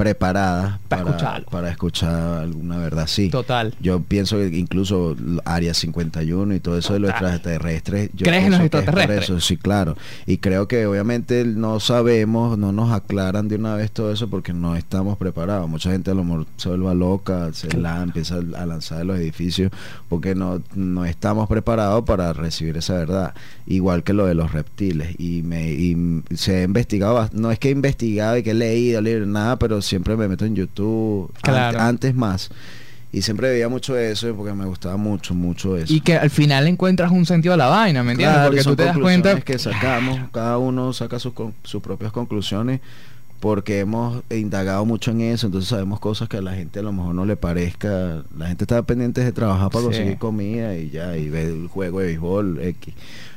preparadas 0.01 0.79
para, 0.89 1.03
escuchar 1.03 1.45
para 1.45 1.71
escuchar 1.71 2.39
alguna 2.39 2.79
verdad 2.79 3.07
sí. 3.07 3.29
Total. 3.29 3.75
Yo 3.81 4.01
pienso 4.01 4.39
que 4.39 4.47
incluso 4.47 5.15
área 5.45 5.75
51 5.75 6.55
y 6.55 6.61
todo 6.61 6.79
eso 6.79 6.95
de 6.95 7.01
los 7.01 7.11
extraterrestres 7.11 8.09
yo 8.15 8.25
crees 8.25 8.45
en 8.45 8.53
los 8.53 8.61
extraterrestres 8.61 9.25
eso 9.25 9.41
sí 9.41 9.59
claro. 9.59 9.99
Y 10.25 10.39
creo 10.39 10.69
que 10.69 10.87
obviamente 10.87 11.45
no 11.45 11.81
sabemos 11.81 12.57
no 12.57 12.73
nos 12.73 12.93
aclaran 12.93 13.49
de 13.49 13.57
una 13.57 13.75
vez 13.75 13.91
todo 13.91 14.11
eso 14.11 14.31
porque 14.31 14.55
no 14.55 14.75
estamos 14.75 15.19
preparados. 15.19 15.69
Mucha 15.69 15.91
gente 15.91 16.13
a 16.13 16.15
lo 16.15 16.25
mejor 16.25 16.47
se 16.57 16.71
vuelva 16.71 16.95
loca 16.95 17.53
se 17.53 17.77
la 17.77 18.03
empieza 18.03 18.37
a 18.37 18.65
lanzar 18.65 18.99
de 18.99 19.05
los 19.05 19.19
edificios 19.19 19.71
porque 20.09 20.35
no 20.35 20.63
no 20.75 21.05
estamos 21.05 21.47
preparados 21.47 22.05
para 22.05 22.33
recibir 22.33 22.79
esa 22.79 22.95
verdad. 22.95 23.35
Igual 23.67 24.03
que 24.03 24.15
lo 24.15 24.25
de 24.25 24.35
los 24.35 24.53
reptiles. 24.53 25.15
Y 25.19 25.43
me 25.43 25.71
y 25.73 26.23
se 26.35 26.57
ha 26.57 26.63
investigado 26.63 27.29
no 27.33 27.51
es 27.51 27.59
que 27.59 27.69
he 27.69 27.73
investigado 27.73 28.39
y 28.39 28.43
que 28.43 28.53
he 28.53 28.55
leído, 28.55 29.03
leído 29.03 29.27
nada 29.27 29.59
pero 29.59 29.83
siempre 29.91 30.17
me 30.17 30.29
meto 30.29 30.45
en 30.45 30.57
YouTube 30.57 31.33
antes 31.43 32.15
más. 32.15 32.51
Y 33.13 33.23
siempre 33.23 33.51
veía 33.51 33.69
mucho 33.69 33.99
eso 33.99 34.33
porque 34.37 34.53
me 34.53 34.67
gustaba 34.67 34.97
mucho, 34.97 35.35
mucho 35.35 35.77
eso. 35.77 35.93
Y 35.93 36.01
que 36.01 36.15
al 36.17 36.31
final 36.31 36.69
encuentras 36.69 37.11
un 37.11 37.27
sentido 37.27 37.55
a 37.55 37.57
la 37.57 37.67
vaina, 37.67 38.05
¿me 38.05 38.13
entiendes? 38.13 38.41
porque 38.47 38.63
tú 38.63 38.77
te 38.77 38.85
das 38.85 38.99
cuenta 38.99 39.41
que 39.41 39.59
sacamos, 39.59 40.31
cada 40.33 40.59
uno 40.59 40.93
saca 40.93 41.19
sus, 41.19 41.33
sus 41.65 41.83
propias 41.83 42.13
conclusiones 42.13 42.81
porque 43.41 43.81
hemos 43.81 44.23
indagado 44.31 44.85
mucho 44.85 45.11
en 45.11 45.23
eso, 45.23 45.47
entonces 45.47 45.71
sabemos 45.71 45.99
cosas 45.99 46.29
que 46.29 46.37
a 46.37 46.43
la 46.43 46.55
gente 46.55 46.79
a 46.79 46.83
lo 46.83 46.93
mejor 46.93 47.15
no 47.15 47.25
le 47.25 47.37
parezca. 47.37 48.23
La 48.37 48.49
gente 48.49 48.65
está 48.65 48.83
pendiente 48.83 49.25
de 49.25 49.33
trabajar 49.33 49.71
para 49.71 49.85
conseguir 49.85 50.19
comida 50.19 50.77
y 50.77 50.91
ya, 50.91 51.17
y 51.17 51.31
ver 51.31 51.47
el 51.47 51.67
juego 51.67 52.01
de 52.01 52.07
béisbol 52.07 52.61
X. 52.63 52.95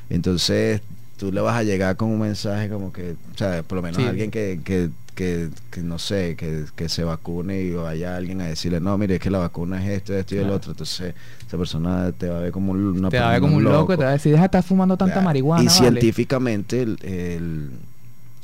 Entonces 0.09 0.81
tú 1.23 1.31
le 1.31 1.39
vas 1.39 1.55
a 1.55 1.63
llegar 1.63 1.95
con 1.95 2.09
un 2.09 2.19
mensaje 2.19 2.67
como 2.67 2.91
que, 2.91 3.11
o 3.33 3.37
sea, 3.37 3.63
por 3.63 3.77
lo 3.77 3.81
menos 3.81 3.97
alguien 3.99 4.29
que, 4.29 4.59
que, 4.65 4.89
que, 5.15 5.49
no 5.81 5.97
sé, 5.97 6.35
que, 6.35 6.65
que, 6.75 6.89
se 6.89 7.05
vacune 7.05 7.61
y 7.61 7.71
vaya 7.71 8.17
alguien 8.17 8.41
a 8.41 8.47
decirle, 8.47 8.81
no, 8.81 8.97
mire, 8.97 9.15
es 9.15 9.21
que 9.21 9.29
la 9.29 9.37
vacuna 9.37 9.81
es 9.81 9.89
esto, 9.89 10.13
esto 10.13 10.35
y 10.35 10.39
el 10.39 10.49
otro. 10.49 10.71
Entonces, 10.71 11.15
esa 11.47 11.57
persona 11.57 12.11
te 12.11 12.27
va 12.27 12.39
a 12.39 12.41
ver 12.41 12.51
como 12.51 12.73
una 12.73 13.09
Te 13.09 13.19
va 13.19 13.29
a 13.29 13.31
ver 13.31 13.39
como 13.39 13.55
un 13.55 13.63
loco, 13.63 13.95
te 13.95 14.03
va 14.03 14.09
a 14.09 14.13
decir, 14.13 14.33
deja 14.33 14.41
de 14.41 14.47
estar 14.47 14.63
fumando 14.63 14.97
tanta 14.97 15.21
marihuana. 15.21 15.63
Y 15.63 15.69
científicamente 15.69 16.81
el, 16.81 17.71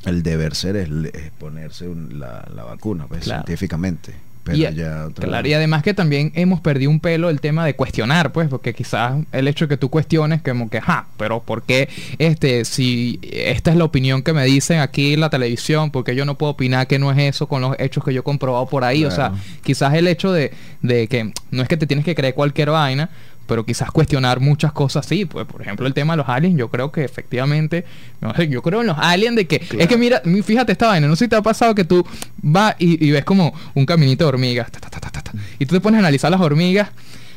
el, 0.06 0.24
deber 0.24 0.56
ser 0.56 0.78
es, 0.78 0.88
ponerse 1.38 1.86
la, 2.12 2.48
la, 2.56 2.64
vacuna, 2.64 3.08
pues, 3.08 3.26
científicamente 3.26 4.14
y, 4.54 4.66
claro, 5.14 5.48
y 5.48 5.54
además 5.54 5.84
que 5.84 5.94
también 5.94 6.32
hemos 6.36 6.62
perdido 6.62 6.92
un 6.92 7.00
pelo 7.00 7.30
el 7.30 7.42
tema 7.42 7.66
de 7.66 7.76
cuestionar, 7.76 8.32
pues, 8.32 8.50
porque 8.50 8.74
quizás 8.74 9.14
el 9.32 9.48
hecho 9.48 9.66
de 9.66 9.70
que 9.70 9.78
tú 9.78 9.90
cuestiones, 9.90 10.42
como 10.42 10.70
que, 10.70 10.82
ja, 10.82 11.08
pero 11.18 11.42
¿por 11.42 11.64
qué 11.64 11.90
este, 12.18 12.66
si 12.66 13.20
esta 13.24 13.72
es 13.72 13.78
la 13.78 13.84
opinión 13.84 14.24
que 14.24 14.34
me 14.34 14.46
dicen 14.46 14.80
aquí 14.80 15.14
en 15.14 15.20
la 15.22 15.30
televisión, 15.30 15.92
porque 15.92 16.16
yo 16.16 16.26
no 16.26 16.38
puedo 16.38 16.54
opinar 16.54 16.88
que 16.88 17.00
no 17.00 17.12
es 17.12 17.18
eso 17.18 17.48
con 17.48 17.62
los 17.62 17.76
hechos 17.80 18.04
que 18.04 18.14
yo 18.14 18.22
he 18.22 18.24
comprobado 18.24 18.66
por 18.68 18.84
ahí? 18.84 19.06
O 19.06 19.12
sea, 19.12 19.34
quizás 19.64 19.94
el 19.94 20.08
hecho 20.08 20.32
de, 20.32 20.52
de 20.82 21.08
que 21.08 21.32
no 21.52 21.62
es 21.62 21.68
que 21.68 21.78
te 21.78 21.88
tienes 21.88 22.06
que 22.06 22.16
creer 22.16 22.34
cualquier 22.34 22.70
vaina, 22.70 23.10
pero 23.50 23.66
quizás 23.66 23.90
cuestionar 23.90 24.40
muchas 24.40 24.72
cosas 24.72 25.08
sí, 25.08 25.26
pues 25.26 25.48
por 25.48 25.62
ejemplo 25.64 25.88
el 25.88 25.94
tema 25.96 26.14
de 26.14 26.18
los 26.18 26.30
aliens, 26.30 26.56
yo 26.56 26.70
creo 26.70 26.92
que 26.92 27.04
efectivamente, 27.04 27.84
no 28.22 28.34
sé, 28.36 28.48
yo 28.50 28.62
creo 28.62 28.82
en 28.82 28.88
los 28.88 28.98
aliens 28.98 29.36
de 29.36 29.48
que, 29.48 29.62
es 29.78 29.88
que 29.88 29.98
mira, 29.98 30.22
fíjate 30.44 30.72
esta 30.72 30.88
vaina, 30.88 31.08
no 31.08 31.16
sé 31.16 31.26
si 31.26 31.30
te 31.30 31.36
ha 31.36 31.42
pasado 31.42 31.74
que 31.74 31.84
tú 31.84 32.06
vas 32.44 32.76
y, 32.78 33.10
ves 33.12 33.26
como 33.26 33.54
un 33.74 33.88
caminito 33.88 34.24
de 34.24 34.30
hormigas, 34.30 34.70
y 35.58 35.66
tú 35.66 35.76
te 35.76 35.82
pones 35.82 35.98
a 35.98 36.00
analizar 36.00 36.30
las 36.30 36.40
hormigas, 36.40 36.90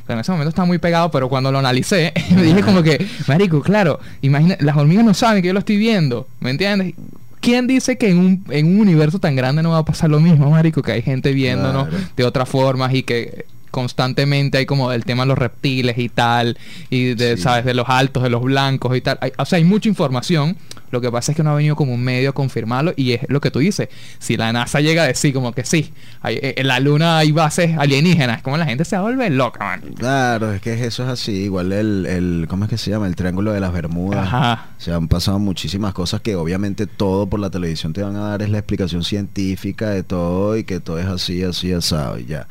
en 0.07 0.19
ese 0.19 0.31
momento 0.31 0.51
estaba 0.51 0.67
muy 0.67 0.77
pegado, 0.77 1.11
pero 1.11 1.31
cuando 1.31 1.51
lo 1.51 1.59
analicé, 1.59 2.13
me 2.31 2.43
dije 2.43 2.63
como 2.63 2.83
que, 2.83 3.05
marico, 3.27 3.63
claro, 3.63 3.99
imagina, 4.21 4.57
las 4.61 4.77
hormigas 4.77 5.07
no 5.07 5.15
saben 5.15 5.41
que 5.41 5.49
yo 5.49 5.55
lo 5.55 5.61
estoy 5.61 5.79
viendo, 5.79 6.29
¿me 6.41 6.51
entiendes? 6.51 6.95
¿Quién 7.41 7.67
dice 7.67 7.97
que 7.97 8.11
en 8.11 8.19
un, 8.19 8.45
en 8.51 8.67
un 8.67 8.81
universo 8.81 9.19
tan 9.19 9.35
grande 9.35 9.63
no 9.63 9.71
va 9.71 9.79
a 9.79 9.85
pasar 9.85 10.11
lo 10.11 10.21
mismo, 10.21 10.51
marico? 10.51 10.83
Que 10.83 10.93
hay 10.93 11.03
gente 11.03 11.33
viéndonos 11.33 11.89
de 12.15 12.25
otras 12.25 12.49
formas 12.49 12.95
y 12.95 13.03
que 13.03 13.47
constantemente 13.73 14.59
hay 14.59 14.67
como 14.67 14.93
el 14.93 15.05
tema 15.05 15.25
de 15.25 15.29
los 15.29 15.39
reptiles 15.39 15.99
y 15.99 16.09
tal, 16.09 16.57
y 16.91 17.15
de, 17.15 17.37
¿sabes? 17.37 17.65
De 17.65 17.75
los 17.75 17.89
altos, 17.89 18.23
de 18.23 18.31
los 18.31 18.43
blancos 18.43 18.97
y 18.97 19.01
tal. 19.01 19.19
o 19.37 19.45
sea, 19.45 19.57
hay 19.57 19.65
mucha 19.65 19.89
información. 19.89 20.57
Lo 20.93 21.01
que 21.01 21.11
pasa 21.11 21.33
es 21.33 21.37
que 21.37 21.43
no 21.43 21.51
ha 21.51 21.55
venido 21.55 21.75
como 21.75 21.95
un 21.95 22.05
medio 22.05 22.31
a 22.31 22.33
confirmarlo 22.35 22.93
y 22.95 23.13
es 23.13 23.23
lo 23.29 23.41
que 23.41 23.51
tú 23.51 23.61
dices. 23.61 23.89
Si 24.19 24.37
la 24.37 24.53
NASA 24.53 24.81
llega 24.83 25.05
a 25.05 25.07
decir 25.07 25.33
como 25.33 25.53
que 25.53 25.65
sí, 25.65 25.91
hay, 26.21 26.35
eh, 26.37 26.55
en 26.59 26.69
la 26.69 26.81
luna 26.81 27.17
hay 27.17 27.33
bases 27.33 27.79
alienígenas, 27.79 28.43
como 28.43 28.59
la 28.59 28.67
gente 28.67 28.85
se 28.85 28.99
vuelve 28.99 29.31
loca, 29.31 29.65
man. 29.65 29.81
Claro, 29.97 30.53
es 30.53 30.61
que 30.61 30.75
eso 30.85 31.03
es 31.05 31.09
así. 31.09 31.33
Igual 31.33 31.73
el, 31.73 32.05
el 32.05 32.47
¿cómo 32.47 32.65
es 32.65 32.71
que 32.71 32.77
se 32.77 32.91
llama? 32.91 33.07
El 33.07 33.17
Triángulo 33.17 33.53
de 33.53 33.61
las 33.61 33.73
Bermudas. 33.73 34.27
Ajá. 34.27 34.67
Se 34.77 34.93
han 34.93 35.09
pasado 35.09 35.39
muchísimas 35.39 35.95
cosas 35.95 36.21
que 36.21 36.37
obviamente 36.37 36.87
todo 36.87 37.27
por 37.27 37.41
la 37.41 37.49
televisión 37.49 37.95
te 37.95 38.03
van 38.03 38.17
a 38.17 38.29
dar 38.29 38.43
es 38.43 38.51
la 38.51 38.59
explicación 38.59 39.03
científica 39.03 39.89
de 39.89 40.03
todo 40.03 40.59
y 40.59 40.65
que 40.65 40.79
todo 40.79 40.99
es 40.99 41.07
así, 41.07 41.43
así, 41.43 41.73
asado 41.73 42.19
y 42.19 42.27
ya 42.27 42.47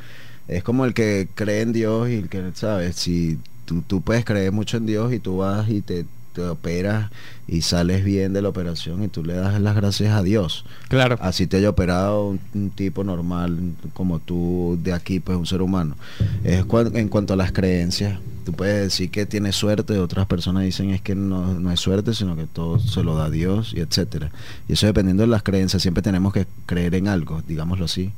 es 0.51 0.63
como 0.63 0.85
el 0.85 0.93
que 0.93 1.29
cree 1.33 1.61
en 1.61 1.71
Dios 1.71 2.09
y 2.09 2.15
el 2.15 2.29
que, 2.29 2.43
¿sabes? 2.53 2.97
Si 2.97 3.39
tú, 3.65 3.81
tú 3.87 4.01
puedes 4.01 4.25
creer 4.25 4.51
mucho 4.51 4.77
en 4.77 4.85
Dios 4.85 5.13
y 5.13 5.19
tú 5.19 5.37
vas 5.37 5.69
y 5.69 5.81
te, 5.81 6.05
operas 6.49 7.11
y 7.45 7.61
sales 7.61 8.05
bien 8.05 8.31
de 8.31 8.41
la 8.41 8.47
operación 8.47 9.03
y 9.03 9.09
tú 9.09 9.21
le 9.21 9.33
das 9.33 9.59
las 9.59 9.75
gracias 9.75 10.13
a 10.13 10.23
Dios. 10.23 10.65
Claro. 10.87 11.17
Así 11.19 11.45
te 11.45 11.57
haya 11.57 11.69
operado 11.69 12.37
un, 12.53 12.69
tipo 12.69 13.03
normal 13.03 13.57
como 13.93 14.19
tú 14.19 14.79
de 14.81 14.93
aquí, 14.93 15.19
pues 15.19 15.37
un 15.37 15.45
ser 15.45 15.61
humano. 15.61 15.95
Es 16.43 16.65
en 16.93 17.09
cuanto 17.09 17.33
a 17.33 17.37
las 17.37 17.51
creencias, 17.51 18.19
tú 18.45 18.53
puedes 18.53 18.81
decir 18.81 19.09
que 19.11 19.25
tienes 19.25 19.57
suerte, 19.57 19.99
otras 19.99 20.25
personas 20.25 20.63
dicen 20.63 20.91
es 20.91 21.01
que 21.01 21.15
no, 21.15 21.53
no 21.53 21.71
es 21.71 21.81
suerte, 21.81 22.13
sino 22.13 22.37
que 22.37 22.45
todo 22.45 22.79
se 22.79 23.03
lo 23.03 23.15
da 23.15 23.29
Dios 23.29 23.73
y 23.75 23.81
etcétera. 23.81 24.31
Y 24.69 24.73
eso 24.73 24.85
dependiendo 24.85 25.23
de 25.23 25.27
las 25.27 25.43
creencias, 25.43 25.81
siempre 25.81 26.01
tenemos 26.01 26.33
que 26.33 26.45
creer 26.65 26.95
en 26.95 27.09
algo, 27.09 27.41
digámoslo 27.45 27.85
así 27.85 28.11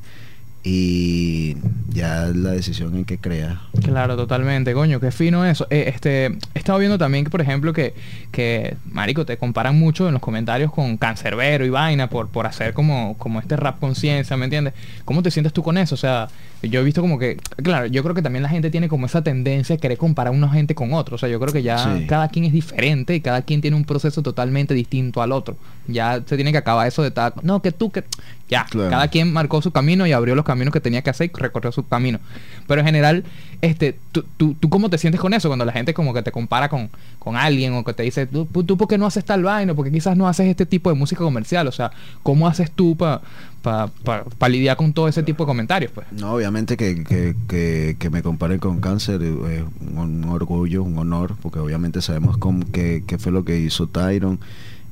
y 0.64 1.58
ya 1.90 2.32
la 2.34 2.52
decisión 2.52 2.96
en 2.96 3.04
que 3.04 3.18
crea. 3.18 3.62
Claro, 3.84 4.16
totalmente, 4.16 4.74
coño, 4.74 5.02
qué 5.02 5.12
fino 5.12 5.46
eso. 5.46 5.68
Eh, 5.70 5.92
este, 5.94 6.28
he 6.28 6.60
estado 6.60 6.80
viendo 6.80 6.98
también 6.98 7.26
que, 7.26 7.30
por 7.30 7.42
ejemplo, 7.42 7.74
que, 7.74 7.94
que, 8.32 8.78
marico, 8.90 9.26
te 9.26 9.38
comparan 9.38 9.78
mucho 9.78 10.08
en 10.08 10.14
los 10.14 10.22
comentarios 10.22 10.72
con 10.72 10.96
Cancerbero 10.98 11.66
y 11.66 11.70
vaina 11.70 12.10
por, 12.10 12.30
por 12.30 12.48
hacer 12.48 12.74
como, 12.74 13.18
como 13.18 13.42
este 13.42 13.58
rap 13.58 13.80
conciencia, 13.80 14.38
¿me 14.38 14.46
entiendes? 14.46 14.74
¿Cómo 15.04 15.22
te 15.22 15.32
sientes 15.32 15.52
tú 15.52 15.64
con 15.64 15.78
eso? 15.78 15.96
O 15.96 15.98
sea, 15.98 16.30
yo 16.62 16.80
he 16.80 16.84
visto 16.84 17.02
como 17.02 17.20
que, 17.20 17.36
claro, 17.62 17.88
yo 17.88 18.02
creo 18.02 18.16
que 18.16 18.22
también 18.22 18.44
la 18.44 18.50
gente 18.50 18.70
tiene 18.70 18.88
como 18.88 19.06
esa 19.06 19.22
tendencia 19.22 19.76
a 19.76 19.78
querer 19.78 19.98
comparar 19.98 20.34
una 20.34 20.48
gente 20.48 20.76
con 20.76 20.94
otro. 20.94 21.16
O 21.16 21.18
sea, 21.18 21.28
yo 21.28 21.42
creo 21.42 21.52
que 21.52 21.62
ya 21.62 22.04
cada 22.08 22.30
quien 22.30 22.46
es 22.46 22.54
diferente 22.54 23.14
y 23.16 23.20
cada 23.20 23.42
quien 23.42 23.60
tiene 23.60 23.76
un 23.76 23.84
proceso 23.84 24.24
totalmente 24.24 24.74
distinto 24.74 25.22
al 25.22 25.34
otro. 25.34 25.58
Ya 25.88 26.24
se 26.26 26.38
tiene 26.38 26.54
que 26.54 26.58
acabar 26.58 26.88
eso 26.88 27.04
de 27.04 27.12
tal, 27.12 27.34
no, 27.42 27.62
que 27.62 27.74
tú, 27.74 27.92
que 27.92 28.06
ya, 28.48 28.66
cada 28.72 29.10
quien 29.10 29.34
marcó 29.34 29.62
su 29.62 29.72
camino 29.72 30.08
y 30.08 30.14
abrió 30.14 30.36
los 30.36 30.46
caminos 30.46 30.53
que 30.72 30.80
tenía 30.80 31.02
que 31.02 31.10
hacer 31.10 31.32
y 31.34 31.38
recorrió 31.38 31.72
su 31.72 31.88
camino. 31.88 32.20
Pero 32.68 32.82
en 32.82 32.86
general, 32.86 33.24
este, 33.62 33.98
tú, 34.12 34.26
tú, 34.38 34.56
tú 34.56 34.70
cómo 34.70 34.90
te 34.90 34.98
sientes 34.98 35.20
con 35.20 35.34
eso 35.34 35.50
cuando 35.50 35.66
la 35.66 35.72
gente 35.72 35.94
como 35.94 36.14
que 36.14 36.22
te 36.22 36.32
compara 36.32 36.70
con, 36.70 36.90
con 37.20 37.36
alguien 37.36 37.74
o 37.74 37.84
que 37.84 37.94
te 37.94 38.04
dice, 38.04 38.28
tú, 38.28 38.46
tú 38.46 38.78
por 38.78 38.88
qué 38.88 38.98
no 38.98 39.06
haces 39.06 39.26
tal 39.26 39.44
vaina, 39.44 39.74
porque 39.74 39.92
quizás 39.92 40.18
no 40.18 40.28
haces 40.28 40.48
este 40.48 40.66
tipo 40.66 40.90
de 40.90 40.96
música 40.96 41.24
comercial. 41.24 41.68
O 41.68 41.72
sea, 41.72 41.92
¿cómo 42.22 42.48
haces 42.48 42.72
tú 42.72 42.96
para 42.96 43.22
para 43.64 44.50
lidiar 44.50 44.76
con 44.76 44.92
todo 44.92 45.08
ese 45.08 45.24
tipo 45.24 45.44
de 45.44 45.48
comentarios. 45.48 45.92
Pues. 45.92 46.06
No, 46.12 46.34
obviamente 46.34 46.76
que, 46.76 47.04
que, 47.04 47.96
que, 47.98 48.10
me 48.10 48.22
comparen 48.22 48.60
con 48.60 48.82
cáncer 48.82 49.22
es 49.24 49.64
un, 49.96 50.26
orgullo, 50.26 50.84
un 50.84 50.98
honor, 50.98 51.36
porque 51.42 51.60
obviamente 51.60 52.02
sabemos 52.02 52.38
cómo, 52.38 52.66
qué, 52.72 53.04
qué 53.08 53.18
fue 53.18 53.32
lo 53.32 53.46
que 53.46 53.58
hizo 53.58 53.88
Tyron 53.88 54.40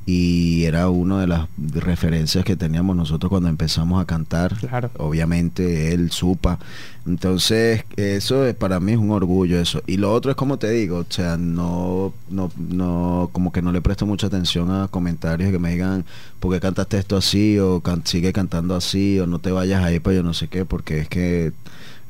y 0.04 0.64
era 0.64 0.88
una 0.88 1.20
de 1.20 1.28
las 1.28 1.48
referencias 1.56 2.44
que 2.44 2.56
teníamos 2.56 2.96
nosotros 2.96 3.30
cuando 3.30 3.48
empezamos 3.48 4.02
a 4.02 4.06
cantar. 4.06 4.56
Claro. 4.56 4.90
Obviamente 4.98 5.94
él 5.94 6.10
supa. 6.10 6.58
Entonces, 7.06 7.84
eso 7.96 8.46
es, 8.46 8.54
para 8.54 8.80
mí 8.80 8.92
es 8.92 8.98
un 8.98 9.10
orgullo 9.10 9.60
eso. 9.60 9.82
Y 9.86 9.96
lo 9.96 10.12
otro 10.12 10.30
es 10.30 10.36
como 10.36 10.58
te 10.58 10.70
digo, 10.70 10.98
o 10.98 11.06
sea, 11.08 11.36
no, 11.36 12.12
no, 12.30 12.50
no, 12.56 13.30
como 13.32 13.52
que 13.52 13.62
no 13.62 13.72
le 13.72 13.80
presto 13.80 14.06
mucha 14.06 14.26
atención 14.26 14.70
a 14.70 14.88
comentarios 14.88 15.50
que 15.50 15.58
me 15.58 15.70
digan, 15.70 16.04
¿por 16.40 16.52
qué 16.52 16.60
cantaste 16.60 16.98
esto 16.98 17.16
así? 17.16 17.58
o 17.58 17.82
sigue 18.04 18.32
cantando 18.32 18.74
así, 18.74 19.20
o 19.20 19.26
no 19.26 19.38
te 19.38 19.52
vayas 19.52 19.84
ahí 19.84 20.00
para 20.00 20.16
yo 20.16 20.22
no 20.22 20.34
sé 20.34 20.48
qué, 20.48 20.64
porque 20.64 21.00
es 21.00 21.08
que 21.08 21.52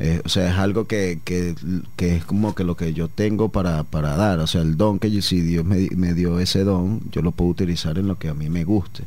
eh, 0.05 0.21
o 0.25 0.29
sea, 0.29 0.51
es 0.51 0.59
algo 0.59 0.89
que, 0.89 1.21
que, 1.25 1.55
que, 1.95 2.17
es 2.17 2.25
como 2.25 2.57
que 2.57 2.65
lo 2.65 2.77
que 2.77 2.93
yo 2.93 3.07
tengo 3.07 3.51
para, 3.51 3.85
para 3.85 4.17
dar. 4.17 4.41
O 4.41 4.49
sea, 4.49 4.61
el 4.63 4.77
don 4.77 4.99
que 4.99 5.23
si 5.23 5.41
Dios 5.41 5.65
me, 5.65 5.89
me 5.95 6.13
dio 6.13 6.41
ese 6.41 6.65
don, 6.65 7.01
yo 7.13 7.23
lo 7.23 7.31
puedo 7.31 7.51
utilizar 7.51 7.97
en 7.99 8.09
lo 8.09 8.19
que 8.19 8.29
a 8.29 8.35
mí 8.35 8.51
me 8.51 8.65
guste. 8.65 9.05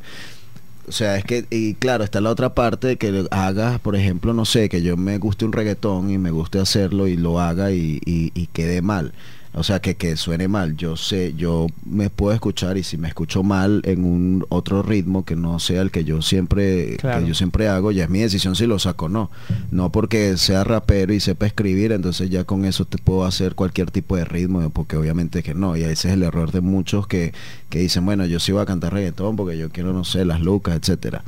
O 0.88 0.94
sea, 0.94 1.18
es 1.18 1.26
que, 1.26 1.48
y 1.50 1.74
claro, 1.74 2.06
está 2.06 2.22
la 2.22 2.30
otra 2.30 2.54
parte 2.54 2.88
de 2.88 2.96
que 2.98 3.28
hagas, 3.32 3.82
por 3.82 3.98
ejemplo, 3.98 4.34
no 4.34 4.46
sé, 4.46 4.70
que 4.70 4.82
yo 4.82 4.96
me 4.96 5.18
guste 5.18 5.44
un 5.44 5.52
reggaetón 5.52 6.12
y 6.12 6.18
me 6.18 6.32
guste 6.32 6.60
hacerlo 6.60 7.08
y 7.08 7.18
lo 7.18 7.42
haga 7.42 7.72
y, 7.72 8.00
y 8.06 8.48
quede 8.54 8.82
mal 8.82 9.12
o 9.56 9.64
sea, 9.64 9.80
que, 9.80 9.96
que 9.96 10.18
suene 10.18 10.48
mal. 10.48 10.76
Yo 10.76 10.98
sé, 10.98 11.34
yo 11.36 11.68
me 11.86 12.10
puedo 12.10 12.34
escuchar 12.34 12.78
y 12.78 12.84
si 12.84 12.98
me 12.98 13.08
escucho 13.08 13.42
mal 13.42 13.82
en 13.86 14.04
un 14.04 14.46
otro 14.50 14.84
ritmo 14.84 15.24
que 15.24 15.36
no 15.36 15.60
sea 15.60 15.82
el 15.82 15.92
que 15.92 16.04
yo 16.04 16.22
siempre, 16.22 16.98
que 16.98 17.26
yo 17.26 17.34
siempre 17.34 17.70
hago, 17.70 17.92
ya 17.92 18.04
es 18.04 18.10
mi 18.10 18.20
decisión 18.20 18.56
si 18.56 18.68
lo 18.68 18.80
saco 18.80 19.06
o 19.06 19.10
no. 19.10 19.32
No 19.72 19.92
porque 19.92 20.36
sea 20.38 20.64
rapero 20.66 21.14
y 21.14 21.22
sepa 21.22 21.46
escribir, 21.46 21.94
entonces 21.94 22.30
ya 22.30 22.44
con 22.44 22.66
eso 22.66 22.86
te 22.86 22.98
puedo 22.98 23.24
hacer 23.26 23.56
cualquier 23.56 23.92
tipo 23.92 24.18
de 24.18 24.26
ritmo, 24.26 24.70
porque 24.72 24.98
obviamente 24.98 25.42
que 25.42 25.54
no. 25.54 25.78
Y 25.78 25.84
ese 25.84 26.10
es 26.10 26.14
el 26.16 26.24
error 26.24 26.52
de 26.52 26.62
muchos 26.62 27.08
que, 27.08 27.34
que 27.70 27.80
dicen, 27.80 28.06
bueno, 28.06 28.26
yo 28.26 28.40
sí 28.40 28.52
voy 28.52 28.62
a 28.62 28.66
cantar 28.66 28.94
reggaetón 28.94 29.38
porque 29.38 29.58
yo 29.58 29.70
quiero, 29.70 29.94
no 29.94 30.04
sé, 30.04 30.26
las 30.26 30.42
lucas, 30.42 30.76
etcétera 30.76 31.24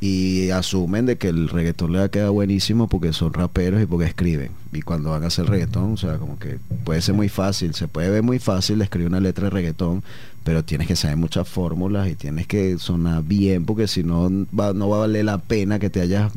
y 0.00 0.50
asumen 0.50 1.06
de 1.06 1.18
que 1.18 1.28
el 1.28 1.48
reggaetón 1.48 1.92
le 1.92 1.98
va 1.98 2.04
a 2.04 2.08
quedar 2.10 2.30
buenísimo 2.30 2.88
porque 2.88 3.12
son 3.12 3.32
raperos 3.32 3.82
y 3.82 3.86
porque 3.86 4.06
escriben. 4.06 4.52
Y 4.72 4.82
cuando 4.82 5.10
van 5.10 5.24
a 5.24 5.26
hacer 5.26 5.46
reggaetón, 5.46 5.94
o 5.94 5.96
sea, 5.96 6.18
como 6.18 6.38
que 6.38 6.58
puede 6.84 7.02
ser 7.02 7.14
muy 7.14 7.28
fácil, 7.28 7.74
se 7.74 7.88
puede 7.88 8.10
ver 8.10 8.22
muy 8.22 8.38
fácil 8.38 8.80
escribir 8.80 9.08
una 9.08 9.20
letra 9.20 9.44
de 9.44 9.50
reggaetón, 9.50 10.04
pero 10.44 10.64
tienes 10.64 10.86
que 10.86 10.94
saber 10.94 11.16
muchas 11.16 11.48
fórmulas 11.48 12.08
y 12.08 12.14
tienes 12.14 12.46
que 12.46 12.78
sonar 12.78 13.24
bien 13.24 13.64
porque 13.64 13.88
si 13.88 14.04
no 14.04 14.30
va, 14.58 14.72
no 14.72 14.88
va 14.88 14.98
a 14.98 15.00
valer 15.00 15.24
la 15.24 15.38
pena 15.38 15.78
que 15.78 15.90
te 15.90 16.00
hayas 16.00 16.32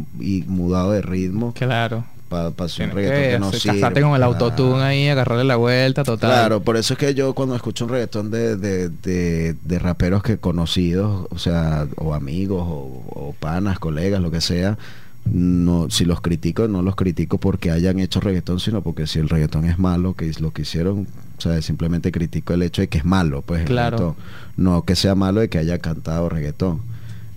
mudado 0.48 0.92
de 0.92 1.02
ritmo. 1.02 1.54
Claro 1.54 2.06
para 2.32 2.52
pa 2.52 2.64
un 2.64 2.92
reggaetón 2.92 3.22
que, 3.22 3.40
no 3.40 3.52
sirve. 3.52 4.02
con 4.02 4.16
el 4.16 4.24
autotune 4.24 4.82
ahí, 4.82 5.10
agarrarle 5.10 5.44
la 5.44 5.58
vuelta, 5.58 6.06
total. 6.06 6.32
Claro, 6.32 6.62
por 6.62 6.78
eso 6.78 6.94
es 6.94 6.98
que 6.98 7.14
yo 7.14 7.34
cuando 7.34 7.56
escucho 7.58 7.84
un 7.84 7.92
reggaetón 7.92 8.32
de, 8.32 8.56
de, 8.56 9.54
de, 9.54 9.80
raperos 9.80 10.24
que 10.24 10.38
conocidos, 10.38 11.28
o 11.30 11.38
sea, 11.38 11.88
o 11.98 12.14
amigos, 12.14 12.64
o, 12.66 13.36
panas, 13.38 13.80
colegas, 13.80 14.22
lo 14.22 14.32
que 14.32 14.40
sea, 14.40 14.78
no 15.26 15.90
si 15.90 16.06
los 16.06 16.22
critico, 16.22 16.70
no 16.70 16.82
los 16.82 16.96
critico 16.96 17.38
porque 17.38 17.70
hayan 17.70 18.00
hecho 18.00 18.22
reggaetón, 18.22 18.62
sino 18.62 18.82
porque 18.82 19.08
si 19.08 19.20
el 19.20 19.28
reggaetón 19.28 19.66
es 19.66 19.78
malo, 19.78 20.14
que 20.14 20.30
es 20.30 20.40
lo 20.40 20.52
que 20.52 20.62
hicieron, 20.62 21.08
o 21.38 21.42
sea, 21.42 21.62
simplemente 21.62 22.14
critico 22.14 22.54
el 22.54 22.64
hecho 22.64 22.82
de 22.82 22.88
que 22.88 23.00
es 23.00 23.06
malo, 23.06 23.42
pues 23.42 23.66
claro. 23.66 24.16
No 24.56 24.86
que 24.86 24.96
sea 24.96 25.16
malo 25.16 25.42
de 25.42 25.50
que 25.50 25.58
haya 25.58 25.80
cantado 25.80 26.30
reggaetón. 26.30 26.80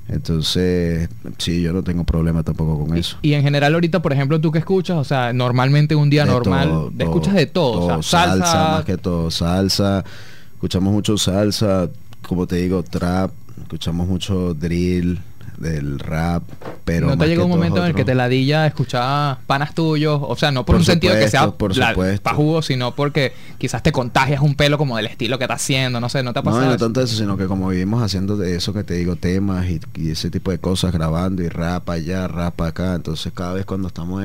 Entonces, 0.09 1.09
sí, 1.39 1.63
yo 1.63 1.73
no 1.73 1.83
tengo 1.83 2.05
problema 2.05 2.43
tampoco 2.43 2.85
con 2.87 2.97
eso. 2.97 3.17
Y 3.23 3.33
en 3.33 3.43
general 3.43 3.75
ahorita, 3.75 4.03
por 4.03 4.13
ejemplo, 4.13 4.41
tú 4.41 4.53
que 4.53 4.59
escuchas, 4.59 4.99
o 4.99 5.05
sea, 5.05 5.33
normalmente 5.33 5.95
un 5.95 6.11
día 6.11 6.27
normal, 6.27 6.91
escuchas 6.99 7.35
de 7.35 7.47
todo, 7.47 8.03
salsa, 8.03 8.39
salsa, 8.39 8.69
más 8.73 8.85
que 8.85 8.99
todo, 8.99 9.31
salsa, 9.31 10.05
escuchamos 10.53 10.93
mucho 10.93 11.17
salsa, 11.17 11.89
como 12.27 12.47
te 12.47 12.57
digo, 12.57 12.83
trap, 12.83 13.31
escuchamos 13.63 14.07
mucho 14.07 14.53
drill, 14.53 15.21
del 15.59 15.99
rap, 15.99 16.43
pero... 16.85 17.09
¿No 17.09 17.19
te 17.19 17.27
llegó 17.27 17.45
un 17.45 17.51
momento 17.51 17.79
en 17.79 17.87
el 17.87 17.95
que 17.95 18.05
te 18.05 18.15
ladilla 18.15 18.67
escuchaba 18.67 19.39
panas 19.47 19.75
tuyos? 19.75 20.21
O 20.23 20.37
sea, 20.37 20.51
no 20.51 20.65
por, 20.65 20.77
un 20.77 20.85
sentido 20.85 21.15
que 21.15 21.29
sea 21.29 21.51
por 21.51 21.75
supuesto. 21.75 22.31
jugo, 22.35 22.63
sino 22.63 22.95
porque 22.95 23.33
quizás 23.59 23.83
te 23.83 23.93
contagias 23.93 24.41
un 24.41 24.55
pelo 24.55 24.79
como 24.79 24.97
del 24.97 25.07
estilo 25.07 25.39
que 25.39 25.45
estás 25.45 25.63
haciendo, 25.63 26.01
no 26.01 26.09
sé, 26.09 26.23
¿no 26.23 26.33
te 26.33 26.41
ha 26.41 26.43
pasado 26.43 26.65
No, 26.65 26.71
no 26.71 26.77
tanto 26.77 27.01
eso, 27.01 27.17
sino 27.17 27.37
que 27.37 27.47
como 27.47 27.69
vivimos 27.69 28.03
haciendo 28.03 28.37
de 28.37 28.57
eso 28.57 28.73
que 28.73 28.85
te 28.85 28.95
digo, 28.95 29.17
temas 29.17 29.67
y, 29.69 29.81
ese 30.11 30.31
tipo 30.31 30.51
de 30.51 30.59
cosas, 30.59 30.93
grabando 30.93 31.43
y 31.43 31.49
rap 31.49 31.89
allá, 31.91 32.29
rap 32.29 32.61
acá, 32.61 32.95
entonces 32.95 33.33
cada 33.35 33.55
vez 33.55 33.65
cuando 33.65 33.89
estamos, 33.89 34.23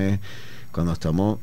cuando 0.72 0.94
estamos 0.94 1.40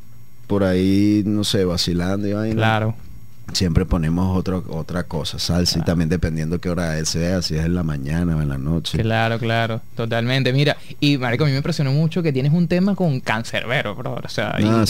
por 0.47 0.65
ahí, 0.65 1.23
no 1.27 1.45
sé, 1.45 1.65
vacilando 1.65 2.29
y 2.29 2.33
vaina. 2.33 2.57
Claro 2.57 3.06
siempre 3.53 3.87
ponemos 3.87 4.37
otro, 4.37 4.65
otra 4.69 5.05
cosa, 5.05 5.39
salsa, 5.39 5.79
y 5.79 5.83
también 5.83 6.09
dependiendo 6.09 6.61
qué 6.61 6.69
hora 6.69 7.03
sea, 7.05 7.43
si 7.43 7.57
es 7.57 7.65
en 7.65 7.75
la 7.75 7.83
mañana 7.83 8.37
o 8.37 8.43
en 8.43 8.49
la 8.49 8.59
noche. 8.59 8.99
Claro, 8.99 9.39
claro, 9.39 9.81
totalmente. 9.95 10.53
Mira, 10.53 10.77
y 11.01 11.19
Marico, 11.19 11.45
a 11.45 11.47
mí 11.47 11.53
me 11.53 11.59
impresionó 11.59 11.93
mucho 11.93 12.23
que 12.23 12.33
tienes 12.33 12.53
un 12.53 12.69
tema 12.69 12.95
con 12.95 13.21
Cancerbero, 13.21 13.95
bro. 13.95 14.21
O 14.23 14.29
sea, 14.29 14.57
ah, 14.63 14.85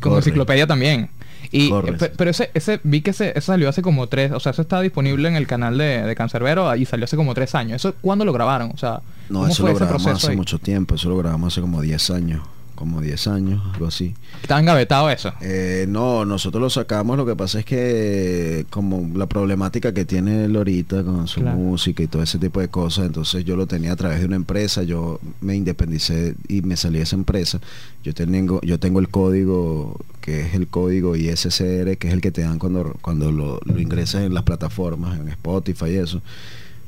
como 0.00 0.16
enciclopedia 0.16 0.66
también. 0.66 1.10
Y, 1.52 1.70
pero 2.16 2.30
ese, 2.30 2.50
ese, 2.54 2.80
vi 2.84 3.00
que 3.00 3.10
ese, 3.10 3.40
salió 3.40 3.68
hace 3.68 3.82
como 3.82 4.06
tres, 4.06 4.30
o 4.30 4.38
sea, 4.38 4.52
eso 4.52 4.62
está 4.62 4.80
disponible 4.80 5.28
en 5.28 5.36
el 5.36 5.46
canal 5.46 5.78
de, 5.78 6.02
de 6.02 6.14
Cancerbero 6.14 6.76
y 6.76 6.84
salió 6.84 7.04
hace 7.04 7.16
como 7.16 7.34
tres 7.34 7.54
años. 7.54 7.76
¿Eso 7.76 7.94
cuándo 8.00 8.24
lo 8.24 8.32
grabaron? 8.32 8.70
O 8.72 8.76
sea, 8.76 9.00
no, 9.28 9.46
eso 9.46 9.66
lo 9.66 9.74
grabamos 9.74 10.06
hace 10.06 10.36
mucho 10.36 10.58
tiempo, 10.58 10.94
eso 10.94 11.08
lo 11.08 11.16
grabamos 11.16 11.52
hace 11.52 11.60
como 11.60 11.80
diez 11.80 12.10
años 12.10 12.42
como 12.80 13.02
10 13.02 13.26
años, 13.26 13.62
algo 13.74 13.88
así. 13.88 14.14
¿Está 14.40 14.58
engavetado 14.58 15.10
eso? 15.10 15.34
Eh, 15.42 15.84
no, 15.86 16.24
nosotros 16.24 16.62
lo 16.62 16.70
sacamos, 16.70 17.18
lo 17.18 17.26
que 17.26 17.36
pasa 17.36 17.58
es 17.58 17.66
que 17.66 18.64
como 18.70 19.06
la 19.18 19.26
problemática 19.26 19.92
que 19.92 20.06
tiene 20.06 20.46
él 20.46 20.56
ahorita 20.56 21.04
con 21.04 21.28
su 21.28 21.42
música 21.42 22.02
y 22.02 22.06
todo 22.06 22.22
ese 22.22 22.38
tipo 22.38 22.58
de 22.58 22.68
cosas, 22.68 23.04
entonces 23.04 23.44
yo 23.44 23.54
lo 23.54 23.66
tenía 23.66 23.92
a 23.92 23.96
través 23.96 24.20
de 24.20 24.24
una 24.24 24.36
empresa, 24.36 24.82
yo 24.82 25.20
me 25.42 25.56
independicé 25.56 26.36
y 26.48 26.62
me 26.62 26.78
salí 26.78 26.96
de 26.96 27.04
esa 27.04 27.16
empresa. 27.16 27.60
Yo 28.02 28.14
tengo, 28.14 28.62
yo 28.62 28.80
tengo 28.80 28.98
el 28.98 29.10
código, 29.10 30.00
que 30.22 30.40
es 30.40 30.54
el 30.54 30.66
código 30.66 31.16
ISCR, 31.16 31.98
que 31.98 32.08
es 32.08 32.14
el 32.14 32.22
que 32.22 32.30
te 32.30 32.40
dan 32.40 32.58
cuando, 32.58 32.96
cuando 33.02 33.30
lo, 33.30 33.60
lo 33.62 33.78
ingresas 33.78 34.22
en 34.22 34.32
las 34.32 34.44
plataformas, 34.44 35.20
en 35.20 35.28
Spotify 35.28 35.90
y 35.90 35.96
eso. 35.96 36.22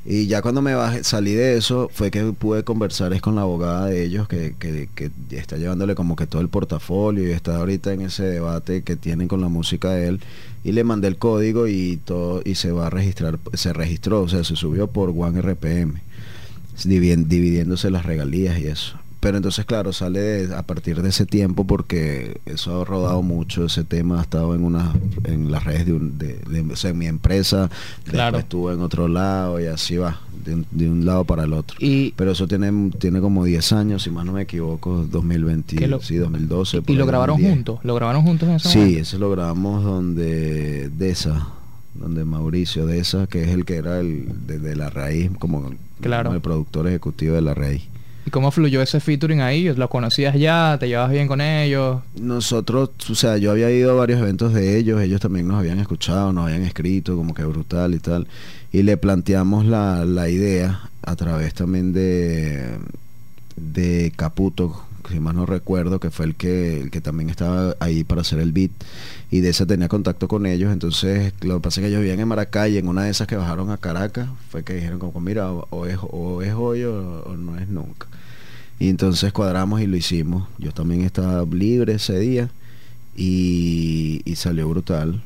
Y 0.05 0.27
ya 0.27 0.43
cuando 0.43 0.63
me 0.63 0.75
salí 1.05 1.33
de 1.33 1.57
eso, 1.57 1.89
fue 1.93 2.11
que 2.11 2.25
pude 2.33 2.65
conversar 2.65 3.13
es 3.13 3.23
con 3.23 3.37
la 3.37 3.43
abogada 3.43 3.87
de 3.87 4.05
ellos, 4.05 4.27
que, 4.27 4.55
que, 4.59 4.89
que, 4.95 5.11
está 5.31 5.57
llevándole 5.59 5.95
como 5.95 6.17
que 6.17 6.27
todo 6.27 6.43
el 6.43 6.49
portafolio 6.49 7.29
y 7.29 7.31
está 7.31 7.57
ahorita 7.57 7.93
en 7.93 8.03
ese 8.03 8.25
debate 8.25 8.83
que 8.83 8.97
tienen 8.97 9.29
con 9.29 9.41
la 9.41 9.49
música 9.49 9.91
de 9.91 10.09
él. 10.09 10.21
Y 10.65 10.73
le 10.73 10.83
mandé 10.83 11.09
el 11.09 11.19
código 11.19 11.69
y 11.69 12.01
todo, 12.05 12.43
y 12.45 12.57
se 12.57 12.73
va 12.73 12.89
a 12.89 12.91
registrar, 12.91 13.39
se 13.55 13.73
registró, 13.73 14.23
o 14.23 14.29
sea, 14.29 14.43
se 14.43 14.57
subió 14.57 14.89
por 14.89 15.11
One 15.11 15.41
RPM, 15.41 16.01
dividiéndose 16.85 17.91
las 17.91 18.05
regalías 18.05 18.59
y 18.59 18.67
eso 18.67 19.02
pero 19.23 19.37
entonces 19.37 19.65
claro 19.65 19.93
sale 19.93 20.53
a 20.53 20.65
partir 20.65 21.01
de 21.01 21.11
ese 21.11 21.27
tiempo 21.27 21.65
porque 21.65 22.41
eso 22.45 22.83
ha 22.83 22.85
rodado 22.85 23.23
mucho 23.23 23.67
ese 23.67 23.85
tema 23.85 24.19
ha 24.19 24.23
estado 24.23 24.53
en 24.57 24.65
una 24.65 24.93
en 25.23 25.53
las 25.53 25.63
redes 25.63 25.87
de, 25.87 25.93
un, 25.93 26.19
de, 26.19 26.41
o 26.69 26.75
sea, 26.75 26.91
en 26.91 26.99
mi 26.99 27.07
empresa 27.07 27.71
claro. 28.03 28.39
estuvo 28.39 28.73
en 28.73 28.81
otro 28.81 29.07
lado 29.07 29.61
y 29.61 29.67
así 29.67 29.97
va 29.97 30.21
de 30.45 30.55
un, 30.55 30.67
de 30.73 30.91
un, 30.91 31.07
lado 31.07 31.25
para 31.25 31.45
el 31.45 31.53
otro 31.53 31.77
y 31.79 32.11
pero 32.17 32.33
eso 32.33 32.49
tiene 32.49 32.91
tiene 32.99 33.21
como 33.21 33.45
10 33.45 33.73
años 33.75 34.03
si 34.03 34.11
más 34.11 34.25
no 34.25 34.33
me 34.33 34.43
equivoco 34.43 35.07
2020 35.09 36.01
sí 36.01 36.17
2012 36.17 36.83
y 36.89 36.95
lo 36.95 37.07
grabaron 37.07 37.41
juntos 37.41 37.79
lo 37.85 37.95
grabaron 37.95 38.25
juntos 38.25 38.49
en 38.49 38.57
ese 38.57 38.71
sí 38.71 38.97
ese 38.97 39.21
lo 39.21 39.31
grabamos 39.31 39.85
donde 39.85 40.89
de 40.89 41.11
esa 41.11 41.47
donde 41.95 42.25
Mauricio 42.25 42.87
de 42.87 42.99
esa 42.99 43.29
que 43.29 43.45
es 43.45 43.51
el 43.51 43.65
que 43.65 43.77
era 43.77 44.01
el 44.01 44.27
de, 44.49 44.75
la 44.75 44.91
raíz 44.91 45.31
como, 45.39 45.71
claro. 46.01 46.25
como 46.25 46.35
el 46.35 46.43
productor 46.43 46.89
ejecutivo 46.89 47.37
de 47.37 47.43
la 47.43 47.55
raíz 47.55 47.92
¿Y 48.25 48.31
cómo 48.31 48.51
fluyó 48.51 48.81
ese 48.83 49.01
featuring 49.01 49.41
ahí? 49.41 49.73
¿Los 49.75 49.91
conocías 49.91 50.37
ya? 50.37 50.77
¿Te 50.79 50.87
llevabas 50.87 51.11
bien 51.11 51.27
con 51.27 51.41
ellos? 51.41 52.01
Nosotros, 52.21 52.91
o 53.11 53.15
sea, 53.15 53.37
yo 53.37 53.51
había 53.51 53.71
ido 53.71 53.91
a 53.91 53.95
varios 53.95 54.21
eventos 54.21 54.55
de 54.55 54.79
ellos, 54.79 55.01
ellos 55.01 55.21
también 55.21 55.49
nos 55.49 55.59
habían 55.59 55.81
escuchado, 55.81 56.33
nos 56.33 56.47
habían 56.47 56.63
escrito, 56.63 57.17
como 57.17 57.35
que 57.35 57.45
brutal 57.45 57.95
y 57.95 57.99
tal. 57.99 58.29
Y 58.71 58.83
le 58.83 58.97
planteamos 58.97 59.67
la, 59.67 60.05
la 60.05 60.29
idea 60.29 60.89
a 61.03 61.17
través 61.17 61.55
también 61.55 61.93
de, 61.93 62.79
de 63.57 64.13
Caputo, 64.15 64.85
si 65.09 65.21
más 65.21 65.35
no 65.35 65.47
recuerdo, 65.47 66.01
que 66.01 66.11
fue 66.11 66.27
el 66.27 66.35
que, 66.35 66.81
el 66.81 66.91
que 66.91 67.01
también 67.01 67.31
estaba 67.31 67.77
ahí 67.81 68.05
para 68.05 68.21
hacer 68.21 68.39
el 68.39 68.53
beat 68.53 68.71
y 69.31 69.41
de 69.41 69.51
esa 69.51 69.67
tenía 69.67 69.89
contacto 69.89 70.29
con 70.29 70.47
ellos. 70.47 70.73
Entonces, 70.73 71.33
lo 71.41 71.57
que 71.57 71.61
pasa 71.63 71.81
es 71.81 71.85
que 71.85 71.89
ellos 71.89 72.01
vivían 72.01 72.21
en 72.21 72.29
Maracay 72.29 72.79
en 72.79 72.89
una 72.89 73.05
de 73.05 73.11
esas 73.11 73.27
que 73.27 73.37
bajaron 73.37 73.71
a 73.71 73.79
Caracas 73.79 74.29
fue 74.51 74.65
que 74.65 74.75
dijeron 74.75 74.99
como, 74.99 75.21
mira, 75.21 75.51
o 75.51 75.87
es, 75.87 75.99
o 76.01 76.43
es 76.43 76.55
hoy 76.55 76.85
o, 76.85 77.37
no 77.37 77.59
es 77.59 77.69
nunca. 77.69 78.07
Y 78.79 78.89
entonces 78.89 79.33
cuadramos 79.33 79.81
y 79.81 79.87
lo 79.87 79.97
hicimos. 79.97 80.49
Yo 80.59 80.73
también 80.73 81.03
estaba 81.03 81.45
libre 81.45 81.95
ese 81.95 82.19
día 82.19 82.51
y, 83.17 84.23
y 84.25 84.37
salió 84.37 84.69
brutal. 84.69 85.23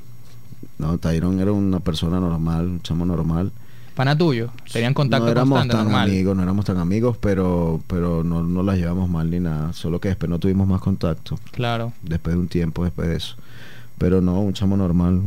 No, 0.79 0.99
Tyron 0.99 1.41
era 1.41 1.53
una 1.53 1.81
persona 1.81 2.21
normal, 2.21 2.67
un 2.67 2.83
chamo 2.83 3.07
normal 3.07 3.53
pana 3.97 4.17
tuyo? 4.17 4.51
¿Tenían 4.71 4.95
contacto 4.95 5.25
no 5.25 5.33
éramos 5.33 5.67
tan 5.67 5.93
amigos, 5.93 6.37
no 6.37 6.43
éramos 6.43 6.65
tan 6.67 6.79
amigos, 6.79 7.17
pero 7.17 7.81
pero 7.89 8.23
no, 8.23 8.45
no 8.45 8.63
las 8.63 8.77
llevamos 8.77 9.09
mal 9.09 9.29
ni 9.31 9.41
nada. 9.41 9.73
Solo 9.73 10.01
que 10.01 10.09
después 10.09 10.31
no 10.31 10.39
tuvimos 10.39 10.69
más 10.69 10.81
contacto. 10.81 11.39
Claro. 11.51 11.93
Después 12.03 12.37
de 12.37 12.41
un 12.41 12.49
tiempo, 12.49 12.85
después 12.85 13.09
de 13.09 13.17
eso. 13.17 13.37
Pero 13.99 14.21
no, 14.21 14.41
un 14.41 14.53
chamo 14.53 14.77
normal. 14.77 15.23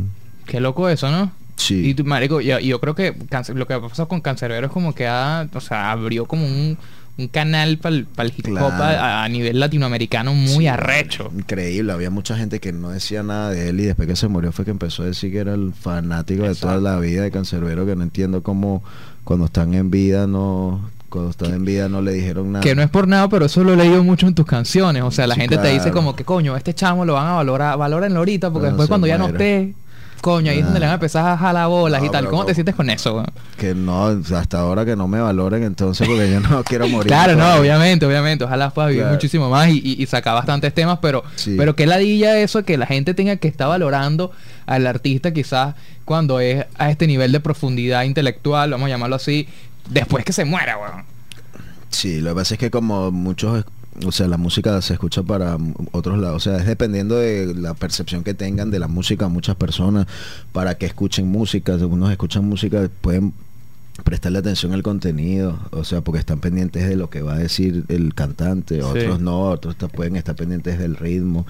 Qué 0.45 0.59
loco 0.59 0.87
eso, 0.87 1.11
¿no? 1.11 1.31
Sí. 1.55 1.89
Y 1.89 1.93
tu 1.95 2.05
marico, 2.05 2.39
y, 2.39 2.47
yo 2.65 2.79
creo 2.79 2.95
que 2.95 3.15
lo 3.53 3.67
que 3.67 3.73
ha 3.73 3.81
pasado 3.81 4.07
con 4.07 4.21
Cancerbero 4.21 4.67
es 4.67 4.71
como 4.71 4.95
que 4.95 5.07
ha, 5.07 5.49
o 5.53 5.59
sea, 5.59 5.91
abrió 5.91 6.25
como 6.25 6.45
un, 6.45 6.77
un 7.19 7.27
canal 7.27 7.77
para 7.77 7.95
el 7.95 8.33
hip 8.35 8.47
hop 8.49 8.73
a, 8.73 9.27
nivel 9.29 9.59
latinoamericano 9.59 10.33
muy 10.33 10.67
arrecho. 10.67 11.31
Increíble, 11.35 11.91
había 11.91 12.09
mucha 12.09 12.37
gente 12.37 12.59
que 12.59 12.71
no 12.71 12.89
decía 12.89 13.23
nada 13.23 13.51
de 13.51 13.69
él 13.69 13.79
y 13.79 13.85
después 13.85 14.07
que 14.07 14.15
se 14.15 14.27
murió 14.27 14.51
fue 14.51 14.65
que 14.65 14.71
empezó 14.71 15.03
a 15.03 15.07
decir 15.07 15.31
que 15.31 15.39
era 15.39 15.53
el 15.53 15.73
fanático 15.73 16.43
de 16.43 16.55
toda 16.55 16.77
la 16.77 16.99
vida 16.99 17.23
de 17.23 17.31
Cancerbero, 17.31 17.85
que 17.85 17.95
no 17.95 18.03
entiendo 18.03 18.43
cómo 18.43 18.83
cuando 19.23 19.45
están 19.45 19.73
en 19.73 19.91
vida 19.91 20.27
no 20.27 20.89
cuando 21.09 21.31
están 21.31 21.53
en 21.53 21.65
vida 21.65 21.89
no 21.89 22.01
le 22.01 22.13
dijeron 22.13 22.51
nada. 22.51 22.63
Que 22.63 22.75
no 22.75 22.81
es 22.81 22.89
por 22.89 23.07
nada, 23.07 23.27
pero 23.29 23.45
eso 23.45 23.63
lo 23.63 23.73
he 23.73 23.75
leído 23.75 24.03
mucho 24.03 24.27
en 24.27 24.35
tus 24.35 24.45
canciones. 24.45 25.03
O 25.03 25.11
sea, 25.11 25.27
la 25.27 25.35
gente 25.35 25.57
te 25.57 25.67
dice 25.69 25.91
como 25.91 26.15
que 26.15 26.23
coño, 26.23 26.55
este 26.55 26.73
chamo 26.73 27.03
lo 27.03 27.13
van 27.13 27.27
a 27.27 27.33
valorar, 27.33 27.77
valórenlo 27.77 28.19
ahorita, 28.19 28.51
porque 28.51 28.67
después 28.67 28.87
cuando 28.87 29.07
ya 29.07 29.17
no 29.17 29.27
esté, 29.27 29.73
Coño, 30.21 30.51
ahí 30.51 30.59
es 30.59 30.65
donde 30.65 30.79
le 30.79 30.85
van 30.85 30.91
a 30.91 30.95
empezar 30.95 31.25
a 31.25 31.37
jalar 31.37 31.67
bolas 31.67 32.03
y 32.03 32.09
tal. 32.09 32.27
¿Cómo 32.27 32.45
te 32.45 32.53
sientes 32.53 32.75
con 32.75 32.89
eso? 32.89 33.23
Que 33.57 33.73
no, 33.73 34.07
hasta 34.07 34.59
ahora 34.59 34.85
que 34.85 34.95
no 34.95 35.07
me 35.07 35.19
valoren 35.19 35.63
entonces 35.63 36.07
porque 36.07 36.29
yo 36.31 36.39
no 36.39 36.63
quiero 36.63 36.87
morir. 36.87 37.07
claro, 37.07 37.35
no, 37.35 37.55
obviamente, 37.55 38.05
obviamente. 38.05 38.43
Ojalá 38.43 38.69
pueda 38.69 38.89
vivir 38.89 39.05
muchísimo 39.05 39.49
más 39.49 39.69
y, 39.69 39.95
y, 39.97 40.05
sacar 40.05 40.33
bastantes 40.33 40.73
temas, 40.73 40.99
pero, 41.01 41.23
pero 41.57 41.75
qué 41.75 41.85
ladilla 41.85 42.37
eso 42.37 42.63
que 42.63 42.77
la 42.77 42.85
gente 42.85 43.13
tenga 43.13 43.37
que 43.37 43.47
estar 43.47 43.67
valorando 43.67 44.31
al 44.65 44.85
artista 44.87 45.33
quizás 45.33 45.75
cuando 46.05 46.39
es 46.39 46.65
a 46.77 46.89
este 46.89 47.05
nivel 47.05 47.31
de 47.31 47.39
profundidad 47.39 48.03
intelectual, 48.03 48.71
vamos 48.71 48.87
a 48.87 48.89
llamarlo 48.89 49.15
así, 49.15 49.47
después 49.89 50.25
que 50.25 50.33
se 50.33 50.43
muera, 50.43 50.77
weón. 50.77 51.03
Sí, 51.89 52.19
lo 52.19 52.31
que 52.31 52.35
pasa 52.35 52.53
es 52.55 52.59
que 52.59 52.71
como 52.71 53.11
muchos 53.11 53.63
o 54.05 54.11
sea, 54.11 54.27
la 54.27 54.37
música 54.37 54.81
se 54.81 54.93
escucha 54.93 55.23
para 55.23 55.57
otros 55.91 56.19
lados. 56.19 56.37
O 56.37 56.39
sea, 56.39 56.57
es 56.57 56.65
dependiendo 56.65 57.15
de 57.15 57.53
la 57.55 57.73
percepción 57.73 58.23
que 58.23 58.33
tengan 58.33 58.71
de 58.71 58.79
la 58.79 58.87
música 58.87 59.27
muchas 59.27 59.55
personas 59.55 60.07
para 60.51 60.75
que 60.75 60.85
escuchen 60.85 61.27
música. 61.27 61.75
Unos 61.75 62.11
escuchan 62.11 62.45
música, 62.45 62.89
pueden 63.01 63.33
prestarle 64.03 64.39
atención 64.39 64.73
al 64.73 64.83
contenido, 64.83 65.59
o 65.71 65.83
sea, 65.83 66.01
porque 66.01 66.19
están 66.19 66.39
pendientes 66.39 66.87
de 66.87 66.95
lo 66.95 67.09
que 67.09 67.21
va 67.21 67.33
a 67.35 67.37
decir 67.37 67.85
el 67.87 68.13
cantante, 68.13 68.81
otros 68.83 69.19
no, 69.19 69.41
otros 69.49 69.75
pueden 69.93 70.15
estar 70.15 70.35
pendientes 70.35 70.79
del 70.79 70.95
ritmo, 70.95 71.45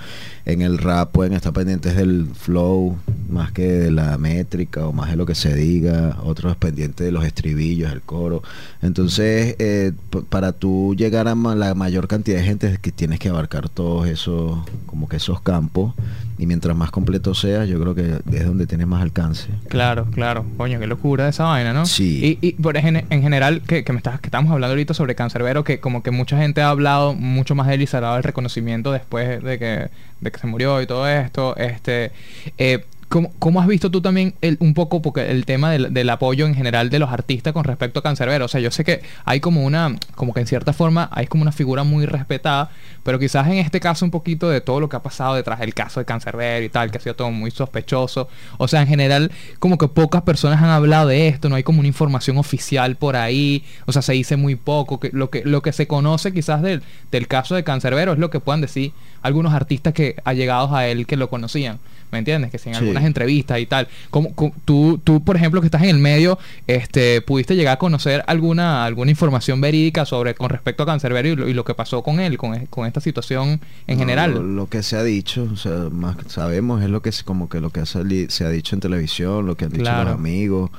en 0.46 0.62
el 0.62 0.78
rap 0.78 1.12
pueden 1.12 1.34
estar 1.34 1.54
pendientes 1.54 1.96
del 1.96 2.28
flow, 2.34 2.98
más 3.30 3.52
que 3.52 3.68
de 3.68 3.92
la 3.92 4.18
métrica 4.18 4.88
o 4.88 4.94
más 4.94 5.10
de 5.10 5.16
lo 5.16 5.26
que 5.26 5.36
se 5.36 5.56
diga, 5.56 6.18
otros 6.24 6.56
pendientes 6.58 7.06
de 7.06 7.12
los 7.12 7.26
estribillos, 7.26 7.92
el 7.92 8.02
coro. 8.02 8.44
Entonces, 8.82 9.56
eh, 9.60 9.92
para 10.30 10.52
tú 10.52 10.96
llegar 10.98 11.28
a 11.28 11.36
la 11.36 11.76
mayor 11.76 12.08
cantidad 12.08 12.38
de 12.38 12.44
gente 12.44 12.78
que 12.82 12.92
tienes 12.92 13.20
que 13.20 13.30
abarcar 13.30 13.70
todos 13.70 14.08
esos, 14.08 14.58
como 14.86 15.08
que 15.08 15.18
esos 15.18 15.42
campos, 15.42 15.94
y 16.40 16.46
mientras 16.46 16.76
más 16.76 16.90
completo 16.90 17.36
seas, 17.36 17.68
yo 17.68 17.80
creo 17.80 17.94
que 17.94 18.22
es 18.32 18.46
donde 18.46 18.66
tienes 18.66 18.88
más 18.88 19.02
alcance. 19.02 19.50
Claro, 19.68 20.08
claro, 20.12 20.46
coño, 20.58 20.80
qué 20.80 20.88
locura 20.88 21.28
esa 21.28 21.44
vaina, 21.44 21.74
¿no? 21.74 21.86
Sí 21.86 22.40
y 22.42 22.54
por 22.54 22.78
en, 22.78 23.06
en 23.10 23.22
general, 23.22 23.62
que, 23.62 23.84
me 23.90 23.98
estás, 23.98 24.20
que 24.20 24.28
estamos 24.28 24.52
hablando 24.52 24.74
ahorita 24.74 24.94
sobre 24.94 25.16
Cancerbero, 25.16 25.64
que 25.64 25.80
como 25.80 26.04
que 26.04 26.12
mucha 26.12 26.38
gente 26.38 26.62
ha 26.62 26.70
hablado 26.70 27.14
mucho 27.14 27.56
más 27.56 27.68
de 27.68 27.76
él 27.76 27.82
y 27.82 27.88
se 27.88 27.98
ha 27.98 28.02
dado 28.02 28.18
el 28.18 28.24
reconocimiento 28.24 28.92
después 28.92 29.44
de 29.44 29.60
que, 29.60 29.90
de 30.22 30.32
que 30.32 30.40
se 30.40 30.48
murió 30.48 30.82
y 30.82 30.88
todo 30.88 31.08
esto. 31.08 31.56
Este, 31.58 32.12
eh, 32.58 32.86
¿cómo, 33.10 33.60
has 33.60 33.68
visto 33.68 33.90
tú 33.90 34.02
también 34.02 34.36
el, 34.42 34.58
un 34.60 34.76
poco 34.76 35.02
porque 35.02 35.32
el 35.32 35.46
tema 35.46 35.72
del, 35.72 35.94
del, 35.94 36.10
apoyo 36.12 36.46
en 36.46 36.54
general 36.54 36.90
de 36.92 37.00
los 37.00 37.10
artistas 37.10 37.54
con 37.54 37.64
respecto 37.64 38.00
a 38.00 38.04
Cancerbero? 38.04 38.46
O 38.46 38.48
sea, 38.48 38.62
yo 38.62 38.70
sé 38.70 38.84
que 38.84 39.02
hay 39.26 39.40
como 39.40 39.66
una, 39.66 39.96
como 40.16 40.34
que 40.34 40.42
en 40.42 40.48
cierta 40.48 40.74
forma 40.74 41.10
hay 41.12 41.26
como 41.26 41.42
una 41.42 41.52
figura 41.52 41.84
muy 41.84 42.06
respetada, 42.06 42.70
pero 43.04 43.18
quizás 43.18 43.48
en 43.48 43.54
este 43.54 43.80
caso 43.80 44.06
un 44.06 44.12
poquito 44.12 44.50
de 44.50 44.62
todo 44.62 44.80
lo 44.80 44.90
que 44.90 44.96
ha 44.96 45.02
pasado 45.02 45.34
detrás 45.34 45.60
del 45.60 45.74
caso 45.74 46.00
de 46.00 46.06
Cancerbero 46.06 46.64
y 46.64 46.70
tal, 46.70 46.92
que 46.92 47.00
ha 47.00 47.02
sido 47.02 47.16
todo 47.16 47.32
muy 47.32 47.50
sospechoso. 47.50 48.30
O 48.58 48.68
sea, 48.68 48.82
en 48.82 48.88
general 48.88 49.32
como 49.58 49.78
que 49.78 49.88
pocas 49.88 50.22
personas 50.22 50.62
han 50.62 50.70
hablado 50.70 51.08
de 51.08 51.28
esto, 51.28 51.50
no 51.50 51.56
hay 51.56 51.64
como 51.64 51.80
una 51.80 51.88
información 51.88 52.38
oficial 52.38 52.96
por 52.96 53.16
ahí, 53.16 53.66
o 53.88 53.92
sea, 53.92 54.04
se 54.04 54.14
dice 54.14 54.38
muy 54.38 54.56
poco, 54.56 55.00
que 55.00 55.10
lo 55.14 55.32
que, 55.32 55.44
lo 55.44 55.64
que 55.64 55.74
se 55.74 55.88
conoce 55.88 56.32
quizás 56.32 56.62
del, 56.62 56.84
del 57.12 57.28
caso 57.28 57.56
de 57.56 57.64
Cancerbero 57.64 58.14
es 58.14 58.20
lo 58.20 58.30
que 58.30 58.40
puedan 58.40 58.62
decir 58.62 58.94
algunos 59.24 59.54
artistas 59.54 59.94
que 59.94 60.16
allegados 60.24 60.72
a 60.72 60.88
él 60.88 61.08
que 61.08 61.18
lo 61.18 61.30
conocían. 61.30 61.80
¿Me 62.12 62.20
entiendes? 62.20 62.52
Que 62.52 62.58
si 62.58 62.70
en 62.70 62.76
algunas 62.76 63.04
entrevistas 63.04 63.60
y 63.60 63.66
tal. 63.66 63.88
Como, 64.10 64.34
tú, 64.66 65.00
tú, 65.04 65.24
por 65.24 65.36
ejemplo, 65.36 65.62
que 65.62 65.68
estás 65.68 65.84
en 65.84 65.90
el 65.90 66.00
medio, 66.00 66.40
este, 66.68 67.22
¿pudiste 67.22 67.56
llegar 67.56 67.76
a 67.76 67.80
conocer 67.80 68.24
alguna, 68.28 68.86
alguna 68.86 69.12
información 69.12 69.62
verídica 69.62 70.06
sobre 70.06 70.34
con 70.34 70.50
respecto 70.50 70.84
a 70.84 70.86
Cancerbero 70.86 71.28
y 71.28 71.36
lo, 71.36 71.48
y 71.48 71.54
lo 71.54 71.64
que 71.64 71.76
pasó 71.76 72.02
con 72.02 72.20
él, 72.20 72.38
con, 72.38 72.66
con 72.68 72.88
esta 72.88 73.00
situación 73.00 73.60
en 73.88 73.98
general? 74.00 74.56
Lo, 74.56 74.68
que 74.70 74.82
se 74.82 74.96
ha 74.96 75.04
dicho, 75.04 75.48
o 75.52 75.58
sea, 75.58 75.90
más 75.92 76.18
sabemos 76.28 76.82
es 76.84 76.90
lo 76.90 77.02
que 77.02 77.10
es 77.10 77.24
como 77.24 77.50
que 77.50 77.60
lo 77.62 77.70
que 77.70 77.86
se 77.86 78.44
ha 78.44 78.50
dicho 78.50 78.76
en 78.76 78.80
televisión, 78.80 79.46
lo 79.46 79.56
que 79.56 79.66
han 79.66 79.72
dicho 79.72 79.84
los 79.84 80.08
amigos. 80.08 80.72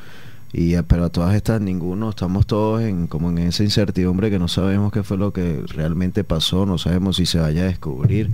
Y, 0.53 0.75
pero 0.83 1.05
a 1.05 1.09
todas 1.11 1.35
estas 1.37 1.61
ninguno, 1.61 2.11
estamos 2.11 2.45
todos 2.45 2.83
en 2.83 3.07
como 3.07 3.31
en 3.31 3.39
esa 3.39 3.63
incertidumbre 3.63 4.31
que 4.31 4.39
no 4.41 4.49
sabemos 4.49 4.93
qué 4.93 5.05
fue 5.05 5.17
lo 5.17 5.33
que 5.33 5.63
realmente 5.67 6.25
pasó, 6.25 6.67
no 6.67 6.77
sabemos 6.77 7.17
si 7.17 7.27
se 7.27 7.39
vaya 7.39 7.63
a 7.63 7.67
descubrir. 7.67 8.31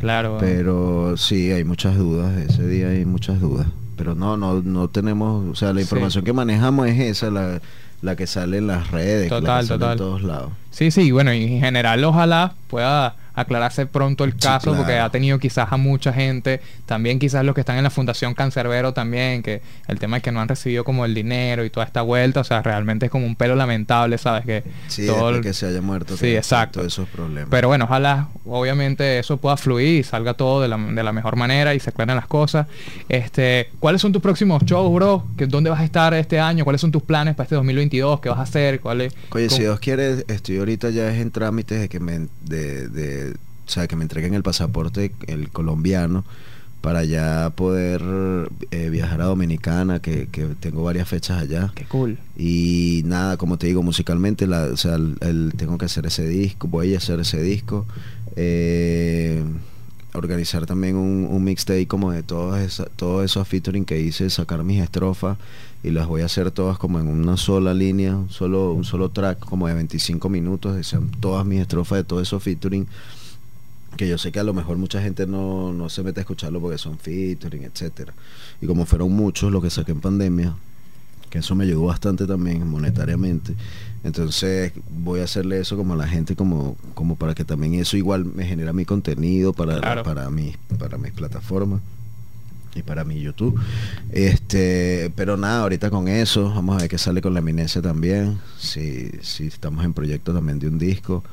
Claro. 0.00 0.38
Pero 0.40 1.16
sí, 1.16 1.50
hay 1.52 1.64
muchas 1.64 1.96
dudas, 1.96 2.36
ese 2.36 2.66
día 2.66 2.88
hay 2.88 3.04
muchas 3.04 3.40
dudas. 3.40 3.66
Pero 3.96 4.14
no, 4.14 4.36
no, 4.36 4.60
no 4.62 4.88
tenemos, 4.88 5.48
o 5.50 5.54
sea, 5.54 5.72
la 5.72 5.80
información 5.80 6.24
que 6.24 6.32
manejamos 6.32 6.86
es 6.88 7.00
esa, 7.00 7.30
la, 7.30 7.60
la 8.02 8.16
que 8.16 8.26
sale 8.26 8.58
en 8.58 8.66
las 8.66 8.90
redes, 8.90 9.28
total, 9.28 9.66
total. 9.66 9.92
en 9.92 9.98
todos 9.98 10.22
lados. 10.22 10.52
Sí, 10.70 10.90
sí, 10.90 11.10
bueno, 11.10 11.32
y 11.32 11.44
en 11.44 11.60
general 11.60 12.04
ojalá 12.04 12.54
pueda 12.68 13.16
aclararse 13.36 13.86
pronto 13.86 14.24
el 14.24 14.34
caso 14.34 14.74
porque 14.74 14.98
ha 14.98 15.10
tenido 15.10 15.38
quizás 15.38 15.68
a 15.70 15.76
mucha 15.76 16.12
gente, 16.12 16.60
también 16.86 17.18
quizás 17.18 17.44
los 17.44 17.54
que 17.54 17.60
están 17.60 17.76
en 17.76 17.84
la 17.84 17.90
Fundación 17.90 18.34
Cancerbero 18.34 18.92
también, 18.92 19.42
que 19.42 19.60
el 19.86 19.98
tema 19.98 20.16
es 20.16 20.22
que 20.22 20.32
no 20.32 20.40
han 20.40 20.48
recibido 20.48 20.82
como 20.84 21.04
el 21.04 21.14
dinero 21.14 21.64
y 21.64 21.70
toda 21.70 21.84
esta 21.84 22.02
vuelta, 22.02 22.40
o 22.40 22.44
sea, 22.44 22.62
realmente 22.62 23.06
es 23.06 23.12
como 23.12 23.26
un 23.26 23.36
pelo 23.36 23.54
lamentable, 23.54 24.16
¿sabes? 24.18 24.46
Que 24.46 24.64
sí, 24.88 25.06
todo 25.06 25.40
que 25.40 25.52
se 25.52 25.66
haya 25.66 25.82
muerto. 25.82 26.16
Sí, 26.16 26.34
exacto. 26.34 26.82
esos 26.82 27.08
problemas. 27.08 27.48
Pero 27.50 27.68
bueno, 27.68 27.84
ojalá 27.84 28.28
obviamente 28.46 29.18
eso 29.18 29.36
pueda 29.36 29.56
fluir 29.56 30.00
y 30.00 30.02
salga 30.02 30.34
todo 30.34 30.62
de 30.62 30.68
la, 30.68 30.78
de 30.78 31.02
la 31.02 31.12
mejor 31.12 31.36
manera 31.36 31.74
y 31.74 31.80
se 31.80 31.90
aclaren 31.90 32.16
las 32.16 32.26
cosas. 32.26 32.66
Este, 33.08 33.70
¿cuáles 33.78 34.00
son 34.00 34.12
tus 34.12 34.22
próximos 34.22 34.64
shows, 34.64 34.92
bro? 34.94 35.26
¿Dónde 35.36 35.68
vas 35.68 35.80
a 35.80 35.84
estar 35.84 36.14
este 36.14 36.40
año? 36.40 36.64
¿Cuáles 36.64 36.80
son 36.80 36.90
tus 36.90 37.02
planes 37.02 37.34
para 37.34 37.44
este 37.44 37.56
2022? 37.56 38.20
¿Qué 38.20 38.30
vas 38.30 38.38
a 38.38 38.42
hacer? 38.42 38.80
¿Cuál 38.80 39.12
Oye, 39.30 39.50
si 39.50 39.60
Dios 39.60 39.78
quiere, 39.78 40.24
estoy 40.28 40.56
ahorita 40.56 40.88
ya 40.88 41.10
es 41.10 41.20
en 41.20 41.30
trámites 41.30 41.80
de 41.80 41.88
que 41.88 42.00
me 42.00 42.28
de 42.46 43.25
o 43.66 43.70
sea, 43.70 43.86
que 43.88 43.96
me 43.96 44.02
entreguen 44.02 44.34
el 44.34 44.42
pasaporte, 44.42 45.12
el 45.26 45.50
colombiano, 45.50 46.24
para 46.80 47.04
ya 47.04 47.50
poder 47.56 48.00
eh, 48.70 48.90
viajar 48.90 49.20
a 49.20 49.24
Dominicana, 49.24 50.00
que, 50.00 50.28
tengo 50.60 50.84
varias 50.84 51.08
fechas 51.08 51.42
allá. 51.42 51.72
Qué 51.74 51.84
cool. 51.86 52.18
Y 52.36 53.02
nada, 53.06 53.36
como 53.36 53.58
te 53.58 53.66
digo, 53.66 53.82
musicalmente, 53.82 54.46
la, 54.46 54.66
o 54.66 54.76
sea, 54.76 54.94
el, 54.94 55.52
tengo 55.56 55.78
que 55.78 55.86
hacer 55.86 56.06
ese 56.06 56.28
disco, 56.28 56.68
voy 56.68 56.94
a 56.94 56.98
hacer 56.98 57.18
ese 57.20 57.42
disco. 57.42 57.86
Eh, 58.36 59.42
organizar 60.14 60.64
también 60.64 60.96
un, 60.96 61.26
un 61.30 61.44
mixtape 61.44 61.86
como 61.86 62.10
de 62.10 62.22
todos 62.22 62.82
todo 62.96 63.22
esos 63.22 63.46
featuring 63.46 63.84
que 63.84 64.00
hice, 64.00 64.30
sacar 64.30 64.64
mis 64.64 64.80
estrofas 64.82 65.38
y 65.82 65.90
las 65.90 66.06
voy 66.06 66.22
a 66.22 66.26
hacer 66.26 66.50
todas 66.50 66.78
como 66.78 66.98
en 66.98 67.06
una 67.06 67.36
sola 67.36 67.74
línea, 67.74 68.16
un 68.16 68.30
solo, 68.30 68.72
un 68.72 68.84
solo 68.84 69.10
track 69.10 69.38
como 69.38 69.68
de 69.68 69.74
25 69.74 70.28
minutos, 70.28 70.86
sean 70.86 71.10
todas 71.20 71.44
mis 71.44 71.60
estrofas 71.60 71.98
de 71.98 72.04
todo 72.04 72.20
esos 72.20 72.42
featuring 72.42 72.86
que 73.96 74.08
yo 74.08 74.18
sé 74.18 74.32
que 74.32 74.40
a 74.40 74.44
lo 74.44 74.54
mejor 74.54 74.76
mucha 74.76 75.00
gente 75.00 75.26
no, 75.26 75.72
no 75.72 75.88
se 75.88 76.02
mete 76.02 76.20
a 76.20 76.22
escucharlo 76.22 76.60
porque 76.60 76.78
son 76.78 76.98
featuring, 76.98 77.64
etcétera. 77.64 78.14
Y 78.60 78.66
como 78.66 78.86
fueron 78.86 79.12
muchos 79.12 79.52
los 79.52 79.62
que 79.62 79.70
saqué 79.70 79.92
en 79.92 80.00
pandemia, 80.00 80.56
que 81.30 81.38
eso 81.38 81.54
me 81.54 81.64
ayudó 81.64 81.84
bastante 81.84 82.26
también 82.26 82.66
monetariamente. 82.68 83.54
Entonces 84.04 84.72
voy 84.90 85.20
a 85.20 85.24
hacerle 85.24 85.58
eso 85.60 85.76
como 85.76 85.94
a 85.94 85.96
la 85.96 86.06
gente 86.06 86.36
como, 86.36 86.76
como 86.94 87.16
para 87.16 87.34
que 87.34 87.44
también 87.44 87.74
eso 87.74 87.96
igual 87.96 88.24
me 88.24 88.44
genera 88.44 88.72
mi 88.72 88.84
contenido 88.84 89.52
para, 89.52 90.02
para, 90.02 90.30
mi, 90.30 90.54
para 90.78 90.96
mis 90.98 91.12
plataformas 91.12 91.80
y 92.74 92.82
para 92.82 93.04
mi 93.04 93.20
YouTube. 93.20 93.58
Este, 94.12 95.10
pero 95.16 95.36
nada, 95.36 95.62
ahorita 95.62 95.90
con 95.90 96.08
eso, 96.08 96.50
vamos 96.50 96.76
a 96.76 96.80
ver 96.82 96.90
qué 96.90 96.98
sale 96.98 97.20
con 97.20 97.34
la 97.34 97.40
eminencia 97.40 97.82
también. 97.82 98.38
Si, 98.58 99.10
si 99.22 99.46
estamos 99.46 99.84
en 99.84 99.92
proyecto 99.92 100.32
también 100.32 100.58
de 100.58 100.68
un 100.68 100.78
disco 100.78 101.24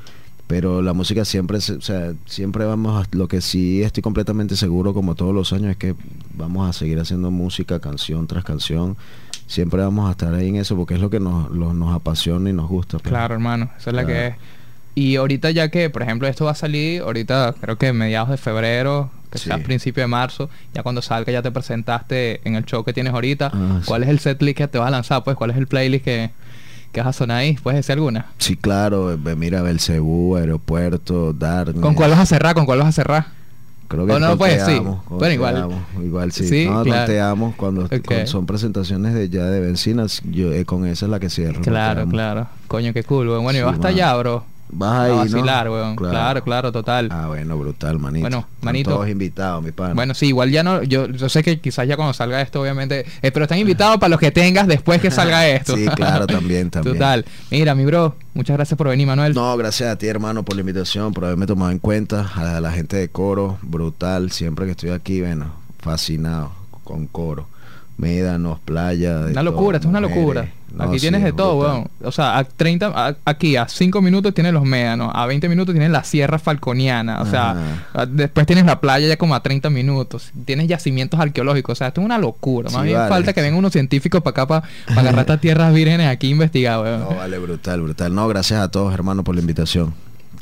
pero 0.46 0.82
la 0.82 0.92
música 0.92 1.24
siempre, 1.24 1.58
o 1.58 1.60
sea, 1.60 2.12
siempre 2.26 2.64
vamos 2.64 3.02
a, 3.02 3.08
lo 3.16 3.28
que 3.28 3.40
sí 3.40 3.82
estoy 3.82 4.02
completamente 4.02 4.56
seguro 4.56 4.92
como 4.92 5.14
todos 5.14 5.34
los 5.34 5.52
años 5.52 5.70
es 5.70 5.76
que 5.76 5.94
vamos 6.34 6.68
a 6.68 6.72
seguir 6.72 7.00
haciendo 7.00 7.30
música 7.30 7.80
canción 7.80 8.26
tras 8.26 8.44
canción, 8.44 8.96
siempre 9.46 9.80
vamos 9.80 10.08
a 10.08 10.12
estar 10.12 10.34
ahí 10.34 10.48
en 10.48 10.56
eso 10.56 10.76
porque 10.76 10.94
es 10.94 11.00
lo 11.00 11.08
que 11.08 11.20
nos, 11.20 11.50
nos 11.50 11.94
apasiona 11.94 12.50
y 12.50 12.52
nos 12.52 12.68
gusta. 12.68 12.98
Pues. 12.98 13.10
Claro, 13.10 13.34
hermano, 13.34 13.70
esa 13.78 13.90
es 13.90 13.96
la 13.96 14.06
que 14.06 14.26
es. 14.28 14.34
Y 14.96 15.16
ahorita 15.16 15.50
ya 15.50 15.70
que, 15.70 15.90
por 15.90 16.02
ejemplo, 16.02 16.28
esto 16.28 16.44
va 16.44 16.52
a 16.52 16.54
salir, 16.54 17.02
ahorita 17.02 17.54
creo 17.60 17.76
que 17.76 17.92
mediados 17.92 18.28
de 18.28 18.36
febrero, 18.36 19.10
que 19.28 19.38
sea 19.38 19.58
principio 19.58 20.04
de 20.04 20.06
marzo, 20.06 20.48
ya 20.72 20.84
cuando 20.84 21.02
salga 21.02 21.32
ya 21.32 21.42
te 21.42 21.50
presentaste 21.50 22.40
en 22.46 22.54
el 22.54 22.64
show 22.64 22.84
que 22.84 22.92
tienes 22.92 23.12
ahorita, 23.12 23.50
ah, 23.52 23.80
¿cuál 23.86 24.04
es 24.04 24.08
el 24.08 24.20
setlist 24.20 24.58
que 24.58 24.68
te 24.68 24.78
vas 24.78 24.86
a 24.86 24.90
lanzar? 24.92 25.24
Pues, 25.24 25.36
¿cuál 25.36 25.50
es 25.50 25.56
el 25.56 25.66
playlist 25.66 26.04
que, 26.04 26.30
¿Qué 26.30 26.32
vas 27.00 27.08
a 27.08 27.12
sonar 27.12 27.38
ahí? 27.38 27.54
¿Puedes 27.62 27.78
decir 27.78 27.94
alguna? 27.94 28.26
Sí, 28.38 28.56
claro. 28.56 29.18
Mira, 29.36 29.62
Belcebú, 29.62 30.36
Aeropuerto, 30.36 31.32
Dark. 31.32 31.80
¿Con 31.80 31.94
cuál 31.94 32.10
vas 32.10 32.20
a 32.20 32.26
cerrar? 32.26 32.54
¿Con 32.54 32.66
cuál 32.66 32.78
vas 32.78 32.88
a 32.88 32.92
cerrar? 32.92 33.26
Creo 33.88 34.06
que 34.06 34.12
¿O 34.12 34.18
no 34.18 34.36
puedes 34.38 34.64
decir? 34.66 34.82
Bueno, 35.08 35.34
igual. 35.34 35.68
igual 36.02 36.32
sí. 36.32 36.48
sí 36.48 36.66
no, 36.66 36.82
claro. 36.82 37.06
te 37.06 37.20
amo. 37.20 37.54
Cuando, 37.56 37.88
son 38.26 38.46
presentaciones 38.46 39.14
de 39.14 39.28
ya 39.28 39.44
de 39.44 39.60
bencinas, 39.60 40.22
yo 40.24 40.52
eh, 40.52 40.64
con 40.64 40.86
esa 40.86 41.06
es 41.06 41.10
la 41.10 41.20
que 41.20 41.30
cierro. 41.30 41.60
Claro, 41.60 42.06
claro. 42.08 42.48
Coño, 42.66 42.92
qué 42.92 43.04
cool. 43.04 43.28
Bueno, 43.38 43.58
y 43.58 43.62
va 43.62 43.72
hasta 43.72 43.88
allá, 43.88 44.14
bro. 44.16 44.44
Vas 44.74 45.10
ahí, 45.10 45.30
¿no? 45.30 45.72
weón. 45.72 45.96
Claro. 45.96 46.42
claro. 46.42 46.72
total. 46.72 47.08
Ah, 47.12 47.28
bueno, 47.28 47.56
brutal, 47.56 47.98
manito. 47.98 48.22
Bueno, 48.22 48.46
manito. 48.60 48.90
todos 48.90 49.08
invitados, 49.08 49.62
mi 49.62 49.70
pana. 49.70 49.94
Bueno, 49.94 50.14
sí, 50.14 50.26
igual 50.26 50.50
ya 50.50 50.62
no, 50.62 50.82
yo, 50.82 51.08
yo 51.08 51.28
sé 51.28 51.42
que 51.42 51.60
quizás 51.60 51.86
ya 51.86 51.96
cuando 51.96 52.12
salga 52.12 52.40
esto, 52.40 52.60
obviamente, 52.60 53.06
eh, 53.22 53.30
pero 53.30 53.44
están 53.44 53.58
invitados 53.58 53.98
para 53.98 54.10
los 54.10 54.18
que 54.18 54.32
tengas 54.32 54.66
después 54.66 55.00
que 55.00 55.10
salga 55.10 55.46
esto. 55.48 55.76
sí, 55.76 55.86
claro, 55.94 56.26
también, 56.26 56.70
también. 56.70 56.96
Total. 56.96 57.24
Mira, 57.50 57.74
mi 57.74 57.84
bro, 57.84 58.16
muchas 58.34 58.56
gracias 58.56 58.76
por 58.76 58.88
venir, 58.88 59.06
Manuel. 59.06 59.34
No, 59.34 59.56
gracias 59.56 59.90
a 59.90 59.96
ti, 59.96 60.08
hermano, 60.08 60.44
por 60.44 60.56
la 60.56 60.60
invitación, 60.60 61.12
por 61.12 61.24
haberme 61.24 61.46
tomado 61.46 61.70
en 61.70 61.78
cuenta, 61.78 62.30
a 62.34 62.60
la 62.60 62.72
gente 62.72 62.96
de 62.96 63.08
coro, 63.08 63.58
brutal, 63.62 64.32
siempre 64.32 64.66
que 64.66 64.72
estoy 64.72 64.90
aquí, 64.90 65.20
bueno, 65.20 65.52
fascinado 65.78 66.52
con 66.82 67.06
coro 67.06 67.53
médanos, 67.96 68.58
playa. 68.60 69.26
una 69.30 69.42
locura, 69.42 69.76
esto 69.76 69.88
es 69.88 69.90
una 69.90 70.00
locura. 70.00 70.48
aquí 70.78 70.98
tienes 70.98 71.22
de 71.22 71.32
todo, 71.32 71.56
weón. 71.56 71.88
O 72.02 72.12
sea, 72.12 72.38
a 72.38 72.44
30, 72.44 73.16
aquí 73.24 73.56
a 73.56 73.68
5 73.68 74.02
minutos 74.02 74.34
tienes 74.34 74.52
los 74.52 74.64
médanos, 74.64 75.12
a 75.14 75.26
20 75.26 75.48
minutos 75.48 75.74
tienes 75.74 75.90
la 75.90 76.04
sierra 76.04 76.38
falconiana, 76.38 77.22
o 77.22 77.26
sea, 77.26 77.56
después 78.08 78.46
tienes 78.46 78.64
la 78.64 78.80
playa 78.80 79.06
ya 79.06 79.16
como 79.16 79.34
a 79.34 79.42
30 79.42 79.70
minutos, 79.70 80.32
tienes 80.44 80.66
yacimientos 80.68 81.20
arqueológicos, 81.20 81.72
o 81.72 81.76
sea, 81.76 81.88
esto 81.88 82.00
es 82.00 82.04
una 82.04 82.18
locura. 82.18 82.70
Más 82.70 82.84
bien 82.84 82.98
falta 83.08 83.32
que 83.32 83.40
vengan 83.40 83.58
unos 83.58 83.72
científicos 83.72 84.22
para 84.22 84.42
acá 84.42 84.46
para, 84.46 85.00
agarrar 85.00 85.20
estas 85.20 85.40
tierras 85.42 85.72
vírgenes 85.72 86.08
aquí 86.08 86.28
a 86.28 86.30
investigar, 86.30 86.80
weón. 86.80 87.00
No, 87.00 87.14
vale, 87.14 87.38
brutal, 87.38 87.80
brutal. 87.80 88.14
No, 88.14 88.26
gracias 88.28 88.60
a 88.60 88.70
todos, 88.70 88.92
hermano, 88.92 89.24
por 89.24 89.34
la 89.34 89.40
invitación. 89.40 89.94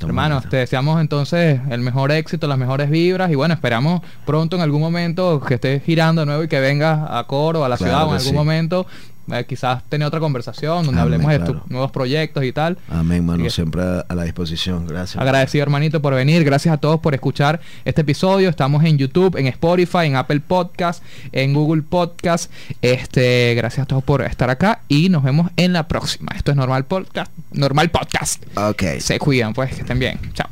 Hermanos, 0.02 0.48
te 0.48 0.56
deseamos 0.56 1.00
entonces 1.00 1.60
el 1.70 1.80
mejor 1.80 2.12
éxito, 2.12 2.46
las 2.46 2.58
mejores 2.58 2.90
vibras 2.90 3.30
y 3.30 3.34
bueno, 3.34 3.54
esperamos 3.54 4.02
pronto 4.24 4.56
en 4.56 4.62
algún 4.62 4.80
momento 4.80 5.40
que 5.40 5.54
estés 5.54 5.82
girando 5.84 6.22
de 6.22 6.26
nuevo 6.26 6.42
y 6.44 6.48
que 6.48 6.60
vengas 6.60 7.08
a 7.10 7.24
Coro, 7.24 7.64
a 7.64 7.68
la 7.68 7.76
ciudad 7.76 8.06
o 8.06 8.10
en 8.10 8.20
algún 8.20 8.34
momento 8.34 8.86
eh, 9.30 9.44
quizás 9.46 9.82
tener 9.88 10.06
otra 10.06 10.20
conversación 10.20 10.84
donde 10.84 11.00
hablemos 11.00 11.30
de 11.30 11.38
tus 11.40 11.56
nuevos 11.70 11.90
proyectos 11.90 12.44
y 12.44 12.52
tal. 12.52 12.78
Amén, 12.88 13.24
mano, 13.24 13.48
siempre 13.50 13.82
a, 13.82 14.14
la 14.14 14.24
disposición. 14.24 14.86
Gracias. 14.86 15.20
Agradecido, 15.20 15.62
hermanito, 15.62 16.02
por 16.02 16.14
venir. 16.14 16.44
Gracias 16.44 16.74
a 16.74 16.78
todos 16.78 17.00
por 17.00 17.14
escuchar 17.14 17.60
este 17.84 18.00
episodio. 18.00 18.48
Estamos 18.48 18.84
en 18.84 18.98
YouTube, 18.98 19.36
en 19.36 19.46
Spotify, 19.46 20.06
en 20.06 20.16
Apple 20.16 20.40
Podcast, 20.40 21.02
en 21.32 21.54
Google 21.54 21.82
Podcast. 21.82 22.50
Este, 22.80 23.54
gracias 23.54 23.84
a 23.84 23.86
todos 23.86 24.02
por 24.04 24.22
estar 24.22 24.50
acá 24.50 24.80
y 24.88 25.08
nos 25.08 25.22
vemos 25.22 25.50
en 25.56 25.72
la 25.72 25.88
próxima. 25.88 26.32
Esto 26.34 26.50
es 26.50 26.56
Normal 26.56 26.84
Podcast. 26.84 27.32
Normal 27.52 27.90
Podcast. 27.90 28.44
Ok. 28.56 28.82
Se 28.98 29.18
cuidan, 29.18 29.52
pues, 29.54 29.74
que 29.74 29.80
estén 29.82 29.98
bien. 29.98 30.18
Chao. 30.34 30.50